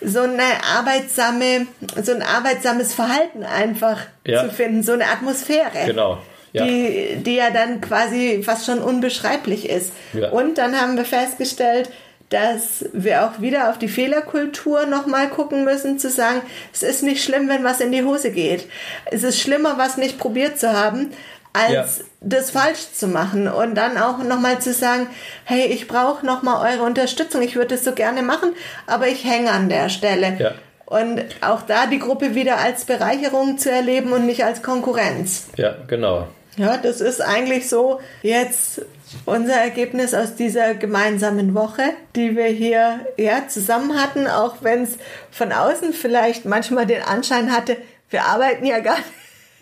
so 0.00 0.20
eine 0.20 0.42
arbeitsame, 0.76 1.66
so 2.02 2.12
ein 2.12 2.22
arbeitsames 2.22 2.94
Verhalten 2.94 3.44
einfach 3.44 3.98
ja. 4.24 4.44
zu 4.44 4.50
finden, 4.50 4.82
so 4.82 4.92
eine 4.92 5.06
Atmosphäre. 5.06 5.86
Genau 5.86 6.18
ja. 6.52 6.64
Die, 6.64 7.16
die 7.16 7.36
ja 7.36 7.50
dann 7.50 7.80
quasi 7.80 8.42
fast 8.42 8.66
schon 8.66 8.80
unbeschreiblich 8.80 9.68
ist. 9.68 9.92
Ja. 10.12 10.30
Und 10.30 10.58
dann 10.58 10.80
haben 10.80 10.96
wir 10.96 11.04
festgestellt, 11.04 11.90
dass 12.32 12.86
wir 12.92 13.26
auch 13.26 13.40
wieder 13.40 13.68
auf 13.68 13.78
die 13.78 13.88
Fehlerkultur 13.88 14.86
nochmal 14.86 15.28
gucken 15.28 15.64
müssen, 15.64 15.98
zu 15.98 16.08
sagen, 16.08 16.40
es 16.72 16.82
ist 16.82 17.02
nicht 17.02 17.22
schlimm, 17.22 17.48
wenn 17.48 17.62
was 17.62 17.80
in 17.80 17.92
die 17.92 18.04
Hose 18.04 18.30
geht. 18.30 18.68
Es 19.10 19.22
ist 19.22 19.40
schlimmer, 19.40 19.76
was 19.76 19.98
nicht 19.98 20.18
probiert 20.18 20.58
zu 20.58 20.72
haben, 20.72 21.10
als 21.52 21.98
ja. 21.98 22.04
das 22.20 22.50
falsch 22.50 22.92
zu 22.94 23.06
machen. 23.06 23.48
Und 23.48 23.74
dann 23.74 23.98
auch 23.98 24.18
nochmal 24.22 24.60
zu 24.60 24.72
sagen, 24.72 25.08
hey, 25.44 25.66
ich 25.66 25.88
brauche 25.88 26.24
nochmal 26.24 26.72
eure 26.72 26.84
Unterstützung, 26.84 27.42
ich 27.42 27.56
würde 27.56 27.74
es 27.74 27.84
so 27.84 27.92
gerne 27.92 28.22
machen, 28.22 28.54
aber 28.86 29.08
ich 29.08 29.24
hänge 29.24 29.50
an 29.50 29.68
der 29.68 29.90
Stelle. 29.90 30.36
Ja. 30.38 30.52
Und 30.86 31.22
auch 31.40 31.62
da 31.62 31.86
die 31.86 31.98
Gruppe 31.98 32.34
wieder 32.34 32.58
als 32.58 32.84
Bereicherung 32.84 33.58
zu 33.58 33.70
erleben 33.70 34.12
und 34.12 34.26
nicht 34.26 34.44
als 34.44 34.62
Konkurrenz. 34.62 35.48
Ja, 35.56 35.74
genau. 35.86 36.28
Ja, 36.56 36.76
das 36.76 37.00
ist 37.00 37.20
eigentlich 37.20 37.68
so 37.68 38.00
jetzt 38.22 38.82
unser 39.24 39.54
Ergebnis 39.54 40.14
aus 40.14 40.34
dieser 40.34 40.74
gemeinsamen 40.74 41.54
Woche, 41.54 41.82
die 42.14 42.36
wir 42.36 42.46
hier 42.46 43.00
ja, 43.16 43.48
zusammen 43.48 44.00
hatten, 44.00 44.26
auch 44.26 44.56
wenn 44.60 44.82
es 44.82 44.98
von 45.30 45.52
außen 45.52 45.92
vielleicht 45.92 46.44
manchmal 46.44 46.86
den 46.86 47.02
Anschein 47.02 47.52
hatte, 47.52 47.76
wir 48.10 48.24
arbeiten 48.24 48.66
ja 48.66 48.80
gar 48.80 48.96
nicht. 48.96 49.06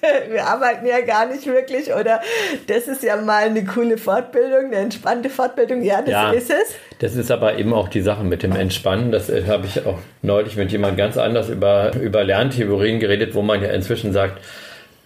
Wir 0.30 0.46
arbeiten 0.46 0.86
ja 0.86 1.02
gar 1.02 1.26
nicht 1.26 1.44
wirklich 1.44 1.92
oder 1.92 2.22
das 2.68 2.88
ist 2.88 3.02
ja 3.02 3.16
mal 3.16 3.44
eine 3.44 3.66
coole 3.66 3.98
Fortbildung, 3.98 4.68
eine 4.68 4.76
entspannte 4.76 5.28
Fortbildung. 5.28 5.82
Ja, 5.82 6.00
das 6.00 6.10
ja, 6.10 6.30
ist 6.30 6.50
es. 6.50 6.74
Das 7.00 7.14
ist 7.16 7.30
aber 7.30 7.58
eben 7.58 7.74
auch 7.74 7.88
die 7.88 8.00
Sache 8.00 8.24
mit 8.24 8.42
dem 8.42 8.56
Entspannen. 8.56 9.12
Das 9.12 9.28
äh, 9.28 9.44
habe 9.46 9.66
ich 9.66 9.84
auch 9.84 9.98
neulich 10.22 10.56
mit 10.56 10.72
jemand 10.72 10.96
ganz 10.96 11.18
anders 11.18 11.50
über, 11.50 11.94
über 11.96 12.24
Lerntheorien 12.24 12.98
geredet, 12.98 13.34
wo 13.34 13.42
man 13.42 13.62
ja 13.62 13.72
inzwischen 13.72 14.14
sagt, 14.14 14.40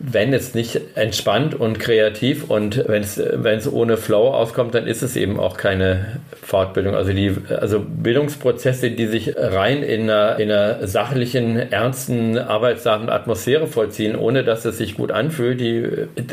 wenn 0.01 0.33
es 0.33 0.55
nicht 0.55 0.81
entspannt 0.97 1.55
und 1.55 1.79
kreativ 1.79 2.51
und 2.51 2.85
wenn 2.89 3.03
es, 3.03 3.73
ohne 3.73 3.97
Flow 3.97 4.35
auskommt, 4.35 4.75
dann 4.75 4.89
ist 4.89 5.03
es 5.03 5.15
eben 5.15 5.39
auch 5.39 5.57
keine 5.57 6.21
Fortbildung. 6.43 6.97
Also 6.97 7.13
die, 7.13 7.33
also 7.49 7.81
Bildungsprozesse, 7.81 8.91
die 8.91 9.07
sich 9.07 9.35
rein 9.37 9.85
in 9.85 10.11
einer, 10.11 10.39
in 10.41 10.51
einer 10.51 10.87
sachlichen, 10.89 11.57
ernsten, 11.57 12.39
arbeitsamen 12.39 13.09
Atmosphäre 13.09 13.69
vollziehen, 13.69 14.17
ohne 14.17 14.43
dass 14.43 14.65
es 14.65 14.79
sich 14.79 14.97
gut 14.97 15.13
anfühlt, 15.13 15.61
die, 15.61 15.87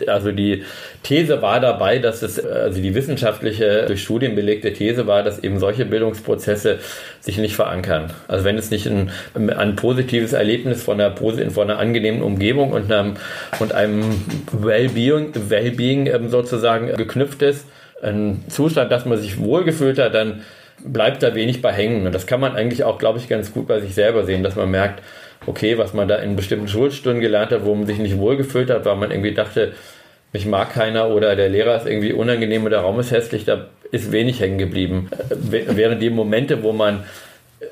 also 0.08 0.32
die 0.32 0.64
These 1.04 1.44
war 1.44 1.60
dabei, 1.60 2.00
dass 2.00 2.24
es, 2.24 2.44
also 2.44 2.82
die 2.82 2.96
wissenschaftliche, 2.96 3.86
durch 3.86 4.02
Studien 4.02 4.36
belegte 4.36 4.74
These 4.74 5.06
war, 5.06 5.22
dass 5.22 5.44
eben 5.44 5.60
solche 5.60 5.86
Bildungsprozesse 5.86 6.80
sich 7.20 7.38
nicht 7.38 7.56
verankern. 7.56 8.12
Also 8.28 8.44
wenn 8.44 8.58
es 8.58 8.72
nicht 8.72 8.88
ein, 8.88 9.12
ein 9.36 9.76
positives 9.76 10.34
Erlebnis 10.34 10.82
von 10.82 11.00
einer, 11.00 11.16
von 11.16 11.70
einer 11.70 11.78
angenehmen 11.78 12.24
Umgebung 12.24 12.72
und 12.72 12.92
einem 12.92 13.18
und 13.60 13.74
einem 13.74 14.04
Wellbeing, 14.52 15.32
Wellbeing 15.50 16.08
ähm, 16.08 16.30
sozusagen 16.30 16.88
geknüpft 16.96 17.42
ist, 17.42 17.66
ein 18.02 18.44
Zustand, 18.48 18.92
dass 18.92 19.06
man 19.06 19.18
sich 19.18 19.40
wohlgefühlt 19.40 20.00
hat, 20.00 20.14
dann 20.14 20.42
bleibt 20.84 21.22
da 21.22 21.36
wenig 21.36 21.62
bei 21.62 21.72
hängen. 21.72 22.06
Und 22.06 22.14
das 22.14 22.26
kann 22.26 22.40
man 22.40 22.56
eigentlich 22.56 22.84
auch, 22.84 22.98
glaube 22.98 23.20
ich, 23.20 23.30
ganz 23.30 23.54
gut 23.54 23.68
bei 23.68 23.80
sich 23.80 23.94
selber 23.94 24.26
sehen, 24.26 24.44
dass 24.44 24.56
man 24.56 24.72
merkt, 24.72 25.04
okay, 25.46 25.78
was 25.78 25.94
man 25.94 26.08
da 26.08 26.16
in 26.18 26.36
bestimmten 26.36 26.68
Schulstunden 26.68 27.22
gelernt 27.22 27.52
hat, 27.52 27.66
wo 27.66 27.76
man 27.76 27.86
sich 27.86 28.00
nicht 28.00 28.18
wohlgefühlt 28.18 28.70
hat, 28.70 28.86
weil 28.86 28.96
man 28.96 29.12
irgendwie 29.12 29.34
dachte, 29.34 29.74
mich 30.34 30.46
mag 30.46 30.74
keiner 30.74 31.10
oder 31.10 31.36
der 31.36 31.50
Lehrer 31.50 31.76
ist 31.78 31.88
irgendwie 31.88 32.14
unangenehm 32.14 32.62
oder 32.64 32.78
der 32.78 32.82
Raum 32.82 33.00
ist 33.00 33.12
hässlich, 33.12 33.46
da 33.46 33.68
ist 33.92 34.12
wenig 34.12 34.40
hängen 34.40 34.58
geblieben. 34.58 35.10
Während 35.30 36.02
die 36.02 36.10
Momente, 36.10 36.64
wo 36.64 36.72
man 36.72 37.04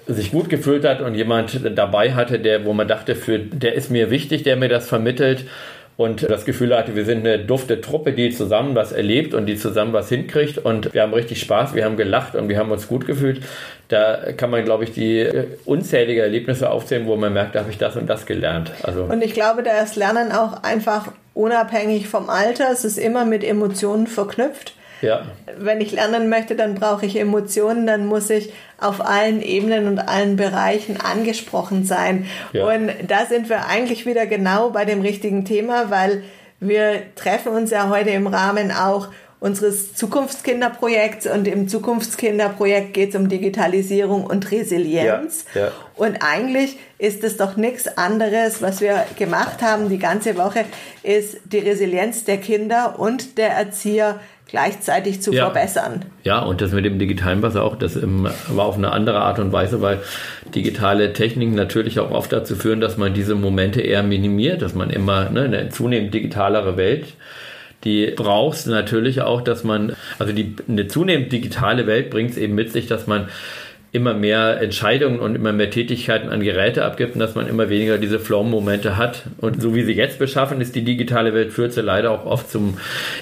sich 0.07 0.31
gut 0.31 0.49
gefühlt 0.49 0.85
hat 0.85 1.01
und 1.01 1.15
jemand 1.15 1.61
dabei 1.77 2.13
hatte, 2.13 2.39
der, 2.39 2.65
wo 2.65 2.73
man 2.73 2.87
dachte, 2.87 3.15
für, 3.15 3.39
der 3.39 3.73
ist 3.73 3.89
mir 3.89 4.09
wichtig, 4.11 4.43
der 4.43 4.55
mir 4.55 4.69
das 4.69 4.87
vermittelt 4.87 5.45
und 5.99 6.29
das 6.29 6.45
Gefühl 6.45 6.77
hatte, 6.77 6.95
wir 6.95 7.03
sind 7.03 7.27
eine 7.27 7.39
dufte 7.39 7.81
Truppe, 7.81 8.13
die 8.13 8.29
zusammen 8.29 8.73
was 8.73 8.93
erlebt 8.93 9.33
und 9.33 9.47
die 9.47 9.57
zusammen 9.57 9.91
was 9.91 10.07
hinkriegt 10.07 10.57
und 10.57 10.93
wir 10.93 11.01
haben 11.01 11.13
richtig 11.13 11.41
Spaß, 11.41 11.75
wir 11.75 11.83
haben 11.83 11.97
gelacht 11.97 12.35
und 12.35 12.47
wir 12.47 12.57
haben 12.57 12.71
uns 12.71 12.87
gut 12.87 13.05
gefühlt. 13.05 13.41
Da 13.89 14.31
kann 14.31 14.49
man, 14.49 14.63
glaube 14.63 14.85
ich, 14.85 14.93
die 14.93 15.27
unzählige 15.65 16.21
Erlebnisse 16.21 16.69
aufzählen, 16.69 17.05
wo 17.05 17.17
man 17.17 17.33
merkt, 17.33 17.55
da 17.55 17.59
habe 17.59 17.71
ich 17.71 17.77
das 17.77 17.97
und 17.97 18.07
das 18.07 18.25
gelernt. 18.25 18.71
Also 18.83 19.03
und 19.03 19.21
ich 19.21 19.33
glaube, 19.33 19.61
da 19.61 19.81
ist 19.81 19.97
Lernen 19.97 20.31
auch 20.31 20.63
einfach 20.63 21.11
unabhängig 21.33 22.07
vom 22.07 22.29
Alter. 22.29 22.69
Es 22.71 22.85
ist 22.85 22.97
immer 22.97 23.25
mit 23.25 23.43
Emotionen 23.43 24.07
verknüpft. 24.07 24.75
Ja. 25.01 25.25
Wenn 25.57 25.81
ich 25.81 25.91
lernen 25.91 26.29
möchte, 26.29 26.55
dann 26.55 26.75
brauche 26.75 27.05
ich 27.05 27.17
Emotionen, 27.17 27.87
dann 27.87 28.05
muss 28.05 28.29
ich 28.29 28.51
auf 28.77 29.05
allen 29.05 29.41
Ebenen 29.41 29.87
und 29.87 29.99
allen 29.99 30.35
Bereichen 30.35 30.99
angesprochen 30.99 31.85
sein. 31.85 32.25
Ja. 32.53 32.65
Und 32.65 32.91
da 33.07 33.25
sind 33.25 33.49
wir 33.49 33.67
eigentlich 33.67 34.05
wieder 34.05 34.25
genau 34.25 34.69
bei 34.71 34.85
dem 34.85 35.01
richtigen 35.01 35.45
Thema, 35.45 35.89
weil 35.89 36.23
wir 36.59 37.03
treffen 37.15 37.53
uns 37.53 37.71
ja 37.71 37.89
heute 37.89 38.09
im 38.09 38.27
Rahmen 38.27 38.71
auch 38.71 39.07
unseres 39.39 39.95
Zukunftskinderprojekts 39.95 41.25
und 41.27 41.47
im 41.47 41.69
Zukunftskinderprojekt 41.69 42.93
geht 42.93 43.09
es 43.09 43.15
um 43.15 43.29
Digitalisierung 43.29 44.25
und 44.25 44.51
Resilienz. 44.51 45.45
Ja, 45.53 45.61
ja. 45.61 45.71
Und 45.95 46.17
eigentlich 46.21 46.77
ist 46.97 47.23
es 47.23 47.37
doch 47.37 47.55
nichts 47.55 47.97
anderes, 47.97 48.61
was 48.61 48.81
wir 48.81 49.05
gemacht 49.17 49.61
haben 49.61 49.87
die 49.87 49.99
ganze 49.99 50.35
Woche, 50.35 50.65
ist 51.03 51.37
die 51.45 51.59
Resilienz 51.59 52.25
der 52.25 52.37
Kinder 52.37 52.99
und 52.99 53.37
der 53.37 53.51
Erzieher 53.51 54.19
gleichzeitig 54.49 55.21
zu 55.21 55.31
Ja. 55.33 55.45
verbessern. 55.45 56.05
Ja, 56.23 56.39
und 56.39 56.61
das 56.61 56.71
mit 56.71 56.85
dem 56.85 56.99
digitalen 56.99 57.41
Pass 57.41 57.55
auch, 57.55 57.75
das 57.77 57.95
ähm, 57.95 58.27
war 58.49 58.65
auf 58.65 58.75
eine 58.77 58.91
andere 58.91 59.19
Art 59.21 59.39
und 59.39 59.51
Weise, 59.51 59.81
weil 59.81 59.99
digitale 60.55 61.13
Techniken 61.13 61.55
natürlich 61.55 61.99
auch 61.99 62.11
oft 62.11 62.31
dazu 62.33 62.55
führen, 62.55 62.81
dass 62.81 62.97
man 62.97 63.13
diese 63.13 63.35
Momente 63.35 63.81
eher 63.81 64.03
minimiert, 64.03 64.61
dass 64.61 64.73
man 64.73 64.89
immer 64.89 65.29
ne, 65.29 65.43
eine 65.43 65.69
zunehmend 65.69 66.13
digitalere 66.13 66.77
Welt, 66.77 67.05
die 67.85 68.07
brauchst 68.15 68.67
natürlich 68.67 69.21
auch, 69.21 69.41
dass 69.41 69.63
man, 69.63 69.93
also 70.17 70.33
die, 70.33 70.55
eine 70.67 70.87
zunehmend 70.87 71.31
digitale 71.31 71.87
Welt 71.87 72.09
bringt 72.09 72.31
es 72.31 72.37
eben 72.37 72.53
mit 72.55 72.73
sich, 72.73 72.87
dass 72.87 73.07
man 73.07 73.29
immer 73.91 74.13
mehr 74.13 74.61
Entscheidungen 74.61 75.19
und 75.19 75.35
immer 75.35 75.51
mehr 75.51 75.71
Tätigkeiten 75.71 76.29
an 76.29 76.41
Geräte 76.41 76.85
abgibt 76.85 77.15
und 77.15 77.19
dass 77.19 77.33
man 77.33 77.47
immer 77.47 77.69
weniger 77.69 77.97
diese 77.97 78.19
Flow-Momente 78.19 78.97
hat. 78.97 79.23
Und 79.37 79.61
so 79.61 79.73
wie 79.73 79.83
sie 79.83 79.93
jetzt 79.93 80.19
beschaffen 80.19 80.61
ist, 80.61 80.75
die 80.75 80.83
digitale 80.83 81.33
Welt 81.33 81.51
führt 81.51 81.73
sie 81.73 81.81
leider 81.81 82.11
auch 82.11 82.25
oft 82.25 82.51
zum 82.51 82.77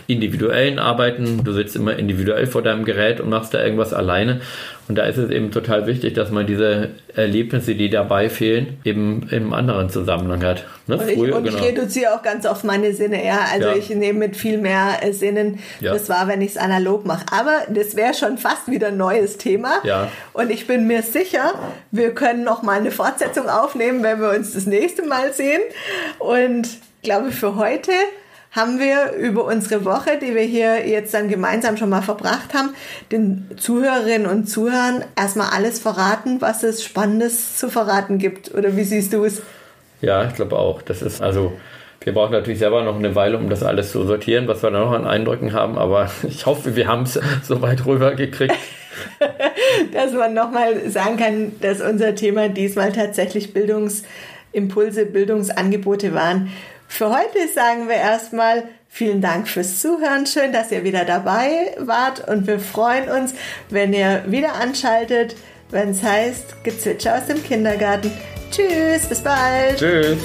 individuellen 0.08 0.78
Arbeiten. 0.78 1.44
Du 1.46 1.54
sitzt 1.54 1.78
immer 1.78 1.96
individuell 1.96 2.48
vor 2.48 2.64
deinem 2.64 2.84
Gerät 2.84 3.22
und 3.22 3.30
machst 3.30 3.54
da 3.54 3.64
irgendwas 3.64 3.94
alleine. 3.94 4.42
Und 4.88 4.96
da 4.96 5.04
ist 5.04 5.18
es 5.18 5.30
eben 5.32 5.52
total 5.52 5.86
wichtig, 5.86 6.14
dass 6.14 6.32
man 6.32 6.48
diese 6.48 6.92
Erlebnisse, 7.14 7.76
die 7.76 7.90
dabei 7.90 8.30
fehlen, 8.30 8.78
eben 8.86 9.28
im 9.32 9.54
anderen 9.54 9.90
Zusammenhang 9.90 10.42
hat. 10.44 10.66
Ne? 10.88 10.98
Und 10.98 11.10
ich, 11.10 11.18
und 11.18 11.46
ich 11.46 11.62
reduziere 11.62 12.14
auch 12.16 12.22
ganz 12.22 12.46
oft 12.46 12.64
meine 12.64 12.94
Sinne, 12.94 13.26
ja. 13.26 13.40
Also 13.52 13.68
Ja. 13.68 13.76
ich 13.76 13.90
nehme 13.90 14.20
mit 14.20 14.38
viel 14.38 14.58
mehr 14.58 15.00
äh, 15.02 15.12
Sinnen. 15.12 15.60
Ja. 15.82 15.92
Das 15.92 16.08
war, 16.08 16.30
wenn 16.30 16.42
ich 16.42 16.52
es 16.52 16.58
analog 16.58 17.06
mache. 17.06 17.26
Aber 17.32 17.64
das 17.70 17.98
wäre 17.98 18.14
schon 18.14 18.38
fast 18.38 18.72
wieder 18.72 18.88
ein 18.88 18.98
neues 18.98 19.38
Thema. 19.38 19.74
Ja. 19.84 20.10
Und 20.32 20.52
ich 20.52 20.68
bin 20.68 20.88
mir 20.88 21.02
sicher, 21.04 21.54
wir 21.92 22.12
können 22.16 22.46
noch 22.46 22.64
mal 22.64 22.80
eine 22.80 22.92
Fortsetzung 22.92 23.50
aufnehmen, 23.50 24.04
wenn 24.04 24.22
wir 24.22 24.30
uns 24.30 24.54
das 24.54 24.66
nächste 24.68 25.06
Mal 25.06 25.34
sehen. 25.34 25.62
Und 26.20 26.66
ich 26.68 27.02
glaube, 27.02 27.32
für 27.32 27.56
heute 27.58 27.92
haben 28.58 28.80
wir 28.80 29.14
über 29.14 29.46
unsere 29.46 29.86
Woche, 29.86 30.20
die 30.22 30.36
wir 30.36 30.42
hier 30.42 30.86
jetzt 30.86 31.14
dann 31.14 31.30
gemeinsam 31.30 31.78
schon 31.78 31.90
mal 31.90 32.02
verbracht 32.02 32.54
haben, 32.54 32.72
den 33.12 33.50
Zuhörerinnen 33.56 34.28
und 34.28 34.50
Zuhörern 34.50 35.06
erstmal 35.16 35.52
alles 35.52 35.80
verraten, 35.80 36.42
was 36.42 36.64
es 36.64 36.84
Spannendes 36.84 37.56
zu 37.56 37.70
verraten 37.70 38.18
gibt. 38.18 38.54
Oder 38.54 38.76
wie 38.76 38.84
siehst 38.84 39.14
du 39.14 39.24
es? 39.24 39.42
Ja, 40.02 40.26
ich 40.26 40.34
glaube 40.34 40.58
auch. 40.58 40.82
Das 40.82 41.02
ist 41.02 41.22
also. 41.22 41.54
Wir 42.02 42.14
brauchen 42.14 42.32
natürlich 42.32 42.60
selber 42.60 42.84
noch 42.84 42.96
eine 42.96 43.16
Weile, 43.16 43.38
um 43.38 43.50
das 43.50 43.64
alles 43.64 43.92
zu 43.92 44.06
sortieren, 44.06 44.48
was 44.48 44.64
wir 44.64 44.72
da 44.72 44.80
noch 44.80 44.94
an 44.94 45.06
Eindrücken 45.06 45.52
haben, 45.52 45.78
aber 45.78 46.10
ich 46.28 46.46
hoffe, 46.46 46.76
wir 46.76 46.88
haben 46.88 47.04
es 47.04 47.20
so 47.44 47.62
weit 47.62 47.86
rübergekriegt. 47.86 48.56
dass 49.94 50.14
man 50.14 50.34
nochmal 50.34 50.90
sagen 50.90 51.18
kann, 51.18 51.52
dass 51.62 51.82
unser 51.82 52.16
Thema 52.16 52.50
diesmal 52.50 52.92
tatsächlich 52.92 53.54
Bildungsimpulse, 53.54 55.06
Bildungsangebote 55.06 56.14
waren. 56.14 56.50
Für 56.88 57.10
heute 57.10 57.48
sagen 57.54 57.88
wir 57.88 57.96
erstmal 57.96 58.64
vielen 58.88 59.22
Dank 59.22 59.48
fürs 59.48 59.82
Zuhören. 59.82 60.26
Schön, 60.26 60.52
dass 60.52 60.72
ihr 60.72 60.84
wieder 60.84 61.06
dabei 61.06 61.76
wart 61.78 62.28
und 62.28 62.48
wir 62.48 62.60
freuen 62.60 63.10
uns, 63.10 63.34
wenn 63.70 63.94
ihr 63.94 64.24
wieder 64.28 64.56
anschaltet, 64.56 65.36
wenn 65.70 65.90
es 65.90 66.02
heißt 66.02 66.64
Gezwitscher 66.64 67.18
aus 67.18 67.28
dem 67.28 67.44
Kindergarten. 67.44 68.12
Tschüss, 68.52 69.08
bis 69.08 69.20
bald. 69.20 69.78
Tschüss. 69.78 70.18